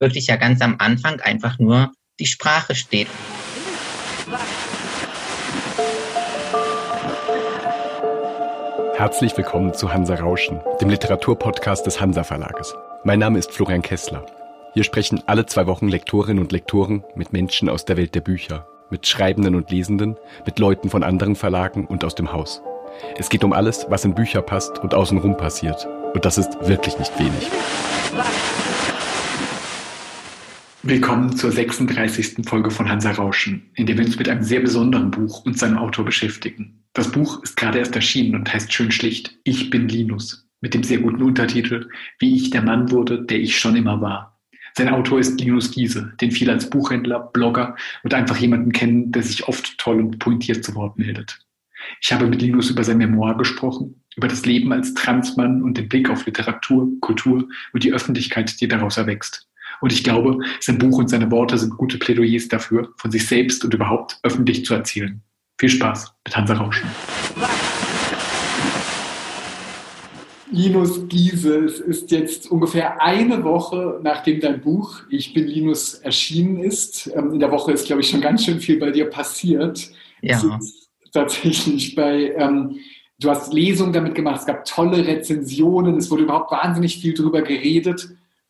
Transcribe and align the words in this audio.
wirklich 0.00 0.28
ja 0.28 0.36
ganz 0.36 0.60
am 0.60 0.76
Anfang 0.78 1.20
einfach 1.20 1.58
nur 1.58 1.92
die 2.20 2.26
Sprache 2.26 2.74
steht. 2.74 3.08
Herzlich 8.96 9.36
willkommen 9.36 9.74
zu 9.74 9.92
Hansa 9.92 10.16
Rauschen, 10.16 10.60
dem 10.80 10.90
Literaturpodcast 10.90 11.86
des 11.86 12.00
Hansa 12.00 12.24
Verlages. 12.24 12.74
Mein 13.04 13.20
Name 13.20 13.38
ist 13.38 13.52
Florian 13.52 13.82
Kessler. 13.82 14.26
Hier 14.74 14.82
sprechen 14.82 15.22
alle 15.26 15.46
zwei 15.46 15.66
Wochen 15.66 15.88
Lektorinnen 15.88 16.42
und 16.42 16.52
Lektoren 16.52 17.04
mit 17.14 17.32
Menschen 17.32 17.68
aus 17.68 17.84
der 17.84 17.96
Welt 17.96 18.14
der 18.14 18.20
Bücher, 18.20 18.66
mit 18.90 19.06
Schreibenden 19.06 19.54
und 19.54 19.70
Lesenden, 19.70 20.16
mit 20.44 20.58
Leuten 20.58 20.90
von 20.90 21.04
anderen 21.04 21.36
Verlagen 21.36 21.86
und 21.86 22.04
aus 22.04 22.16
dem 22.16 22.32
Haus. 22.32 22.60
Es 23.16 23.28
geht 23.28 23.44
um 23.44 23.52
alles, 23.52 23.86
was 23.88 24.04
in 24.04 24.14
Bücher 24.14 24.42
passt 24.42 24.78
und 24.78 24.94
außenrum 24.94 25.36
passiert. 25.36 25.86
Und 26.14 26.24
das 26.24 26.38
ist 26.38 26.50
wirklich 26.66 26.98
nicht 26.98 27.16
wenig. 27.18 27.50
Willkommen 30.88 31.36
zur 31.36 31.52
36. 31.52 32.46
Folge 32.48 32.70
von 32.70 32.88
Hansa 32.88 33.10
Rauschen, 33.10 33.70
in 33.74 33.84
der 33.84 33.98
wir 33.98 34.06
uns 34.06 34.18
mit 34.18 34.26
einem 34.26 34.42
sehr 34.42 34.60
besonderen 34.60 35.10
Buch 35.10 35.44
und 35.44 35.58
seinem 35.58 35.76
Autor 35.76 36.06
beschäftigen. 36.06 36.82
Das 36.94 37.12
Buch 37.12 37.42
ist 37.42 37.58
gerade 37.58 37.78
erst 37.78 37.94
erschienen 37.94 38.34
und 38.34 38.50
heißt 38.50 38.72
schön 38.72 38.90
schlicht 38.90 39.38
Ich 39.44 39.68
bin 39.68 39.86
Linus, 39.86 40.48
mit 40.62 40.72
dem 40.72 40.82
sehr 40.82 41.00
guten 41.00 41.22
Untertitel 41.22 41.90
Wie 42.18 42.34
ich 42.34 42.48
der 42.48 42.62
Mann 42.62 42.90
wurde, 42.90 43.22
der 43.22 43.38
ich 43.38 43.58
schon 43.58 43.76
immer 43.76 44.00
war. 44.00 44.40
Sein 44.78 44.88
Autor 44.88 45.18
ist 45.20 45.38
Linus 45.38 45.72
Giese, 45.72 46.14
den 46.22 46.30
viele 46.30 46.52
als 46.52 46.70
Buchhändler, 46.70 47.20
Blogger 47.34 47.76
und 48.02 48.14
einfach 48.14 48.38
jemanden 48.38 48.72
kennen, 48.72 49.12
der 49.12 49.22
sich 49.22 49.46
oft 49.46 49.76
toll 49.76 50.00
und 50.00 50.18
pointiert 50.18 50.64
zu 50.64 50.74
Wort 50.74 50.96
meldet. 50.96 51.38
Ich 52.00 52.10
habe 52.14 52.26
mit 52.26 52.40
Linus 52.40 52.70
über 52.70 52.82
sein 52.82 52.96
Memoir 52.96 53.36
gesprochen, 53.36 54.02
über 54.16 54.26
das 54.26 54.46
Leben 54.46 54.72
als 54.72 54.94
Transmann 54.94 55.62
und 55.62 55.76
den 55.76 55.90
Blick 55.90 56.08
auf 56.08 56.24
Literatur, 56.24 56.88
Kultur 57.02 57.46
und 57.74 57.84
die 57.84 57.92
Öffentlichkeit, 57.92 58.58
die 58.62 58.68
daraus 58.68 58.96
erwächst. 58.96 59.47
Und 59.80 59.92
ich 59.92 60.02
glaube, 60.02 60.38
sein 60.60 60.78
Buch 60.78 60.98
und 60.98 61.08
seine 61.08 61.30
Worte 61.30 61.56
sind 61.58 61.76
gute 61.76 61.98
Plädoyers 61.98 62.48
dafür, 62.48 62.92
von 62.96 63.10
sich 63.10 63.26
selbst 63.26 63.64
und 63.64 63.74
überhaupt 63.74 64.18
öffentlich 64.22 64.64
zu 64.64 64.74
erzählen. 64.74 65.22
Viel 65.58 65.68
Spaß 65.68 66.14
mit 66.24 66.36
Hansa 66.36 66.54
Rauschen. 66.54 66.88
Linus 70.50 71.06
Giese, 71.08 71.64
es 71.64 71.78
ist 71.78 72.10
jetzt 72.10 72.50
ungefähr 72.50 73.02
eine 73.02 73.44
Woche, 73.44 74.00
nachdem 74.02 74.40
dein 74.40 74.60
Buch 74.60 75.02
Ich 75.10 75.34
bin 75.34 75.46
Linus 75.46 75.94
erschienen 75.94 76.58
ist. 76.58 77.10
Ähm, 77.14 77.34
in 77.34 77.40
der 77.40 77.50
Woche 77.50 77.72
ist, 77.72 77.86
glaube 77.86 78.00
ich, 78.02 78.08
schon 78.08 78.20
ganz 78.20 78.44
schön 78.44 78.60
viel 78.60 78.78
bei 78.78 78.90
dir 78.90 79.06
passiert. 79.06 79.90
Ja. 80.20 80.58
tatsächlich 81.12 81.94
bei, 81.94 82.34
ähm, 82.36 82.76
du 83.20 83.30
hast 83.30 83.52
Lesungen 83.52 83.92
damit 83.92 84.16
gemacht, 84.16 84.40
es 84.40 84.46
gab 84.46 84.64
tolle 84.64 85.06
Rezensionen, 85.06 85.96
es 85.96 86.10
wurde 86.10 86.24
überhaupt 86.24 86.50
wahnsinnig 86.50 86.98
viel 86.98 87.14
darüber 87.14 87.42
geredet. 87.42 88.08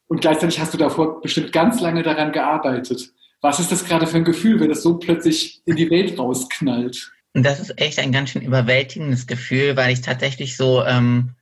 Und 0.09 0.21
gleichzeitig 0.21 0.59
hast 0.59 0.75
du 0.75 0.79
davor 0.79 1.21
bestimmt 1.21 1.53
ganz 1.53 1.81
lange 1.81 2.03
daran 2.03 2.33
gearbeitet. 2.33 3.13
Was 3.41 3.61
ist 3.61 3.71
das 3.71 3.85
gerade 3.85 4.07
für 4.07 4.17
ein 4.17 4.25
Gefühl, 4.25 4.59
wenn 4.59 4.71
es 4.71 4.83
so 4.83 4.99
plötzlich 4.99 5.63
in 5.65 5.77
die 5.77 5.91
Welt 5.91 6.19
rausknallt? 6.19 7.13
Das 7.35 7.61
ist 7.61 7.81
echt 7.81 7.99
ein 7.99 8.11
ganz 8.11 8.31
schön 8.31 8.43
überwältigendes 8.43 9.27
Gefühl, 9.27 9.77
weil 9.77 9.93
ich 9.93 10.01
tatsächlich 10.01 10.57
so 10.57 10.83
ähm, 10.85 11.35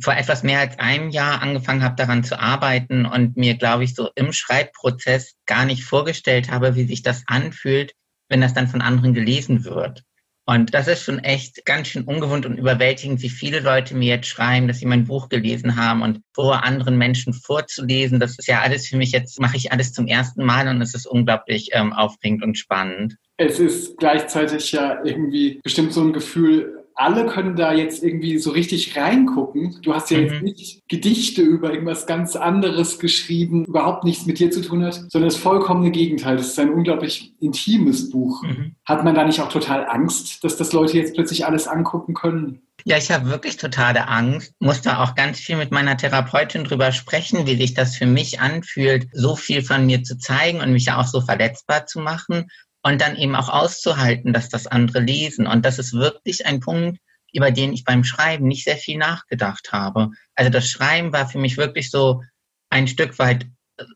vor 0.00 0.14
etwas 0.14 0.42
mehr 0.42 0.60
als 0.60 0.78
einem 0.78 1.10
Jahr 1.10 1.40
angefangen 1.40 1.82
habe, 1.82 1.96
daran 1.96 2.22
zu 2.22 2.38
arbeiten 2.38 3.06
und 3.06 3.36
mir, 3.36 3.56
glaube 3.56 3.84
ich, 3.84 3.94
so 3.94 4.10
im 4.14 4.32
Schreibprozess 4.32 5.36
gar 5.46 5.64
nicht 5.64 5.84
vorgestellt 5.84 6.50
habe, 6.50 6.74
wie 6.74 6.86
sich 6.86 7.02
das 7.02 7.22
anfühlt, 7.26 7.94
wenn 8.28 8.40
das 8.40 8.52
dann 8.52 8.68
von 8.68 8.82
anderen 8.82 9.14
gelesen 9.14 9.64
wird. 9.64 10.04
Und 10.48 10.72
das 10.72 10.88
ist 10.88 11.02
schon 11.02 11.18
echt 11.18 11.66
ganz 11.66 11.88
schön 11.88 12.04
ungewohnt 12.04 12.46
und 12.46 12.56
überwältigend, 12.56 13.20
wie 13.20 13.28
viele 13.28 13.60
Leute 13.60 13.94
mir 13.94 14.14
jetzt 14.16 14.28
schreiben, 14.28 14.66
dass 14.66 14.78
sie 14.78 14.86
mein 14.86 15.04
Buch 15.04 15.28
gelesen 15.28 15.76
haben 15.76 16.00
und 16.00 16.22
vor 16.32 16.64
anderen 16.64 16.96
Menschen 16.96 17.34
vorzulesen. 17.34 18.18
Das 18.18 18.38
ist 18.38 18.48
ja 18.48 18.62
alles 18.62 18.88
für 18.88 18.96
mich 18.96 19.12
jetzt, 19.12 19.38
mache 19.42 19.58
ich 19.58 19.72
alles 19.72 19.92
zum 19.92 20.06
ersten 20.06 20.42
Mal 20.42 20.66
und 20.68 20.80
es 20.80 20.94
ist 20.94 21.06
unglaublich 21.06 21.68
ähm, 21.72 21.92
aufregend 21.92 22.42
und 22.42 22.56
spannend. 22.56 23.16
Es 23.36 23.60
ist 23.60 23.98
gleichzeitig 23.98 24.72
ja 24.72 25.04
irgendwie 25.04 25.60
bestimmt 25.62 25.92
so 25.92 26.00
ein 26.00 26.14
Gefühl, 26.14 26.77
alle 26.98 27.26
können 27.26 27.54
da 27.54 27.72
jetzt 27.72 28.02
irgendwie 28.02 28.38
so 28.38 28.50
richtig 28.50 28.96
reingucken. 28.96 29.78
Du 29.82 29.94
hast 29.94 30.10
ja 30.10 30.18
mhm. 30.18 30.24
jetzt 30.24 30.42
nicht 30.42 30.88
Gedichte 30.88 31.42
über 31.42 31.72
irgendwas 31.72 32.06
ganz 32.06 32.34
anderes 32.34 32.98
geschrieben, 32.98 33.64
überhaupt 33.66 34.02
nichts 34.02 34.26
mit 34.26 34.40
dir 34.40 34.50
zu 34.50 34.62
tun 34.62 34.84
hat, 34.84 34.94
sondern 35.08 35.28
das 35.28 35.36
vollkommene 35.36 35.92
Gegenteil. 35.92 36.36
Das 36.36 36.48
ist 36.48 36.58
ein 36.58 36.72
unglaublich 36.72 37.34
intimes 37.40 38.10
Buch. 38.10 38.42
Mhm. 38.42 38.74
Hat 38.84 39.04
man 39.04 39.14
da 39.14 39.24
nicht 39.24 39.40
auch 39.40 39.48
total 39.48 39.86
Angst, 39.88 40.42
dass 40.42 40.56
das 40.56 40.72
Leute 40.72 40.98
jetzt 40.98 41.14
plötzlich 41.14 41.46
alles 41.46 41.68
angucken 41.68 42.14
können? 42.14 42.62
Ja, 42.84 42.96
ich 42.96 43.10
habe 43.12 43.30
wirklich 43.30 43.56
totale 43.58 44.08
Angst. 44.08 44.54
Musste 44.58 44.98
auch 44.98 45.14
ganz 45.14 45.38
viel 45.38 45.56
mit 45.56 45.70
meiner 45.70 45.96
Therapeutin 45.96 46.64
drüber 46.64 46.90
sprechen, 46.90 47.46
wie 47.46 47.56
sich 47.56 47.74
das 47.74 47.96
für 47.96 48.06
mich 48.06 48.40
anfühlt, 48.40 49.08
so 49.12 49.36
viel 49.36 49.62
von 49.62 49.86
mir 49.86 50.02
zu 50.02 50.18
zeigen 50.18 50.60
und 50.60 50.72
mich 50.72 50.86
ja 50.86 50.98
auch 50.98 51.06
so 51.06 51.20
verletzbar 51.20 51.86
zu 51.86 52.00
machen 52.00 52.46
und 52.82 53.00
dann 53.00 53.16
eben 53.16 53.34
auch 53.34 53.48
auszuhalten, 53.48 54.32
dass 54.32 54.48
das 54.48 54.66
andere 54.66 55.00
lesen. 55.00 55.46
Und 55.46 55.64
das 55.64 55.78
ist 55.78 55.92
wirklich 55.92 56.46
ein 56.46 56.60
Punkt, 56.60 57.00
über 57.32 57.50
den 57.50 57.72
ich 57.72 57.84
beim 57.84 58.04
Schreiben 58.04 58.46
nicht 58.46 58.64
sehr 58.64 58.76
viel 58.76 58.98
nachgedacht 58.98 59.72
habe. 59.72 60.10
Also 60.34 60.50
das 60.50 60.68
Schreiben 60.68 61.12
war 61.12 61.28
für 61.28 61.38
mich 61.38 61.56
wirklich 61.56 61.90
so 61.90 62.22
ein 62.70 62.88
Stück 62.88 63.18
weit 63.18 63.46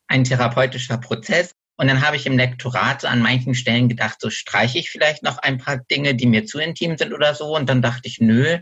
ein 0.08 0.24
therapeutischer 0.24 0.98
Prozess. 0.98 1.54
Und 1.76 1.88
dann 1.88 2.06
habe 2.06 2.16
ich 2.16 2.26
im 2.26 2.36
Lektorat 2.36 3.04
an 3.04 3.22
manchen 3.22 3.54
Stellen 3.54 3.88
gedacht, 3.88 4.20
so 4.20 4.30
streiche 4.30 4.78
ich 4.78 4.90
vielleicht 4.90 5.22
noch 5.22 5.38
ein 5.38 5.58
paar 5.58 5.78
Dinge, 5.78 6.14
die 6.14 6.26
mir 6.26 6.44
zu 6.44 6.58
intim 6.58 6.96
sind 6.96 7.12
oder 7.12 7.34
so. 7.34 7.56
Und 7.56 7.68
dann 7.68 7.82
dachte 7.82 8.08
ich, 8.08 8.20
nö, 8.20 8.58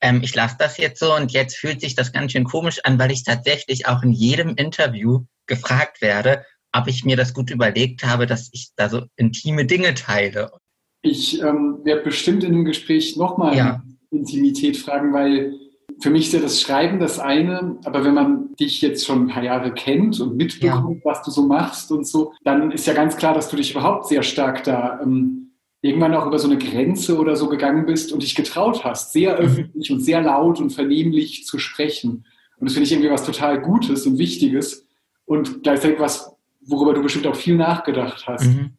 ähm, 0.00 0.22
ich 0.22 0.34
lasse 0.34 0.56
das 0.58 0.76
jetzt 0.76 1.00
so. 1.00 1.14
Und 1.14 1.32
jetzt 1.32 1.56
fühlt 1.56 1.80
sich 1.80 1.94
das 1.94 2.12
ganz 2.12 2.32
schön 2.32 2.44
komisch 2.44 2.80
an, 2.84 2.98
weil 2.98 3.12
ich 3.12 3.24
tatsächlich 3.24 3.86
auch 3.86 4.02
in 4.02 4.12
jedem 4.12 4.56
Interview 4.56 5.24
gefragt 5.46 6.02
werde, 6.02 6.44
ob 6.80 6.88
ich 6.88 7.04
mir 7.04 7.16
das 7.16 7.34
gut 7.34 7.50
überlegt 7.50 8.04
habe, 8.04 8.26
dass 8.26 8.48
ich 8.52 8.70
da 8.76 8.88
so 8.88 9.02
intime 9.16 9.64
Dinge 9.64 9.94
teile. 9.94 10.50
Ich 11.02 11.40
ähm, 11.42 11.78
werde 11.84 12.02
bestimmt 12.02 12.44
in 12.44 12.52
dem 12.52 12.64
Gespräch 12.64 13.16
nochmal 13.16 13.56
ja. 13.56 13.82
Intimität 14.10 14.76
fragen, 14.76 15.12
weil 15.12 15.54
für 16.00 16.10
mich 16.10 16.26
ist 16.26 16.32
ja 16.32 16.40
das 16.40 16.60
Schreiben 16.60 17.00
das 17.00 17.18
eine, 17.18 17.78
aber 17.84 18.04
wenn 18.04 18.14
man 18.14 18.54
dich 18.56 18.80
jetzt 18.82 19.04
schon 19.04 19.24
ein 19.24 19.28
paar 19.28 19.42
Jahre 19.42 19.72
kennt 19.72 20.20
und 20.20 20.36
mitbekommt, 20.36 21.02
ja. 21.04 21.10
was 21.10 21.22
du 21.22 21.30
so 21.30 21.46
machst 21.46 21.90
und 21.90 22.06
so, 22.06 22.32
dann 22.44 22.70
ist 22.70 22.86
ja 22.86 22.94
ganz 22.94 23.16
klar, 23.16 23.34
dass 23.34 23.48
du 23.48 23.56
dich 23.56 23.72
überhaupt 23.72 24.06
sehr 24.06 24.22
stark 24.22 24.64
da 24.64 25.00
ähm, 25.02 25.52
irgendwann 25.80 26.14
auch 26.14 26.26
über 26.26 26.38
so 26.38 26.48
eine 26.48 26.58
Grenze 26.58 27.18
oder 27.18 27.36
so 27.36 27.48
gegangen 27.48 27.86
bist 27.86 28.12
und 28.12 28.22
dich 28.22 28.34
getraut 28.34 28.84
hast, 28.84 29.12
sehr 29.12 29.34
mhm. 29.34 29.46
öffentlich 29.46 29.90
und 29.90 30.00
sehr 30.00 30.20
laut 30.20 30.60
und 30.60 30.70
vernehmlich 30.70 31.46
zu 31.46 31.58
sprechen. 31.58 32.26
Und 32.58 32.66
das 32.66 32.74
finde 32.74 32.86
ich 32.86 32.92
irgendwie 32.92 33.10
was 33.10 33.24
total 33.24 33.60
Gutes 33.60 34.06
und 34.06 34.18
Wichtiges 34.18 34.86
und 35.24 35.62
gleichzeitig 35.62 36.00
was, 36.00 36.32
worüber 36.68 36.94
du 36.94 37.02
bestimmt 37.02 37.26
auch 37.26 37.36
viel 37.36 37.56
nachgedacht 37.56 38.24
hast. 38.26 38.46
Mhm. 38.46 38.76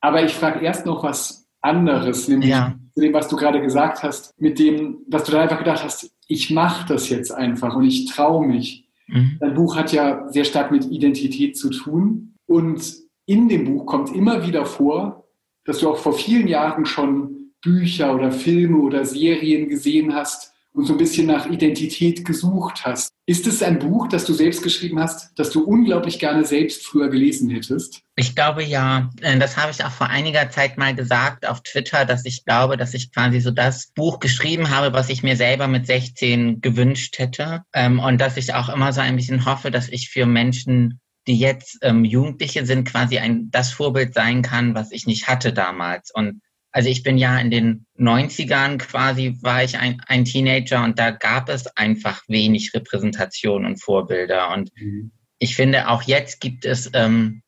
Aber 0.00 0.24
ich 0.24 0.32
frage 0.32 0.64
erst 0.64 0.86
noch 0.86 1.02
was 1.02 1.48
anderes, 1.60 2.28
nämlich 2.28 2.50
ja. 2.50 2.74
zu 2.94 3.00
dem, 3.00 3.12
was 3.12 3.28
du 3.28 3.36
gerade 3.36 3.60
gesagt 3.60 4.02
hast, 4.02 4.38
mit 4.40 4.58
dem, 4.58 4.98
dass 5.06 5.24
du 5.24 5.32
da 5.32 5.42
einfach 5.42 5.58
gedacht 5.58 5.84
hast, 5.84 6.10
ich 6.26 6.50
mache 6.50 6.86
das 6.88 7.08
jetzt 7.08 7.30
einfach 7.30 7.76
und 7.76 7.84
ich 7.84 8.06
traue 8.06 8.46
mich. 8.46 8.88
Mhm. 9.06 9.36
Dein 9.40 9.54
Buch 9.54 9.76
hat 9.76 9.92
ja 9.92 10.28
sehr 10.28 10.44
stark 10.44 10.70
mit 10.72 10.86
Identität 10.86 11.56
zu 11.56 11.70
tun 11.70 12.34
und 12.46 12.94
in 13.26 13.48
dem 13.48 13.64
Buch 13.64 13.86
kommt 13.86 14.14
immer 14.14 14.46
wieder 14.46 14.66
vor, 14.66 15.28
dass 15.64 15.78
du 15.78 15.88
auch 15.88 15.98
vor 15.98 16.14
vielen 16.14 16.48
Jahren 16.48 16.84
schon 16.86 17.52
Bücher 17.62 18.14
oder 18.14 18.32
Filme 18.32 18.78
oder 18.78 19.04
Serien 19.04 19.68
gesehen 19.68 20.14
hast, 20.14 20.51
und 20.74 20.86
so 20.86 20.94
ein 20.94 20.98
bisschen 20.98 21.26
nach 21.26 21.46
Identität 21.46 22.24
gesucht 22.24 22.84
hast. 22.84 23.10
Ist 23.26 23.46
es 23.46 23.62
ein 23.62 23.78
Buch, 23.78 24.08
das 24.08 24.24
du 24.24 24.32
selbst 24.32 24.62
geschrieben 24.62 24.98
hast, 24.98 25.30
das 25.36 25.50
du 25.50 25.64
unglaublich 25.64 26.18
gerne 26.18 26.44
selbst 26.44 26.84
früher 26.84 27.08
gelesen 27.08 27.50
hättest? 27.50 28.00
Ich 28.16 28.34
glaube 28.34 28.64
ja. 28.64 29.10
Äh, 29.20 29.38
das 29.38 29.56
habe 29.56 29.70
ich 29.70 29.84
auch 29.84 29.90
vor 29.90 30.08
einiger 30.08 30.50
Zeit 30.50 30.78
mal 30.78 30.94
gesagt 30.94 31.46
auf 31.46 31.62
Twitter, 31.62 32.04
dass 32.04 32.24
ich 32.24 32.44
glaube, 32.44 32.76
dass 32.76 32.94
ich 32.94 33.12
quasi 33.12 33.40
so 33.40 33.50
das 33.50 33.92
Buch 33.94 34.18
geschrieben 34.18 34.70
habe, 34.70 34.92
was 34.92 35.10
ich 35.10 35.22
mir 35.22 35.36
selber 35.36 35.68
mit 35.68 35.86
16 35.86 36.60
gewünscht 36.60 37.18
hätte. 37.18 37.62
Ähm, 37.74 37.98
und 38.00 38.20
dass 38.20 38.36
ich 38.36 38.54
auch 38.54 38.68
immer 38.68 38.92
so 38.92 39.00
ein 39.00 39.16
bisschen 39.16 39.44
hoffe, 39.44 39.70
dass 39.70 39.88
ich 39.88 40.08
für 40.10 40.26
Menschen 40.26 40.98
die 41.28 41.38
jetzt 41.38 41.78
ähm, 41.82 42.04
Jugendliche 42.04 42.66
sind, 42.66 42.88
quasi 42.88 43.18
ein 43.18 43.48
das 43.50 43.70
Vorbild 43.70 44.12
sein 44.12 44.42
kann, 44.42 44.74
was 44.74 44.90
ich 44.90 45.06
nicht 45.06 45.28
hatte 45.28 45.52
damals. 45.52 46.10
Und 46.12 46.40
also 46.72 46.88
ich 46.88 47.02
bin 47.02 47.18
ja 47.18 47.38
in 47.38 47.50
den 47.50 47.86
90ern 47.98 48.78
quasi, 48.78 49.36
war 49.42 49.62
ich 49.62 49.78
ein, 49.78 50.02
ein 50.06 50.24
Teenager 50.24 50.82
und 50.82 50.98
da 50.98 51.10
gab 51.10 51.50
es 51.50 51.66
einfach 51.76 52.22
wenig 52.28 52.72
Repräsentation 52.74 53.66
und 53.66 53.80
Vorbilder. 53.80 54.52
Und 54.52 54.70
mhm. 54.76 55.12
ich 55.38 55.54
finde, 55.54 55.88
auch 55.88 56.02
jetzt 56.02 56.40
gibt 56.40 56.64
es 56.64 56.90
ähm, 56.94 57.42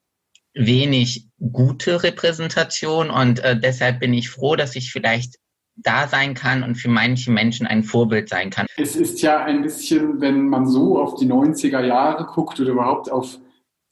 wenig 0.53 1.27
gute 1.41 2.03
Repräsentation 2.03 3.11
und 3.11 3.41
äh, 3.41 3.59
deshalb 3.59 4.01
bin 4.01 4.13
ich 4.13 4.29
froh, 4.29 4.57
dass 4.57 4.77
ich 4.77 4.93
vielleicht 4.93 5.37
da 5.77 6.07
sein 6.07 6.35
kann 6.35 6.63
und 6.63 6.77
für 6.77 6.89
manche 6.89 7.33
Menschen 7.33 7.67
ein 7.67 7.83
Vorbild 7.83 8.29
sein 8.29 8.51
kann. 8.51 8.67
Es 8.77 8.95
ist 8.95 9.21
ja 9.23 9.43
ein 9.43 9.63
bisschen, 9.63 10.21
wenn 10.21 10.49
man 10.49 10.67
so 10.67 11.01
auf 11.01 11.17
die 11.17 11.27
90er 11.27 11.85
Jahre 11.85 12.27
guckt 12.27 12.61
oder 12.61 12.71
überhaupt 12.71 13.11
auf 13.11 13.39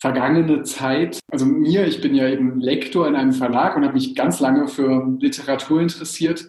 vergangene 0.03 0.65
Zeit. 0.65 1.21
Also 1.31 1.47
mir, 1.47 1.87
ich 1.87 2.01
bin 2.01 2.13
ja 2.17 2.29
eben 2.29 2.59
Lektor 2.59 3.07
in 3.07 3.15
einem 3.15 3.33
Verlag 3.33 3.77
und 3.77 3.85
habe 3.85 3.95
mich 3.95 4.17
ganz 4.17 4.41
lange 4.41 4.67
für 4.67 5.17
Literatur 5.21 5.81
interessiert. 5.81 6.49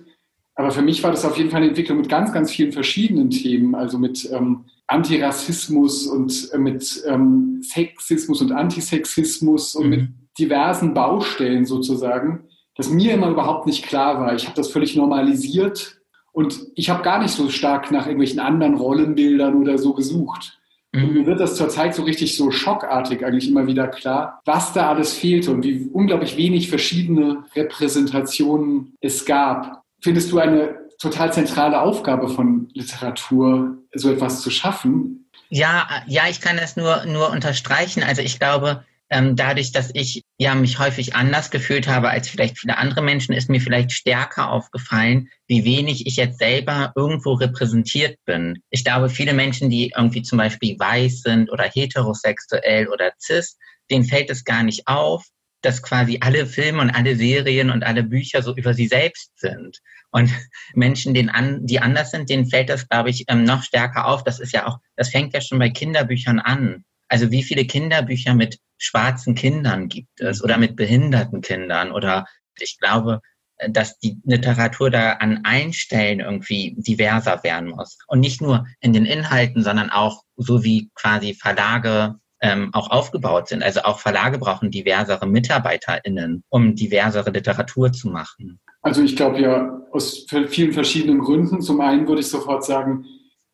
Aber 0.55 0.71
für 0.71 0.81
mich 0.81 1.03
war 1.03 1.11
das 1.11 1.23
auf 1.23 1.37
jeden 1.37 1.51
Fall 1.51 1.61
eine 1.61 1.67
Entwicklung 1.67 1.99
mit 1.99 2.09
ganz, 2.09 2.33
ganz 2.33 2.51
vielen 2.51 2.71
verschiedenen 2.71 3.29
Themen. 3.29 3.75
Also 3.75 3.99
mit 3.99 4.27
ähm, 4.31 4.65
Antirassismus 4.87 6.07
und 6.07 6.49
äh, 6.51 6.57
mit 6.57 7.03
ähm, 7.07 7.61
Sexismus 7.61 8.41
und 8.41 8.51
Antisexismus 8.51 9.75
und 9.75 9.83
mhm. 9.83 9.89
mit 9.91 10.09
diversen 10.39 10.95
Baustellen 10.95 11.65
sozusagen, 11.65 12.45
das 12.75 12.89
mir 12.89 13.13
immer 13.13 13.29
überhaupt 13.29 13.67
nicht 13.67 13.85
klar 13.85 14.19
war. 14.19 14.33
Ich 14.33 14.45
habe 14.45 14.55
das 14.55 14.71
völlig 14.71 14.95
normalisiert 14.95 16.01
und 16.31 16.59
ich 16.73 16.89
habe 16.89 17.03
gar 17.03 17.21
nicht 17.21 17.35
so 17.35 17.49
stark 17.49 17.91
nach 17.91 18.07
irgendwelchen 18.07 18.39
anderen 18.39 18.73
Rollenbildern 18.73 19.53
oder 19.61 19.77
so 19.77 19.93
gesucht. 19.93 20.59
Und 20.93 21.07
mhm. 21.07 21.13
mir 21.13 21.25
wird 21.25 21.39
das 21.39 21.55
zurzeit 21.55 21.95
so 21.95 22.03
richtig 22.03 22.37
so 22.37 22.51
schockartig 22.51 23.25
eigentlich 23.25 23.49
immer 23.49 23.65
wieder 23.65 23.87
klar, 23.87 24.41
was 24.45 24.73
da 24.73 24.89
alles 24.89 25.13
fehlte 25.13 25.51
und 25.51 25.63
wie 25.63 25.89
unglaublich 25.91 26.37
wenig 26.37 26.69
verschiedene 26.69 27.43
Repräsentationen 27.55 28.95
es 29.01 29.25
gab. 29.25 29.83
Findest 30.01 30.31
du 30.31 30.39
eine 30.39 30.75
total 30.99 31.33
zentrale 31.33 31.81
Aufgabe 31.81 32.29
von 32.29 32.69
Literatur, 32.73 33.77
so 33.93 34.11
etwas 34.11 34.41
zu 34.41 34.51
schaffen? 34.51 35.29
Ja, 35.49 35.87
ja, 36.07 36.23
ich 36.29 36.41
kann 36.41 36.57
das 36.57 36.77
nur, 36.77 37.05
nur 37.05 37.31
unterstreichen. 37.31 38.03
Also 38.03 38.21
ich 38.21 38.39
glaube, 38.39 38.83
ähm, 39.13 39.35
dadurch, 39.35 39.71
dass 39.71 39.91
ich 39.93 40.23
ja 40.39 40.55
mich 40.55 40.79
häufig 40.79 41.15
anders 41.15 41.51
gefühlt 41.51 41.87
habe 41.87 42.09
als 42.09 42.27
vielleicht 42.27 42.57
viele 42.59 42.77
andere 42.77 43.03
Menschen, 43.03 43.33
ist 43.33 43.49
mir 43.49 43.61
vielleicht 43.61 43.91
stärker 43.91 44.51
aufgefallen, 44.51 45.29
wie 45.47 45.63
wenig 45.63 46.07
ich 46.07 46.15
jetzt 46.15 46.39
selber 46.39 46.91
irgendwo 46.95 47.33
repräsentiert 47.33 48.17
bin. 48.25 48.61
Ich 48.71 48.83
glaube, 48.83 49.09
viele 49.09 49.33
Menschen, 49.33 49.69
die 49.69 49.93
irgendwie 49.95 50.23
zum 50.23 50.39
Beispiel 50.39 50.77
weiß 50.79 51.21
sind 51.21 51.51
oder 51.51 51.63
heterosexuell 51.63 52.87
oder 52.87 53.11
cis, 53.19 53.57
denen 53.91 54.03
fällt 54.03 54.31
es 54.31 54.43
gar 54.43 54.63
nicht 54.63 54.87
auf, 54.87 55.23
dass 55.61 55.83
quasi 55.83 56.17
alle 56.21 56.47
Filme 56.47 56.81
und 56.81 56.89
alle 56.89 57.15
Serien 57.15 57.69
und 57.69 57.83
alle 57.83 58.03
Bücher 58.03 58.41
so 58.41 58.55
über 58.55 58.73
sie 58.73 58.87
selbst 58.87 59.31
sind. 59.39 59.77
Und 60.09 60.31
Menschen, 60.73 61.13
die 61.13 61.79
anders 61.79 62.11
sind, 62.11 62.29
denen 62.29 62.47
fällt 62.47 62.69
das, 62.69 62.89
glaube 62.89 63.11
ich, 63.11 63.25
ähm, 63.27 63.43
noch 63.43 63.61
stärker 63.61 64.07
auf. 64.07 64.23
Das 64.23 64.39
ist 64.39 64.53
ja 64.53 64.65
auch, 64.65 64.79
das 64.95 65.09
fängt 65.09 65.33
ja 65.33 65.41
schon 65.41 65.59
bei 65.59 65.69
Kinderbüchern 65.69 66.39
an. 66.39 66.83
Also 67.09 67.29
wie 67.29 67.43
viele 67.43 67.65
Kinderbücher 67.65 68.33
mit 68.33 68.57
schwarzen 68.83 69.35
Kindern 69.35 69.87
gibt 69.87 70.21
es 70.21 70.43
oder 70.43 70.57
mit 70.57 70.75
behinderten 70.75 71.41
Kindern 71.41 71.91
oder 71.91 72.25
ich 72.59 72.77
glaube, 72.79 73.21
dass 73.69 73.97
die 73.99 74.17
Literatur 74.23 74.89
da 74.89 75.13
an 75.13 75.41
allen 75.43 75.73
Stellen 75.73 76.19
irgendwie 76.19 76.75
diverser 76.77 77.43
werden 77.43 77.69
muss. 77.69 77.97
Und 78.07 78.19
nicht 78.19 78.41
nur 78.41 78.65
in 78.81 78.93
den 78.93 79.05
Inhalten, 79.05 79.63
sondern 79.63 79.89
auch 79.89 80.23
so 80.35 80.63
wie 80.63 80.89
quasi 80.95 81.33
Verlage 81.33 82.15
ähm, 82.41 82.71
auch 82.73 82.89
aufgebaut 82.91 83.47
sind. 83.47 83.63
Also 83.63 83.81
auch 83.83 83.99
Verlage 83.99 84.37
brauchen 84.37 84.69
diversere 84.69 85.25
MitarbeiterInnen, 85.25 86.43
um 86.49 86.75
diversere 86.75 87.31
Literatur 87.31 87.93
zu 87.93 88.09
machen. 88.09 88.59
Also 88.81 89.01
ich 89.01 89.15
glaube 89.15 89.39
ja 89.39 89.79
aus 89.91 90.25
vielen 90.49 90.73
verschiedenen 90.73 91.19
Gründen. 91.19 91.61
Zum 91.61 91.79
einen 91.79 92.07
würde 92.07 92.19
ich 92.21 92.27
sofort 92.27 92.65
sagen, 92.65 93.05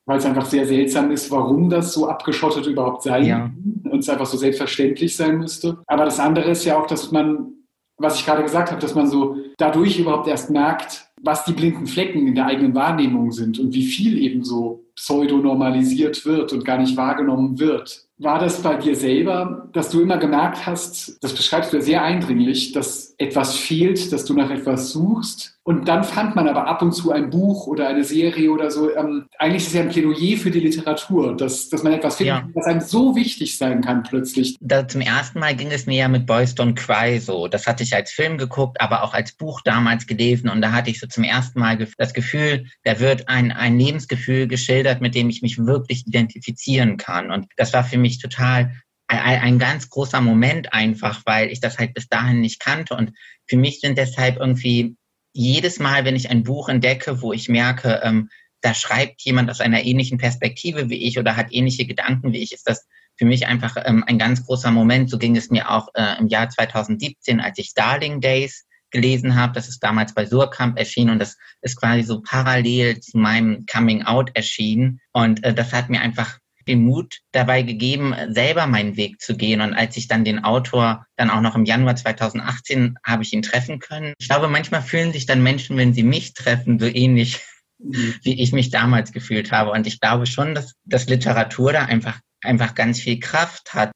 weil 0.10 0.18
es 0.18 0.26
einfach 0.26 0.48
sehr 0.48 0.66
seltsam 0.66 1.12
ist, 1.12 1.30
warum 1.30 1.70
das 1.70 1.94
so 1.94 2.08
abgeschottet 2.08 2.66
überhaupt 2.66 3.04
sein 3.04 3.26
ja. 3.26 3.52
und 3.92 4.00
es 4.00 4.10
einfach 4.10 4.26
so 4.26 4.38
selbstverständlich 4.38 5.16
sein 5.16 5.38
müsste. 5.38 5.78
Aber 5.86 6.04
das 6.04 6.20
andere 6.20 6.50
ist 6.50 6.66
ja 6.66 6.80
auch, 6.80 6.88
dass 6.88 7.12
man, 7.12 7.52
was 7.96 8.20
ich 8.20 8.26
gerade 8.26 8.42
gesagt 8.42 8.72
habe, 8.72 8.82
dass 8.82 8.96
man 8.96 9.06
so 9.06 9.36
dadurch 9.60 10.00
überhaupt 10.00 10.28
erst 10.28 10.50
merkt, 10.50 11.06
was 11.22 11.46
die 11.46 11.54
blinden 11.54 11.86
Flecken 11.86 12.26
in 12.26 12.34
der 12.34 12.48
eigenen 12.48 12.74
Wahrnehmung 12.74 13.32
sind 13.32 13.60
und 13.60 13.72
wie 13.76 13.86
viel 13.86 14.18
eben 14.18 14.44
so 14.44 14.84
pseudonormalisiert 14.96 16.26
wird 16.26 16.54
und 16.54 16.66
gar 16.66 16.80
nicht 16.80 16.98
wahrgenommen 16.98 17.60
wird. 17.60 18.08
War 18.18 18.40
das 18.40 18.64
bei 18.64 18.78
dir 18.78 18.96
selber, 18.96 19.70
dass 19.74 19.92
du 19.92 20.02
immer 20.02 20.18
gemerkt 20.18 20.66
hast, 20.66 21.24
das 21.24 21.36
beschreibst 21.36 21.72
du 21.72 21.78
ja 21.78 21.84
sehr 21.84 22.02
eindringlich, 22.02 22.72
dass 22.72 23.14
etwas 23.20 23.56
fehlt, 23.56 24.12
dass 24.12 24.26
du 24.26 24.34
nach 24.34 24.50
etwas 24.50 24.90
suchst 24.92 25.59
und 25.70 25.88
dann 25.88 26.04
fand 26.04 26.36
man 26.36 26.48
aber 26.48 26.66
ab 26.66 26.82
und 26.82 26.94
zu 26.94 27.12
ein 27.12 27.30
Buch 27.30 27.68
oder 27.68 27.88
eine 27.88 28.04
Serie 28.04 28.50
oder 28.52 28.72
so. 28.72 28.92
Ähm, 28.92 29.28
eigentlich 29.38 29.62
ist 29.62 29.68
es 29.68 29.74
ja 29.76 29.82
ein 29.82 29.90
Plädoyer 29.90 30.36
für 30.36 30.50
die 30.50 30.62
Literatur, 30.62 31.38
dass, 31.38 31.70
dass 31.70 31.84
man 31.84 31.94
etwas 31.94 32.16
findet, 32.16 32.38
ja. 32.38 32.50
was 32.56 32.66
einem 32.66 32.82
so 32.82 33.16
wichtig 33.16 33.56
sein 33.56 33.82
kann 33.82 34.02
plötzlich. 34.02 34.58
Da, 34.62 34.88
zum 34.88 35.02
ersten 35.02 35.38
Mal 35.38 35.56
ging 35.56 35.72
es 35.72 35.86
mir 35.86 35.98
ja 35.98 36.08
mit 36.08 36.26
Boys 36.26 36.56
Don't 36.56 36.74
Cry 36.74 37.20
so. 37.20 37.48
Das 37.48 37.68
hatte 37.68 37.84
ich 37.84 37.94
als 37.94 38.12
Film 38.12 38.40
geguckt, 38.40 38.82
aber 38.82 39.04
auch 39.04 39.14
als 39.14 39.34
Buch 39.34 39.62
damals 39.64 40.08
gelesen. 40.08 40.50
Und 40.50 40.64
da 40.64 40.72
hatte 40.72 40.90
ich 40.90 41.00
so 41.00 41.06
zum 41.06 41.24
ersten 41.24 41.60
Mal 41.60 41.78
das 42.00 42.16
Gefühl, 42.16 42.66
da 42.84 43.00
wird 43.00 43.30
ein, 43.30 43.52
ein 43.52 43.78
Lebensgefühl 43.78 44.48
geschildert, 44.48 45.02
mit 45.02 45.14
dem 45.14 45.30
ich 45.30 45.44
mich 45.44 45.60
wirklich 45.64 46.08
identifizieren 46.08 46.98
kann. 46.98 47.30
Und 47.30 47.46
das 47.58 47.74
war 47.74 47.84
für 47.84 48.00
mich 48.00 48.18
total 48.18 48.74
ein, 49.06 49.42
ein 49.42 49.60
ganz 49.60 49.88
großer 49.88 50.20
Moment 50.20 50.74
einfach, 50.74 51.22
weil 51.26 51.52
ich 51.52 51.60
das 51.60 51.78
halt 51.78 51.94
bis 51.94 52.08
dahin 52.08 52.42
nicht 52.42 52.60
kannte. 52.60 52.96
Und 52.96 53.12
für 53.46 53.58
mich 53.58 53.82
sind 53.82 54.00
deshalb 54.00 54.38
irgendwie 54.38 54.96
jedes 55.40 55.80
Mal, 55.80 56.04
wenn 56.04 56.18
ich 56.18 56.30
ein 56.30 56.44
Buch 56.44 56.68
entdecke, 56.68 57.22
wo 57.22 57.32
ich 57.32 57.48
merke, 57.48 58.02
ähm, 58.04 58.30
da 58.62 58.74
schreibt 58.74 59.22
jemand 59.22 59.50
aus 59.50 59.62
einer 59.62 59.86
ähnlichen 59.86 60.18
Perspektive 60.18 60.90
wie 60.90 61.08
ich 61.08 61.18
oder 61.18 61.38
hat 61.38 61.48
ähnliche 61.52 61.86
Gedanken 61.86 62.34
wie 62.34 62.40
ich, 62.40 62.52
ist 62.52 62.68
das 62.68 62.86
für 63.16 63.24
mich 63.24 63.48
einfach 63.48 63.78
ähm, 63.86 64.04
ein 64.06 64.20
ganz 64.20 64.46
großer 64.46 64.70
Moment. 64.72 65.10
So 65.10 65.18
ging 65.18 65.38
es 65.38 65.50
mir 65.50 65.72
auch 65.72 65.88
äh, 65.94 66.20
im 66.20 66.28
Jahr 66.28 66.50
2017, 66.50 67.40
als 67.40 67.58
ich 67.58 67.74
Darling 67.74 68.20
Days 68.20 68.66
gelesen 68.92 69.36
habe. 69.36 69.54
Das 69.54 69.70
ist 69.70 69.82
damals 69.82 70.14
bei 70.14 70.26
Surkamp 70.26 70.78
erschienen 70.78 71.12
und 71.12 71.20
das 71.20 71.38
ist 71.62 71.80
quasi 71.80 72.04
so 72.04 72.22
parallel 72.22 73.00
zu 73.00 73.18
meinem 73.18 73.66
Coming 73.66 74.04
Out 74.04 74.32
erschienen. 74.34 75.00
Und 75.14 75.42
äh, 75.46 75.54
das 75.54 75.72
hat 75.72 75.90
mir 75.90 76.02
einfach 76.02 76.38
den 76.70 76.84
Mut 76.84 77.20
dabei 77.32 77.64
gegeben, 77.64 78.16
selber 78.30 78.68
meinen 78.68 78.96
Weg 78.96 79.20
zu 79.20 79.36
gehen. 79.36 79.60
Und 79.62 79.74
als 79.74 79.98
ich 79.98 80.08
dann 80.08 80.24
den 80.24 80.44
Autor 80.44 81.06
dann 81.18 81.30
auch 81.30 81.42
noch 81.42 81.56
im 81.56 81.66
Januar 81.66 81.96
2018 81.96 82.98
habe 83.04 83.24
ich 83.24 83.34
ihn 83.34 83.42
treffen 83.42 83.80
können. 83.80 84.14
Ich 84.20 84.30
glaube, 84.30 84.48
manchmal 84.48 84.82
fühlen 84.82 85.12
sich 85.12 85.26
dann 85.26 85.44
Menschen, 85.44 85.76
wenn 85.76 85.94
sie 85.94 86.04
mich 86.04 86.34
treffen, 86.34 86.80
so 86.80 86.86
ähnlich 86.86 87.42
mhm. 87.80 88.16
wie 88.24 88.42
ich 88.42 88.52
mich 88.52 88.70
damals 88.70 89.12
gefühlt 89.12 89.52
habe. 89.52 89.72
Und 89.72 89.88
ich 89.88 90.00
glaube 90.00 90.26
schon, 90.26 90.56
dass, 90.56 90.76
dass 90.86 91.08
Literatur 91.08 91.74
da 91.74 91.86
einfach, 91.86 92.20
einfach 92.42 92.76
ganz 92.76 93.00
viel 93.00 93.20
Kraft 93.20 93.74
hat. 93.74 93.92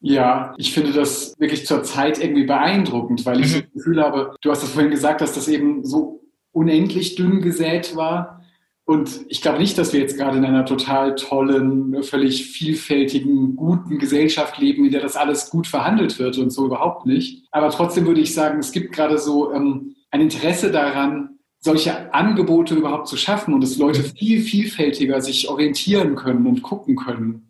Ja, 0.00 0.54
ich 0.58 0.72
finde 0.72 0.92
das 0.92 1.34
wirklich 1.38 1.66
zur 1.66 1.82
Zeit 1.82 2.18
irgendwie 2.18 2.44
beeindruckend, 2.44 3.24
weil 3.24 3.40
ich 3.40 3.54
mhm. 3.54 3.60
das 3.62 3.72
Gefühl 3.72 4.02
habe, 4.02 4.36
du 4.42 4.50
hast 4.50 4.62
das 4.62 4.70
vorhin 4.70 4.90
gesagt, 4.90 5.20
dass 5.20 5.32
das 5.32 5.48
eben 5.48 5.84
so 5.84 6.22
unendlich 6.52 7.14
dünn 7.14 7.40
gesät 7.40 7.96
war. 7.96 8.42
Und 8.86 9.26
ich 9.28 9.42
glaube 9.42 9.58
nicht, 9.58 9.76
dass 9.78 9.92
wir 9.92 9.98
jetzt 9.98 10.16
gerade 10.16 10.38
in 10.38 10.44
einer 10.44 10.64
total 10.64 11.16
tollen, 11.16 12.04
völlig 12.04 12.46
vielfältigen, 12.46 13.56
guten 13.56 13.98
Gesellschaft 13.98 14.58
leben, 14.58 14.84
in 14.84 14.92
der 14.92 15.00
das 15.00 15.16
alles 15.16 15.50
gut 15.50 15.66
verhandelt 15.66 16.20
wird 16.20 16.38
und 16.38 16.50
so 16.50 16.66
überhaupt 16.66 17.04
nicht. 17.04 17.44
Aber 17.50 17.70
trotzdem 17.70 18.06
würde 18.06 18.20
ich 18.20 18.32
sagen, 18.32 18.60
es 18.60 18.70
gibt 18.70 18.92
gerade 18.92 19.18
so 19.18 19.52
ähm, 19.52 19.96
ein 20.12 20.20
Interesse 20.20 20.70
daran, 20.70 21.40
solche 21.58 22.14
Angebote 22.14 22.76
überhaupt 22.76 23.08
zu 23.08 23.16
schaffen 23.16 23.54
und 23.54 23.60
dass 23.60 23.76
Leute 23.76 24.04
viel 24.04 24.40
vielfältiger 24.40 25.20
sich 25.20 25.48
orientieren 25.48 26.14
können 26.14 26.46
und 26.46 26.62
gucken 26.62 26.94
können. 26.94 27.45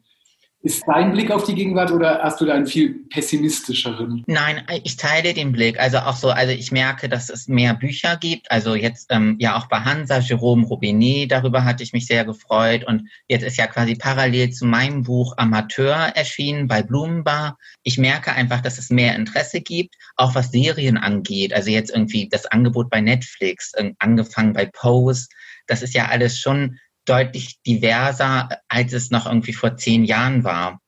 Ist 0.67 0.83
dein 0.89 1.13
Blick 1.13 1.31
auf 1.31 1.45
die 1.45 1.55
Gegenwart 1.55 1.93
oder 1.93 2.19
hast 2.25 2.41
du 2.41 2.45
da 2.45 2.55
einen 2.55 2.67
viel 2.67 3.07
pessimistischeren? 3.09 4.25
Nein, 4.27 4.67
ich 4.83 4.97
teile 4.97 5.33
den 5.33 5.53
Blick. 5.53 5.79
Also 5.79 5.99
auch 5.99 6.17
so, 6.17 6.31
also 6.31 6.53
ich 6.53 6.73
merke, 6.73 7.09
dass 7.09 7.31
es 7.31 7.47
mehr 7.47 7.73
Bücher 7.75 8.17
gibt. 8.17 8.51
Also 8.51 8.75
jetzt 8.75 9.07
ähm, 9.11 9.37
ja 9.39 9.57
auch 9.57 9.69
bei 9.69 9.79
Hansa, 9.79 10.19
Jerome 10.19 10.67
Robinet, 10.67 11.31
darüber 11.31 11.65
hatte 11.65 11.85
ich 11.85 11.93
mich 11.93 12.09
sehr 12.09 12.25
gefreut. 12.25 12.83
Und 12.83 13.09
jetzt 13.29 13.45
ist 13.45 13.59
ja 13.59 13.69
quasi 13.69 13.95
parallel 13.95 14.51
zu 14.51 14.67
meinem 14.67 15.05
Buch 15.05 15.35
Amateur 15.37 15.95
erschienen 16.17 16.67
bei 16.67 16.83
Blumenbar. 16.83 17.59
Ich 17.85 17.97
merke 17.97 18.33
einfach, 18.33 18.61
dass 18.61 18.77
es 18.77 18.91
mehr 18.91 19.15
Interesse 19.15 19.61
gibt, 19.61 19.95
auch 20.17 20.35
was 20.35 20.51
Serien 20.51 20.97
angeht. 20.97 21.55
Also 21.55 21.71
jetzt 21.71 21.91
irgendwie 21.91 22.29
das 22.29 22.45
Angebot 22.47 22.91
bei 22.91 23.01
Netflix, 23.01 23.73
äh, 23.75 23.93
angefangen 24.01 24.53
bei 24.53 24.67
Pose. 24.67 25.29
Das 25.69 25.83
ist 25.83 25.95
ja 25.95 26.07
alles 26.07 26.41
schon 26.41 26.79
deutlich 27.09 27.63
diverser, 27.67 28.49
als 28.69 28.93
es 28.93 29.11
noch 29.11 29.27
irgendwie 29.27 29.53
vor 29.53 29.77
zehn 29.77 30.05
Jahren 30.05 30.45
war. 30.45 30.81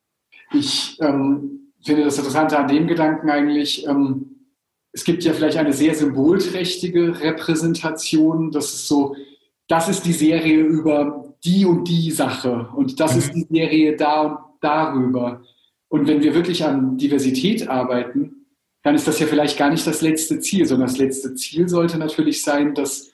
Ich 0.53 0.99
ähm, 1.01 1.73
finde 1.85 2.05
das 2.05 2.19
Interessante 2.19 2.59
an 2.59 2.69
dem 2.69 2.87
Gedanken 2.87 3.31
eigentlich, 3.31 3.87
ähm, 3.87 4.35
es 4.93 5.05
gibt 5.05 5.23
ja 5.23 5.33
vielleicht 5.33 5.59
eine 5.59 5.73
sehr 5.73 5.95
symbolträchtige 5.95 7.21
Repräsentation. 7.21 8.51
Das 8.51 8.73
ist 8.73 8.89
so, 8.89 9.15
das 9.69 9.89
ist 9.89 10.05
die 10.05 10.13
Serie 10.13 10.61
über 10.61 11.35
die 11.45 11.67
und 11.67 11.85
die 11.85 12.11
Sache 12.11 12.69
und 12.75 12.99
das 12.99 13.13
mhm. 13.13 13.19
ist 13.19 13.33
die 13.35 13.47
Serie 13.51 13.97
da 13.97 14.23
und 14.23 14.49
darüber. 14.61 15.43
Und 15.89 16.07
wenn 16.07 16.23
wir 16.23 16.35
wirklich 16.35 16.65
an 16.65 16.99
Diversität 16.99 17.69
arbeiten, 17.69 18.47
dann 18.83 18.95
ist 18.95 19.09
das 19.09 19.19
ja 19.19 19.27
vielleicht 19.27 19.59
gar 19.59 19.71
nicht 19.71 19.87
das 19.87 20.03
letzte 20.03 20.41
Ziel, 20.41 20.67
sondern 20.67 20.89
das 20.89 20.99
letzte 20.99 21.35
Ziel 21.35 21.69
sollte 21.69 21.99
natürlich 21.99 22.43
sein, 22.43 22.75
dass 22.75 23.11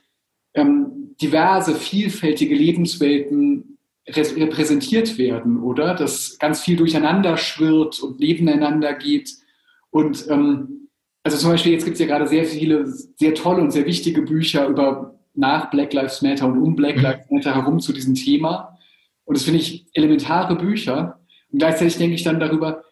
ähm, 0.55 1.04
diverse, 1.21 1.75
vielfältige 1.75 2.55
Lebenswelten 2.55 3.79
repräsentiert 4.07 5.17
werden, 5.17 5.63
oder? 5.63 5.95
Dass 5.95 6.39
ganz 6.39 6.61
viel 6.61 6.77
durcheinander 6.77 7.37
schwirrt 7.37 8.01
und 8.01 8.21
nebeneinander 8.21 8.93
geht. 8.95 9.31
Und 9.91 10.27
ähm, 10.29 10.89
also 11.23 11.39
zum 11.39 11.51
Beispiel, 11.51 11.73
jetzt 11.73 11.85
gibt 11.85 11.95
es 11.95 12.01
ja 12.01 12.07
gerade 12.07 12.29
sehr 12.29 12.45
viele, 12.45 12.87
sehr 12.87 13.35
tolle 13.35 13.63
und 13.63 13.71
sehr 13.71 13.87
wichtige 13.87 14.23
Bücher 14.23 14.67
über 14.69 15.19
nach 15.35 15.71
Black 15.71 15.93
Lives 15.93 16.23
Matter 16.23 16.47
und 16.47 16.61
um 16.61 16.77
Black 16.77 16.97
mhm. 16.97 17.03
Lives 17.03 17.31
Matter 17.31 17.55
herum 17.55 17.81
zu 17.81 17.93
diesem 17.93 18.15
Thema. 18.15 18.79
Und 19.25 19.37
das 19.37 19.45
finde 19.45 19.61
ich 19.61 19.87
elementare 19.95 20.55
Bücher. 20.55 21.19
Und 21.51 21.59
gleichzeitig 21.59 21.97
denke 21.97 22.15
ich 22.15 22.25
dann 22.25 22.41
darüber, 22.41 22.83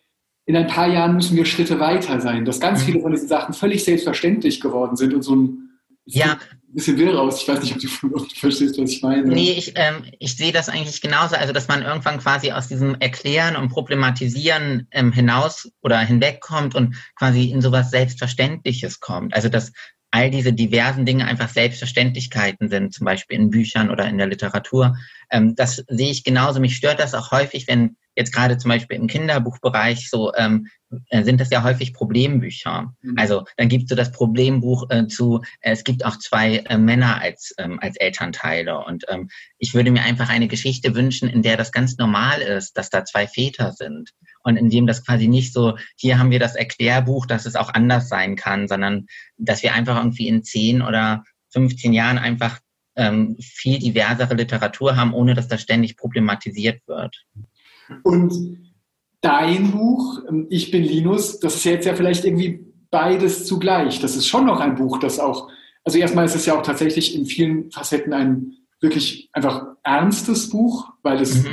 in 0.47 0.57
ein 0.57 0.67
paar 0.67 0.89
Jahren 0.89 1.15
müssen 1.15 1.37
wir 1.37 1.45
Schritte 1.45 1.79
weiter 1.79 2.21
sein, 2.21 2.45
dass 2.45 2.59
ganz 2.59 2.81
mhm. 2.81 2.87
viele 2.87 3.01
von 3.01 3.13
diesen 3.13 3.29
Sachen 3.29 3.55
völlig 3.55 3.85
selbstverständlich 3.85 4.61
geworden 4.61 4.97
sind 4.97 5.15
und 5.15 5.23
so 5.23 5.37
ein 5.37 5.72
ja. 6.05 6.33
Ein 6.33 6.75
bisschen 6.75 6.97
wirr 6.97 7.15
raus. 7.15 7.43
Ich 7.43 7.49
weiß 7.49 7.63
nicht, 7.63 7.75
ob 7.75 7.81
du, 7.81 8.07
ob 8.17 8.29
du 8.29 8.35
verstehst, 8.35 8.79
was 8.79 8.91
ich 8.91 9.03
meine. 9.03 9.23
Nee, 9.29 9.53
ich, 9.53 9.73
ähm, 9.77 10.05
ich 10.19 10.37
sehe 10.37 10.53
das 10.53 10.69
eigentlich 10.69 11.01
genauso. 11.01 11.37
Also, 11.37 11.53
dass 11.53 11.69
man 11.69 11.83
irgendwann 11.83 12.19
quasi 12.19 12.53
aus 12.53 12.69
diesem 12.69 12.95
Erklären 13.01 13.57
und 13.57 13.69
Problematisieren 13.69 14.89
ähm, 14.91 15.13
hinaus 15.13 15.71
oder 15.83 15.99
hinwegkommt 15.99 16.75
und 16.75 16.97
quasi 17.17 17.51
in 17.51 17.61
sowas 17.61 17.91
Selbstverständliches 17.91 19.01
kommt. 19.01 19.35
Also, 19.35 19.49
dass 19.49 19.73
all 20.13 20.31
diese 20.31 20.53
diversen 20.53 21.07
Dinge 21.07 21.27
einfach 21.27 21.49
Selbstverständlichkeiten 21.49 22.69
sind, 22.69 22.93
zum 22.95 23.07
Beispiel 23.07 23.39
in 23.39 23.51
Büchern 23.51 23.91
oder 23.91 24.07
in 24.07 24.19
der 24.19 24.29
Literatur. 24.29 24.97
Ähm, 25.31 25.57
das 25.57 25.85
sehe 25.89 26.11
ich 26.11 26.23
genauso. 26.23 26.61
Mich 26.61 26.77
stört 26.77 27.01
das 27.01 27.15
auch 27.15 27.33
häufig, 27.33 27.67
wenn 27.67 27.97
jetzt 28.15 28.33
gerade 28.33 28.59
zum 28.59 28.69
Beispiel 28.69 28.99
im 28.99 29.07
Kinderbuchbereich 29.07 30.11
so 30.11 30.35
ähm, 30.35 30.69
äh, 31.09 31.23
sind 31.25 31.41
das 31.41 31.49
ja 31.49 31.63
häufig 31.63 31.95
Problembücher. 31.95 32.95
Mhm. 33.01 33.15
Also 33.17 33.45
dann 33.57 33.69
gibt 33.69 33.85
es 33.85 33.89
so 33.89 33.95
das 33.95 34.13
Problembuch 34.13 34.91
äh, 34.91 35.07
zu, 35.07 35.41
äh, 35.61 35.73
es 35.73 35.83
gibt 35.83 36.05
auch 36.05 36.19
zwei 36.19 36.59
äh, 36.59 36.77
Männer 36.77 37.23
als, 37.23 37.55
ähm, 37.57 37.79
als 37.81 37.97
Elternteile. 37.97 38.85
Und 38.85 39.05
ähm, 39.09 39.31
ich 39.59 39.73
würde 39.73 39.91
mir 39.91 40.03
einfach 40.03 40.29
eine 40.29 40.49
Geschichte 40.49 40.95
wünschen, 40.95 41.29
in 41.29 41.43
der 41.43 41.57
das 41.57 41.73
ganz 41.73 41.97
normal 41.97 42.43
ist, 42.43 42.77
dass 42.77 42.91
da 42.91 43.05
zwei 43.05 43.27
Väter 43.27 43.73
sind. 43.73 44.11
Und 44.43 44.57
in 44.57 44.71
dem 44.71 44.87
das 44.87 45.05
quasi 45.05 45.29
nicht 45.29 45.53
so, 45.53 45.77
hier 45.97 46.19
haben 46.19 46.31
wir 46.31 46.39
das 46.39 46.57
Erklärbuch, 46.57 47.27
dass 47.27 47.47
es 47.47 47.57
auch 47.57 47.73
anders 47.73 48.09
sein 48.09 48.37
kann, 48.37 48.69
sondern 48.69 49.07
dass 49.37 49.63
wir 49.63 49.75
einfach 49.75 49.97
irgendwie 49.97 50.29
in 50.29 50.43
zehn 50.43 50.83
oder 50.83 51.25
15 51.51 51.93
Jahren 51.93 52.19
einfach 52.19 52.59
ähm, 52.97 53.37
viel 53.41 53.79
diversere 53.79 54.35
Literatur 54.35 54.97
haben, 54.97 55.15
ohne 55.15 55.35
dass 55.35 55.49
das 55.49 55.63
ständig 55.63 55.97
problematisiert 55.97 56.81
wird. 56.87 57.25
Und 58.03 58.33
dein 59.21 59.71
Buch, 59.71 60.21
ähm, 60.29 60.47
Ich 60.51 60.71
bin 60.71 60.83
Linus, 60.83 61.41
das 61.41 61.57
ist 61.57 61.65
jetzt 61.65 61.87
ja 61.87 61.95
vielleicht 61.95 62.25
irgendwie 62.25 62.61
beides 62.91 63.47
zugleich. 63.47 64.01
Das 64.01 64.17
ist 64.17 64.29
schon 64.29 64.47
noch 64.47 64.61
ein 64.61 64.75
Buch, 64.75 64.99
das 64.99 65.19
auch, 65.19 65.49
also 65.85 65.99
erstmal 65.99 66.27
ist 66.27 66.37
es 66.37 66.47
ja 66.47 66.59
auch 66.59 66.63
tatsächlich 66.63 67.15
in 67.15 67.27
vielen 67.27 67.71
Facetten 67.71 68.13
ein 68.13 68.53
wirklich 68.81 69.31
einfach 69.33 69.67
ernstes 69.83 70.51
Buch, 70.51 70.91
weil 71.03 71.21
es 71.21 71.43
mhm. 71.43 71.53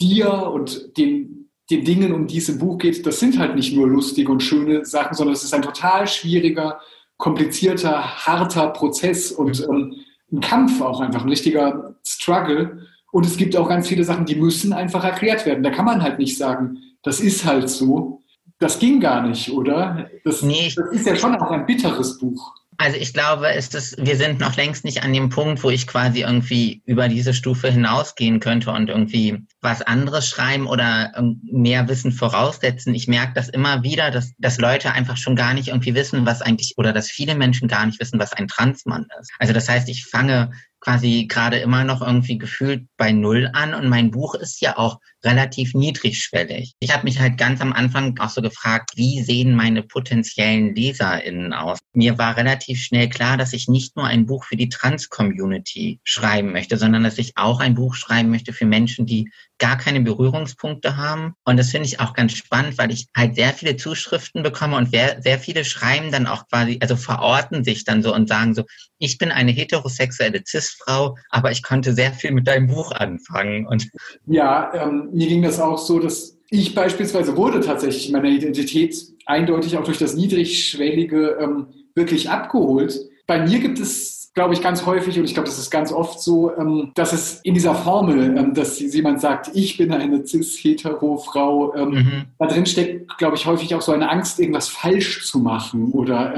dir 0.00 0.32
und 0.32 0.96
den, 0.96 1.45
den 1.70 1.84
Dingen, 1.84 2.12
um 2.12 2.26
die 2.26 2.38
es 2.38 2.48
im 2.48 2.58
Buch 2.58 2.78
geht, 2.78 3.04
das 3.06 3.18
sind 3.18 3.38
halt 3.38 3.56
nicht 3.56 3.74
nur 3.74 3.88
lustige 3.88 4.30
und 4.30 4.42
schöne 4.42 4.84
Sachen, 4.84 5.16
sondern 5.16 5.34
es 5.34 5.44
ist 5.44 5.54
ein 5.54 5.62
total 5.62 6.06
schwieriger, 6.06 6.80
komplizierter, 7.16 8.26
harter 8.26 8.68
Prozess 8.68 9.32
und 9.32 9.66
mhm. 9.66 9.74
ähm, 9.74 9.94
ein 10.32 10.40
Kampf 10.40 10.80
auch 10.80 11.00
einfach, 11.00 11.22
ein 11.22 11.28
richtiger 11.28 11.96
Struggle. 12.04 12.86
Und 13.12 13.26
es 13.26 13.36
gibt 13.36 13.56
auch 13.56 13.68
ganz 13.68 13.88
viele 13.88 14.04
Sachen, 14.04 14.26
die 14.26 14.34
müssen 14.34 14.72
einfach 14.72 15.04
erklärt 15.04 15.46
werden. 15.46 15.62
Da 15.62 15.70
kann 15.70 15.84
man 15.84 16.02
halt 16.02 16.18
nicht 16.18 16.36
sagen, 16.36 16.78
das 17.02 17.20
ist 17.20 17.44
halt 17.44 17.68
so. 17.70 18.22
Das 18.58 18.78
ging 18.78 19.00
gar 19.00 19.26
nicht, 19.26 19.50
oder? 19.50 20.08
Das, 20.24 20.42
nee, 20.42 20.72
das 20.74 20.90
ist 20.92 21.06
ja 21.06 21.14
schon 21.14 21.34
auch 21.36 21.50
ein 21.50 21.66
bitteres 21.66 22.18
Buch. 22.18 22.54
Also 22.78 22.96
ich 22.96 23.12
glaube, 23.12 23.48
ist 23.48 23.74
es, 23.74 23.96
wir 23.98 24.16
sind 24.16 24.40
noch 24.40 24.56
längst 24.56 24.84
nicht 24.84 25.02
an 25.02 25.12
dem 25.12 25.28
Punkt, 25.28 25.62
wo 25.62 25.70
ich 25.70 25.86
quasi 25.86 26.20
irgendwie 26.20 26.82
über 26.84 27.08
diese 27.08 27.32
Stufe 27.32 27.70
hinausgehen 27.70 28.40
könnte 28.40 28.70
und 28.70 28.88
irgendwie 28.88 29.42
was 29.60 29.82
anderes 29.82 30.28
schreiben 30.28 30.66
oder 30.66 31.12
mehr 31.42 31.88
Wissen 31.88 32.12
voraussetzen. 32.12 32.94
Ich 32.94 33.08
merke 33.08 33.32
das 33.34 33.48
immer 33.48 33.82
wieder, 33.82 34.10
dass, 34.10 34.32
dass 34.38 34.58
Leute 34.58 34.92
einfach 34.92 35.16
schon 35.16 35.36
gar 35.36 35.54
nicht 35.54 35.68
irgendwie 35.68 35.94
wissen, 35.94 36.26
was 36.26 36.42
eigentlich, 36.42 36.74
oder 36.76 36.92
dass 36.92 37.10
viele 37.10 37.34
Menschen 37.34 37.68
gar 37.68 37.86
nicht 37.86 38.00
wissen, 38.00 38.18
was 38.18 38.32
ein 38.32 38.48
Transmann 38.48 39.06
ist. 39.20 39.32
Also 39.38 39.52
das 39.52 39.68
heißt, 39.68 39.88
ich 39.88 40.06
fange 40.06 40.50
quasi 40.86 41.26
gerade 41.28 41.56
immer 41.56 41.82
noch 41.82 42.00
irgendwie 42.00 42.38
gefühlt 42.38 42.86
bei 42.96 43.10
Null 43.10 43.50
an 43.52 43.74
und 43.74 43.88
mein 43.88 44.12
Buch 44.12 44.36
ist 44.36 44.60
ja 44.60 44.78
auch 44.78 45.00
relativ 45.24 45.74
niedrigschwellig. 45.74 46.74
Ich 46.78 46.94
habe 46.94 47.02
mich 47.02 47.18
halt 47.18 47.38
ganz 47.38 47.60
am 47.60 47.72
Anfang 47.72 48.16
auch 48.20 48.28
so 48.28 48.40
gefragt, 48.40 48.92
wie 48.94 49.20
sehen 49.22 49.56
meine 49.56 49.82
potenziellen 49.82 50.76
LeserInnen 50.76 51.52
aus? 51.52 51.80
Mir 51.92 52.18
war 52.18 52.36
relativ 52.36 52.80
schnell 52.80 53.08
klar, 53.08 53.36
dass 53.36 53.52
ich 53.52 53.66
nicht 53.66 53.96
nur 53.96 54.06
ein 54.06 54.26
Buch 54.26 54.44
für 54.44 54.54
die 54.54 54.68
Trans-Community 54.68 55.98
schreiben 56.04 56.52
möchte, 56.52 56.76
sondern 56.76 57.02
dass 57.02 57.18
ich 57.18 57.32
auch 57.34 57.58
ein 57.58 57.74
Buch 57.74 57.96
schreiben 57.96 58.30
möchte 58.30 58.52
für 58.52 58.66
Menschen, 58.66 59.06
die 59.06 59.28
gar 59.58 59.78
keine 59.78 60.00
Berührungspunkte 60.00 60.96
haben. 60.96 61.34
Und 61.44 61.56
das 61.56 61.70
finde 61.70 61.86
ich 61.86 62.00
auch 62.00 62.12
ganz 62.12 62.32
spannend, 62.32 62.78
weil 62.78 62.90
ich 62.90 63.06
halt 63.16 63.34
sehr 63.36 63.52
viele 63.52 63.76
Zuschriften 63.76 64.42
bekomme 64.42 64.76
und 64.76 64.90
sehr, 64.90 65.22
sehr 65.22 65.38
viele 65.38 65.64
schreiben 65.64 66.10
dann 66.10 66.26
auch 66.26 66.48
quasi, 66.48 66.78
also 66.80 66.96
verorten 66.96 67.64
sich 67.64 67.84
dann 67.84 68.02
so 68.02 68.14
und 68.14 68.28
sagen 68.28 68.54
so, 68.54 68.64
ich 68.98 69.18
bin 69.18 69.30
eine 69.30 69.52
heterosexuelle 69.52 70.42
Cis-Frau, 70.46 71.16
aber 71.30 71.50
ich 71.50 71.62
konnte 71.62 71.92
sehr 71.94 72.12
viel 72.12 72.32
mit 72.32 72.46
deinem 72.46 72.66
Buch 72.66 72.92
anfangen. 72.92 73.66
Und 73.66 73.88
ja, 74.26 74.72
ähm, 74.74 75.10
mir 75.12 75.26
ging 75.26 75.42
das 75.42 75.60
auch 75.60 75.78
so, 75.78 75.98
dass 75.98 76.36
ich 76.50 76.74
beispielsweise 76.74 77.36
wurde 77.36 77.60
tatsächlich 77.60 78.10
meiner 78.12 78.28
Identität 78.28 78.94
eindeutig 79.24 79.76
auch 79.76 79.84
durch 79.84 79.98
das 79.98 80.14
niedrigschwellige 80.14 81.38
ähm, 81.40 81.68
wirklich 81.94 82.30
abgeholt. 82.30 82.98
Bei 83.26 83.44
mir 83.44 83.58
gibt 83.58 83.80
es 83.80 84.15
glaube 84.36 84.52
ich, 84.52 84.60
ganz 84.60 84.84
häufig 84.84 85.18
und 85.18 85.24
ich 85.24 85.32
glaube, 85.32 85.48
das 85.48 85.58
ist 85.58 85.70
ganz 85.70 85.90
oft 85.90 86.20
so, 86.20 86.54
ähm, 86.56 86.92
dass 86.94 87.14
es 87.14 87.40
in 87.42 87.54
dieser 87.54 87.74
Formel, 87.74 88.36
ähm, 88.36 88.52
dass 88.52 88.78
jemand 88.78 89.20
sagt, 89.20 89.50
ich 89.54 89.78
bin 89.78 89.90
eine 89.90 90.24
cis-hetero-Frau, 90.26 91.74
ähm, 91.74 91.88
mhm. 91.88 92.24
da 92.38 92.46
drin 92.46 92.66
steckt, 92.66 93.16
glaube 93.16 93.36
ich, 93.36 93.46
häufig 93.46 93.74
auch 93.74 93.80
so 93.80 93.92
eine 93.92 94.10
Angst, 94.10 94.38
irgendwas 94.38 94.68
falsch 94.68 95.26
zu 95.26 95.38
machen 95.38 95.90
oder 95.92 96.34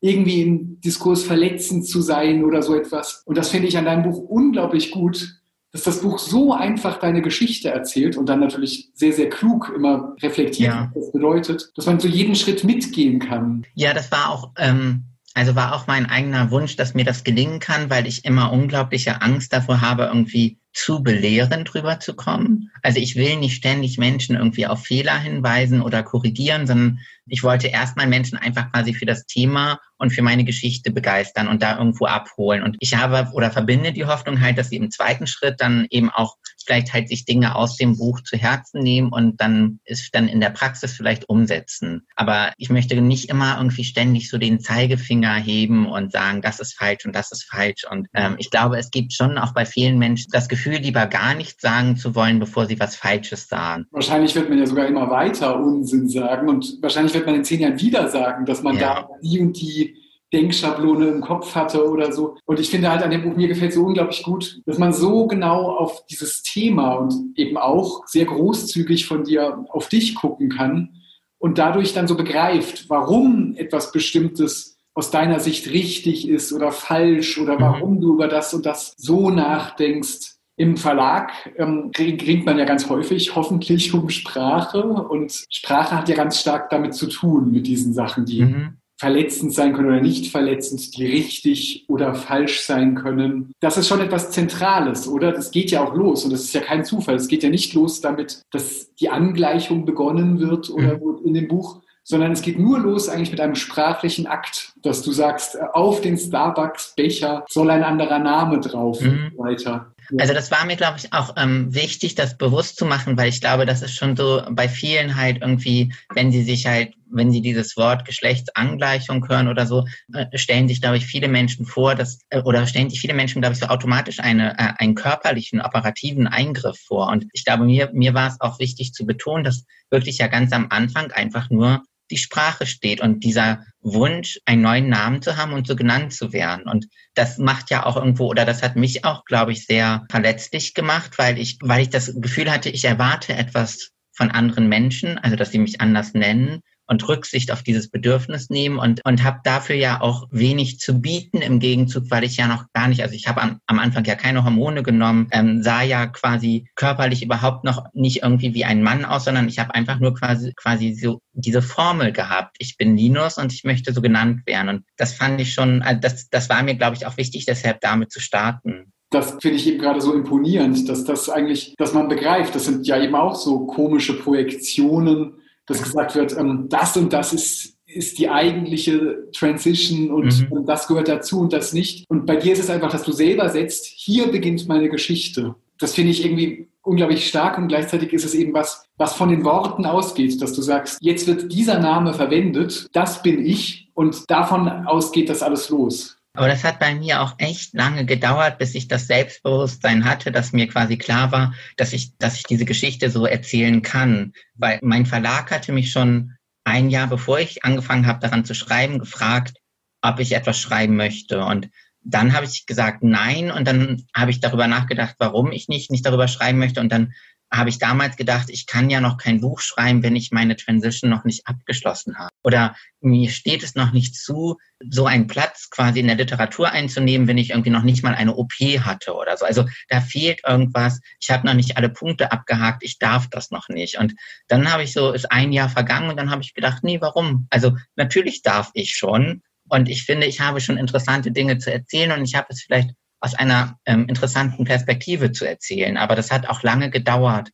irgendwie 0.00 0.42
im 0.42 0.80
Diskurs 0.80 1.22
verletzend 1.22 1.86
zu 1.86 2.00
sein 2.00 2.44
oder 2.44 2.62
so 2.62 2.74
etwas. 2.74 3.22
Und 3.26 3.38
das 3.38 3.50
finde 3.50 3.68
ich 3.68 3.78
an 3.78 3.84
deinem 3.84 4.02
Buch 4.02 4.18
unglaublich 4.18 4.90
gut, 4.90 5.40
dass 5.70 5.84
das 5.84 6.00
Buch 6.00 6.18
so 6.18 6.52
einfach 6.52 6.98
deine 6.98 7.22
Geschichte 7.22 7.70
erzählt 7.70 8.16
und 8.16 8.28
dann 8.28 8.40
natürlich 8.40 8.90
sehr, 8.94 9.12
sehr 9.12 9.28
klug 9.28 9.72
immer 9.74 10.16
reflektiert, 10.20 10.72
ja. 10.72 10.90
was 10.94 11.04
das 11.04 11.12
bedeutet, 11.12 11.70
dass 11.76 11.86
man 11.86 12.00
so 12.00 12.08
jeden 12.08 12.34
Schritt 12.34 12.64
mitgehen 12.64 13.20
kann. 13.20 13.64
Ja, 13.74 13.94
das 13.94 14.10
war 14.10 14.30
auch, 14.30 14.50
ähm, 14.58 15.04
also 15.34 15.54
war 15.54 15.74
auch 15.74 15.86
mein 15.86 16.06
eigener 16.06 16.50
Wunsch, 16.50 16.76
dass 16.76 16.94
mir 16.94 17.04
das 17.04 17.24
gelingen 17.24 17.60
kann, 17.60 17.90
weil 17.90 18.06
ich 18.06 18.24
immer 18.24 18.52
unglaubliche 18.52 19.22
Angst 19.22 19.52
davor 19.52 19.80
habe, 19.80 20.04
irgendwie 20.04 20.58
zu 20.72 21.02
belehrend 21.02 21.74
rüberzukommen. 21.74 22.70
Also 22.82 23.00
ich 23.00 23.16
will 23.16 23.36
nicht 23.36 23.56
ständig 23.56 23.98
Menschen 23.98 24.36
irgendwie 24.36 24.66
auf 24.66 24.84
Fehler 24.84 25.18
hinweisen 25.18 25.82
oder 25.82 26.02
korrigieren, 26.02 26.66
sondern 26.66 27.00
ich 27.26 27.42
wollte 27.42 27.68
erstmal 27.68 28.06
Menschen 28.06 28.38
einfach 28.38 28.72
quasi 28.72 28.92
für 28.92 29.06
das 29.06 29.26
Thema 29.26 29.78
und 29.98 30.10
für 30.12 30.22
meine 30.22 30.44
Geschichte 30.44 30.90
begeistern 30.90 31.46
und 31.46 31.62
da 31.62 31.78
irgendwo 31.78 32.06
abholen. 32.06 32.62
Und 32.62 32.76
ich 32.80 32.96
habe 32.96 33.30
oder 33.32 33.50
verbinde 33.50 33.92
die 33.92 34.06
Hoffnung 34.06 34.40
halt, 34.40 34.58
dass 34.58 34.70
sie 34.70 34.76
im 34.76 34.90
zweiten 34.90 35.26
Schritt 35.26 35.60
dann 35.60 35.86
eben 35.90 36.10
auch 36.10 36.36
vielleicht 36.64 36.92
halt 36.92 37.08
sich 37.08 37.24
Dinge 37.24 37.54
aus 37.54 37.76
dem 37.76 37.96
Buch 37.96 38.20
zu 38.22 38.36
Herzen 38.36 38.82
nehmen 38.82 39.10
und 39.10 39.40
dann 39.40 39.80
ist 39.84 40.14
dann 40.14 40.28
in 40.28 40.40
der 40.40 40.50
Praxis 40.50 40.92
vielleicht 40.92 41.28
umsetzen. 41.28 42.06
Aber 42.16 42.52
ich 42.56 42.70
möchte 42.70 43.00
nicht 43.00 43.28
immer 43.28 43.56
irgendwie 43.58 43.84
ständig 43.84 44.28
so 44.28 44.38
den 44.38 44.60
Zeigefinger 44.60 45.34
heben 45.34 45.86
und 45.86 46.12
sagen, 46.12 46.42
das 46.42 46.60
ist 46.60 46.76
falsch 46.76 47.04
und 47.06 47.14
das 47.14 47.30
ist 47.32 47.44
falsch. 47.44 47.84
Und 47.88 48.08
ähm, 48.14 48.36
ich 48.38 48.50
glaube, 48.50 48.78
es 48.78 48.90
gibt 48.90 49.12
schon 49.12 49.38
auch 49.38 49.52
bei 49.52 49.66
vielen 49.66 49.98
Menschen 49.98 50.30
das 50.32 50.48
Gefühl, 50.48 50.59
lieber 50.66 51.06
gar 51.06 51.34
nichts 51.34 51.62
sagen 51.62 51.96
zu 51.96 52.14
wollen, 52.14 52.38
bevor 52.38 52.66
sie 52.66 52.78
was 52.78 52.96
Falsches 52.96 53.48
sagen. 53.48 53.86
Wahrscheinlich 53.90 54.34
wird 54.34 54.48
man 54.48 54.58
ja 54.58 54.66
sogar 54.66 54.86
immer 54.86 55.10
weiter 55.10 55.58
Unsinn 55.58 56.08
sagen 56.08 56.48
und 56.48 56.78
wahrscheinlich 56.82 57.14
wird 57.14 57.26
man 57.26 57.36
in 57.36 57.44
zehn 57.44 57.60
Jahren 57.60 57.80
wieder 57.80 58.08
sagen, 58.08 58.44
dass 58.46 58.62
man 58.62 58.76
ja. 58.76 59.02
da 59.02 59.08
die 59.22 59.40
und 59.40 59.60
die 59.60 59.96
Denkschablone 60.32 61.08
im 61.08 61.20
Kopf 61.22 61.54
hatte 61.54 61.88
oder 61.88 62.12
so. 62.12 62.36
Und 62.44 62.60
ich 62.60 62.70
finde 62.70 62.90
halt 62.90 63.02
an 63.02 63.10
dem 63.10 63.22
Buch, 63.22 63.36
mir 63.36 63.48
gefällt 63.48 63.72
so 63.72 63.84
unglaublich 63.84 64.22
gut, 64.22 64.60
dass 64.64 64.78
man 64.78 64.92
so 64.92 65.26
genau 65.26 65.76
auf 65.76 66.06
dieses 66.06 66.42
Thema 66.42 66.94
und 66.94 67.36
eben 67.36 67.56
auch 67.56 68.06
sehr 68.06 68.26
großzügig 68.26 69.06
von 69.06 69.24
dir 69.24 69.64
auf 69.70 69.88
dich 69.88 70.14
gucken 70.14 70.50
kann 70.50 71.00
und 71.38 71.58
dadurch 71.58 71.94
dann 71.94 72.06
so 72.06 72.16
begreift, 72.16 72.88
warum 72.88 73.56
etwas 73.56 73.92
Bestimmtes 73.92 74.78
aus 74.94 75.10
deiner 75.10 75.40
Sicht 75.40 75.70
richtig 75.70 76.28
ist 76.28 76.52
oder 76.52 76.72
falsch 76.72 77.38
oder 77.38 77.54
mhm. 77.54 77.60
warum 77.60 78.00
du 78.00 78.14
über 78.14 78.28
das 78.28 78.54
und 78.54 78.66
das 78.66 78.94
so 78.96 79.30
nachdenkst. 79.30 80.36
Im 80.60 80.76
Verlag 80.76 81.32
ähm, 81.56 81.90
ringt 81.98 82.44
man 82.44 82.58
ja 82.58 82.66
ganz 82.66 82.90
häufig 82.90 83.34
hoffentlich 83.34 83.94
um 83.94 84.10
Sprache 84.10 84.82
und 84.82 85.46
Sprache 85.48 85.96
hat 85.96 86.10
ja 86.10 86.14
ganz 86.14 86.38
stark 86.38 86.68
damit 86.68 86.92
zu 86.92 87.06
tun, 87.06 87.50
mit 87.50 87.66
diesen 87.66 87.94
Sachen, 87.94 88.26
die 88.26 88.42
mhm 88.42 88.76
verletzend 89.00 89.54
sein 89.54 89.72
können 89.72 89.88
oder 89.88 90.02
nicht 90.02 90.30
verletzend, 90.30 90.94
die 90.94 91.06
richtig 91.06 91.86
oder 91.88 92.14
falsch 92.14 92.60
sein 92.60 92.94
können. 92.94 93.50
Das 93.58 93.78
ist 93.78 93.88
schon 93.88 94.02
etwas 94.02 94.30
Zentrales, 94.30 95.08
oder? 95.08 95.32
Das 95.32 95.50
geht 95.50 95.70
ja 95.70 95.82
auch 95.82 95.94
los 95.94 96.24
und 96.24 96.30
das 96.30 96.42
ist 96.42 96.52
ja 96.52 96.60
kein 96.60 96.84
Zufall. 96.84 97.14
Es 97.14 97.28
geht 97.28 97.42
ja 97.42 97.48
nicht 97.48 97.72
los 97.72 98.02
damit, 98.02 98.42
dass 98.50 98.94
die 98.96 99.08
Angleichung 99.08 99.86
begonnen 99.86 100.38
wird 100.38 100.68
oder 100.68 100.98
mhm. 100.98 101.24
in 101.24 101.32
dem 101.32 101.48
Buch, 101.48 101.80
sondern 102.04 102.32
es 102.32 102.42
geht 102.42 102.58
nur 102.58 102.78
los 102.78 103.08
eigentlich 103.08 103.30
mit 103.30 103.40
einem 103.40 103.54
sprachlichen 103.54 104.26
Akt, 104.26 104.74
dass 104.82 105.00
du 105.00 105.12
sagst, 105.12 105.58
auf 105.58 106.02
den 106.02 106.18
Starbucks-Becher 106.18 107.46
soll 107.48 107.70
ein 107.70 107.84
anderer 107.84 108.18
Name 108.18 108.60
drauf 108.60 109.00
mhm. 109.00 109.32
weiter. 109.38 109.94
Also 110.18 110.34
das 110.34 110.50
war 110.50 110.64
mir, 110.64 110.76
glaube 110.76 110.98
ich, 110.98 111.12
auch 111.12 111.34
ähm, 111.36 111.74
wichtig, 111.74 112.14
das 112.14 112.36
bewusst 112.36 112.76
zu 112.76 112.84
machen, 112.84 113.16
weil 113.16 113.28
ich 113.28 113.40
glaube, 113.40 113.66
das 113.66 113.82
ist 113.82 113.94
schon 113.94 114.16
so 114.16 114.42
bei 114.50 114.68
vielen 114.68 115.16
halt 115.16 115.40
irgendwie, 115.40 115.92
wenn 116.14 116.32
sie 116.32 116.42
sich 116.42 116.66
halt, 116.66 116.94
wenn 117.10 117.30
sie 117.30 117.40
dieses 117.40 117.76
Wort 117.76 118.04
Geschlechtsangleichung 118.04 119.28
hören 119.28 119.48
oder 119.48 119.66
so, 119.66 119.86
äh, 120.14 120.26
stellen 120.36 120.68
sich, 120.68 120.80
glaube 120.80 120.96
ich, 120.96 121.06
viele 121.06 121.28
Menschen 121.28 121.66
vor, 121.66 121.94
dass, 121.94 122.18
äh, 122.30 122.40
oder 122.40 122.66
stellen 122.66 122.90
sich 122.90 123.00
viele 123.00 123.14
Menschen, 123.14 123.42
glaube 123.42 123.54
ich, 123.54 123.60
so 123.60 123.66
automatisch 123.66 124.20
eine, 124.20 124.58
äh, 124.58 124.72
einen 124.78 124.94
körperlichen, 124.94 125.60
operativen 125.60 126.26
Eingriff 126.26 126.78
vor. 126.78 127.08
Und 127.08 127.26
ich 127.32 127.44
glaube, 127.44 127.64
mir, 127.64 127.90
mir 127.92 128.14
war 128.14 128.28
es 128.28 128.40
auch 128.40 128.58
wichtig 128.58 128.92
zu 128.92 129.06
betonen, 129.06 129.44
dass 129.44 129.64
wirklich 129.90 130.18
ja 130.18 130.28
ganz 130.28 130.52
am 130.52 130.66
Anfang 130.70 131.10
einfach 131.12 131.50
nur 131.50 131.82
die 132.10 132.18
Sprache 132.18 132.66
steht 132.66 133.00
und 133.00 133.24
dieser 133.24 133.64
Wunsch, 133.80 134.38
einen 134.44 134.62
neuen 134.62 134.88
Namen 134.88 135.22
zu 135.22 135.36
haben 135.36 135.52
und 135.52 135.66
so 135.66 135.76
genannt 135.76 136.12
zu 136.12 136.32
werden. 136.32 136.66
Und 136.66 136.86
das 137.14 137.38
macht 137.38 137.70
ja 137.70 137.86
auch 137.86 137.96
irgendwo, 137.96 138.26
oder 138.28 138.44
das 138.44 138.62
hat 138.62 138.76
mich 138.76 139.04
auch, 139.04 139.24
glaube 139.24 139.52
ich, 139.52 139.66
sehr 139.66 140.04
verletzlich 140.10 140.74
gemacht, 140.74 141.18
weil 141.18 141.38
ich, 141.38 141.58
weil 141.62 141.82
ich 141.82 141.90
das 141.90 142.12
Gefühl 142.16 142.50
hatte, 142.50 142.68
ich 142.68 142.84
erwarte 142.84 143.34
etwas 143.34 143.90
von 144.12 144.30
anderen 144.30 144.68
Menschen, 144.68 145.18
also 145.18 145.36
dass 145.36 145.50
sie 145.50 145.58
mich 145.58 145.80
anders 145.80 146.12
nennen 146.12 146.60
und 146.90 147.08
Rücksicht 147.08 147.52
auf 147.52 147.62
dieses 147.62 147.88
Bedürfnis 147.88 148.50
nehmen 148.50 148.78
und, 148.78 149.00
und 149.04 149.22
habe 149.22 149.38
dafür 149.44 149.76
ja 149.76 150.00
auch 150.00 150.26
wenig 150.32 150.80
zu 150.80 151.00
bieten 151.00 151.38
im 151.38 151.60
Gegenzug, 151.60 152.10
weil 152.10 152.24
ich 152.24 152.36
ja 152.36 152.48
noch 152.48 152.64
gar 152.72 152.88
nicht, 152.88 153.02
also 153.02 153.14
ich 153.14 153.28
habe 153.28 153.40
am, 153.40 153.60
am 153.66 153.78
Anfang 153.78 154.04
ja 154.04 154.16
keine 154.16 154.44
Hormone 154.44 154.82
genommen, 154.82 155.28
ähm, 155.30 155.62
sah 155.62 155.82
ja 155.82 156.06
quasi 156.08 156.66
körperlich 156.74 157.22
überhaupt 157.22 157.62
noch 157.62 157.84
nicht 157.92 158.22
irgendwie 158.22 158.54
wie 158.54 158.64
ein 158.64 158.82
Mann 158.82 159.04
aus, 159.04 159.24
sondern 159.24 159.48
ich 159.48 159.60
habe 159.60 159.74
einfach 159.74 160.00
nur 160.00 160.14
quasi, 160.14 160.52
quasi 160.56 160.92
so 160.94 161.20
diese 161.32 161.62
Formel 161.62 162.12
gehabt. 162.12 162.56
Ich 162.58 162.76
bin 162.76 162.96
Linus 162.96 163.38
und 163.38 163.52
ich 163.52 163.62
möchte 163.62 163.92
so 163.92 164.02
genannt 164.02 164.40
werden. 164.46 164.68
Und 164.68 164.84
das 164.96 165.14
fand 165.14 165.40
ich 165.40 165.54
schon, 165.54 165.82
also 165.82 166.00
das, 166.00 166.28
das 166.28 166.48
war 166.50 166.62
mir, 166.64 166.74
glaube 166.74 166.96
ich, 166.96 167.06
auch 167.06 167.16
wichtig, 167.16 167.46
deshalb 167.46 167.80
damit 167.80 168.10
zu 168.10 168.20
starten 168.20 168.92
das 169.12 169.36
finde 169.40 169.56
ich 169.56 169.66
eben 169.66 169.80
gerade 169.80 170.00
so 170.00 170.14
imponierend, 170.14 170.88
dass 170.88 171.04
das 171.04 171.28
eigentlich, 171.28 171.74
dass 171.76 171.92
man 171.92 172.08
begreift, 172.08 172.54
das 172.54 172.66
sind 172.66 172.86
ja 172.86 173.02
eben 173.02 173.16
auch 173.16 173.34
so 173.34 173.66
komische 173.66 174.16
Projektionen 174.16 175.39
dass 175.70 175.82
gesagt 175.82 176.14
wird, 176.14 176.36
ähm, 176.36 176.66
das 176.68 176.96
und 176.96 177.12
das 177.12 177.32
ist, 177.32 177.76
ist 177.86 178.18
die 178.18 178.28
eigentliche 178.28 179.28
Transition 179.32 180.10
und 180.10 180.50
mhm. 180.50 180.66
das 180.66 180.86
gehört 180.86 181.08
dazu 181.08 181.40
und 181.40 181.52
das 181.52 181.72
nicht. 181.72 182.04
Und 182.08 182.26
bei 182.26 182.36
dir 182.36 182.52
ist 182.52 182.60
es 182.60 182.70
einfach, 182.70 182.90
dass 182.90 183.02
du 183.02 183.12
selber 183.12 183.48
setzt, 183.48 183.86
hier 183.86 184.28
beginnt 184.30 184.68
meine 184.68 184.88
Geschichte. 184.88 185.54
Das 185.78 185.94
finde 185.94 186.10
ich 186.10 186.24
irgendwie 186.24 186.68
unglaublich 186.82 187.26
stark 187.26 187.58
und 187.58 187.68
gleichzeitig 187.68 188.12
ist 188.12 188.24
es 188.24 188.34
eben 188.34 188.52
was, 188.52 188.84
was 188.96 189.14
von 189.14 189.28
den 189.28 189.44
Worten 189.44 189.86
ausgeht, 189.86 190.40
dass 190.42 190.52
du 190.52 190.62
sagst, 190.62 190.98
jetzt 191.00 191.26
wird 191.26 191.52
dieser 191.52 191.78
Name 191.78 192.14
verwendet, 192.14 192.88
das 192.92 193.22
bin 193.22 193.44
ich 193.44 193.90
und 193.94 194.30
davon 194.30 194.68
aus 194.68 195.12
geht 195.12 195.28
das 195.28 195.42
alles 195.42 195.68
los. 195.68 196.19
Aber 196.34 196.46
das 196.46 196.62
hat 196.62 196.78
bei 196.78 196.94
mir 196.94 197.22
auch 197.22 197.34
echt 197.38 197.74
lange 197.74 198.06
gedauert, 198.06 198.58
bis 198.58 198.74
ich 198.74 198.86
das 198.86 199.08
Selbstbewusstsein 199.08 200.04
hatte, 200.04 200.30
dass 200.30 200.52
mir 200.52 200.68
quasi 200.68 200.96
klar 200.96 201.32
war, 201.32 201.54
dass 201.76 201.92
ich, 201.92 202.16
dass 202.18 202.36
ich 202.36 202.44
diese 202.44 202.64
Geschichte 202.64 203.10
so 203.10 203.26
erzählen 203.26 203.82
kann. 203.82 204.32
Weil 204.54 204.78
mein 204.82 205.06
Verlag 205.06 205.50
hatte 205.50 205.72
mich 205.72 205.90
schon 205.90 206.36
ein 206.64 206.88
Jahr 206.90 207.08
bevor 207.08 207.40
ich 207.40 207.64
angefangen 207.64 208.06
habe, 208.06 208.20
daran 208.20 208.44
zu 208.44 208.54
schreiben, 208.54 209.00
gefragt, 209.00 209.54
ob 210.02 210.20
ich 210.20 210.32
etwas 210.32 210.58
schreiben 210.58 210.94
möchte. 210.96 211.44
Und 211.44 211.68
dann 212.02 212.32
habe 212.32 212.46
ich 212.46 212.64
gesagt 212.66 213.02
nein 213.02 213.50
und 213.50 213.66
dann 213.66 214.04
habe 214.14 214.30
ich 214.30 214.40
darüber 214.40 214.68
nachgedacht, 214.68 215.16
warum 215.18 215.50
ich 215.52 215.68
nicht, 215.68 215.90
nicht 215.90 216.06
darüber 216.06 216.28
schreiben 216.28 216.58
möchte. 216.58 216.80
Und 216.80 216.92
dann 216.92 217.12
habe 217.52 217.68
ich 217.68 217.78
damals 217.78 218.16
gedacht, 218.16 218.48
ich 218.48 218.66
kann 218.66 218.90
ja 218.90 219.00
noch 219.00 219.16
kein 219.16 219.40
Buch 219.40 219.60
schreiben, 219.60 220.02
wenn 220.02 220.14
ich 220.14 220.30
meine 220.30 220.56
Transition 220.56 221.10
noch 221.10 221.24
nicht 221.24 221.46
abgeschlossen 221.46 222.16
habe. 222.18 222.30
Oder 222.44 222.76
mir 223.00 223.28
steht 223.30 223.62
es 223.62 223.74
noch 223.74 223.92
nicht 223.92 224.14
zu, 224.14 224.56
so 224.88 225.06
einen 225.06 225.26
Platz 225.26 225.68
quasi 225.70 226.00
in 226.00 226.06
der 226.06 226.16
Literatur 226.16 226.70
einzunehmen, 226.70 227.26
wenn 227.26 227.38
ich 227.38 227.50
irgendwie 227.50 227.70
noch 227.70 227.82
nicht 227.82 228.04
mal 228.04 228.14
eine 228.14 228.36
OP 228.36 228.52
hatte 228.52 229.14
oder 229.14 229.36
so. 229.36 229.44
Also 229.44 229.66
da 229.88 230.00
fehlt 230.00 230.40
irgendwas. 230.46 231.00
Ich 231.20 231.30
habe 231.30 231.46
noch 231.46 231.54
nicht 231.54 231.76
alle 231.76 231.88
Punkte 231.88 232.30
abgehakt. 232.30 232.84
Ich 232.84 232.98
darf 232.98 233.28
das 233.28 233.50
noch 233.50 233.68
nicht. 233.68 233.98
Und 233.98 234.14
dann 234.46 234.72
habe 234.72 234.84
ich 234.84 234.92
so, 234.92 235.12
ist 235.12 235.30
ein 235.32 235.52
Jahr 235.52 235.68
vergangen 235.68 236.10
und 236.10 236.16
dann 236.16 236.30
habe 236.30 236.42
ich 236.42 236.54
gedacht, 236.54 236.84
nee, 236.84 237.00
warum? 237.00 237.46
Also 237.50 237.76
natürlich 237.96 238.42
darf 238.42 238.70
ich 238.74 238.94
schon. 238.94 239.42
Und 239.68 239.88
ich 239.88 240.04
finde, 240.04 240.26
ich 240.26 240.40
habe 240.40 240.60
schon 240.60 240.78
interessante 240.78 241.32
Dinge 241.32 241.58
zu 241.58 241.72
erzählen 241.72 242.12
und 242.12 242.24
ich 242.24 242.34
habe 242.34 242.46
es 242.50 242.62
vielleicht 242.62 242.90
aus 243.20 243.34
einer 243.34 243.78
ähm, 243.86 244.06
interessanten 244.08 244.64
Perspektive 244.64 245.32
zu 245.32 245.46
erzählen. 245.46 245.96
Aber 245.96 246.16
das 246.16 246.30
hat 246.30 246.48
auch 246.48 246.62
lange 246.62 246.90
gedauert. 246.90 247.50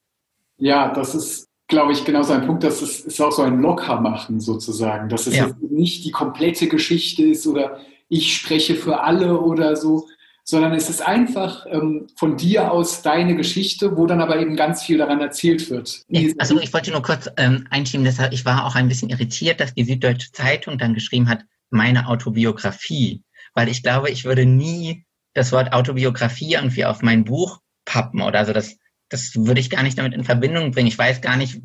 Ja, 0.58 0.92
das 0.92 1.14
ist, 1.14 1.49
glaube 1.68 1.92
ich, 1.92 2.04
genau 2.04 2.23
so 2.23 2.32
ein 2.32 2.46
Punkt, 2.46 2.64
dass 2.64 2.82
es 2.82 3.00
ist 3.00 3.20
auch 3.20 3.32
so 3.32 3.42
ein 3.42 3.61
Lockermachen 3.61 4.40
sozusagen, 4.40 5.08
dass 5.08 5.26
es 5.26 5.37
ja. 5.37 5.50
nicht 5.68 6.04
die 6.04 6.12
komplette 6.12 6.68
Geschichte 6.68 7.25
ist 7.25 7.46
oder 7.46 7.78
ich 8.08 8.37
spreche 8.37 8.76
für 8.76 9.02
alle 9.02 9.40
oder 9.40 9.76
so, 9.76 10.06
sondern 10.44 10.75
es 10.75 10.88
ist 10.88 11.04
einfach 11.04 11.66
ähm, 11.68 12.06
von 12.14 12.37
dir 12.37 12.70
aus 12.70 13.02
deine 13.02 13.35
Geschichte, 13.35 13.96
wo 13.96 14.06
dann 14.06 14.20
aber 14.20 14.38
eben 14.38 14.54
ganz 14.54 14.85
viel 14.85 14.99
daran 14.99 15.20
erzählt 15.20 15.68
wird. 15.70 16.04
Ja, 16.08 16.30
also 16.38 16.61
ich 16.61 16.73
wollte 16.73 16.92
nur 16.92 17.02
kurz 17.02 17.28
ähm, 17.37 17.66
einschieben, 17.70 18.04
deshalb, 18.04 18.32
ich 18.32 18.44
war 18.44 18.64
auch 18.64 18.76
ein 18.76 18.87
bisschen 18.87 19.11
irritiert, 19.11 19.61
dass 19.61 19.75
die 19.75 19.85
Süddeutsche 19.85 20.30
Zeitung 20.30 20.78
dann 20.78 20.94
geschrieben 20.94 21.28
hat, 21.28 21.40
meine 21.70 22.06
Autobiografie, 22.06 23.25
weil 23.54 23.68
ich 23.68 23.82
glaube, 23.82 24.10
ich 24.10 24.25
würde 24.25 24.47
nie 24.47 25.04
das 25.36 25.52
Wort 25.52 25.72
Autobiografie 25.72 26.54
irgendwie 26.54 26.84
auf 26.84 27.02
mein 27.02 27.25
Buch 27.25 27.60
pappen 27.84 28.22
oder 28.22 28.44
so. 28.46 28.52
Das, 28.52 28.76
das 29.10 29.32
würde 29.36 29.60
ich 29.60 29.70
gar 29.70 29.82
nicht 29.82 29.99
damit 29.99 30.14
in 30.14 30.25
Verbindung 30.25 30.70
bringen. 30.70 30.88
Ich 30.88 30.99
weiß 30.99 31.20
gar 31.20 31.36
nicht, 31.36 31.60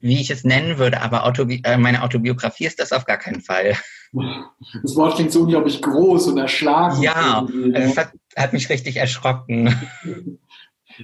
wie 0.00 0.20
ich 0.20 0.30
es 0.30 0.44
nennen 0.44 0.78
würde, 0.78 1.00
aber 1.00 1.24
Autobi 1.24 1.62
äh, 1.64 1.78
meine 1.78 2.02
Autobiografie 2.02 2.66
ist 2.66 2.78
das 2.78 2.92
auf 2.92 3.04
gar 3.04 3.18
keinen 3.18 3.40
Fall. 3.40 3.74
Das 4.82 4.96
Wort 4.96 5.16
klingt 5.16 5.32
so 5.32 5.42
unglaublich 5.42 5.82
groß 5.82 6.28
und 6.28 6.38
erschlagen. 6.38 7.02
Ja, 7.02 7.40
also 7.40 7.70
das 7.70 7.96
hat, 7.98 8.12
hat, 8.34 8.54
mich 8.54 8.70
richtig 8.70 8.96
erschrocken. 8.96 9.76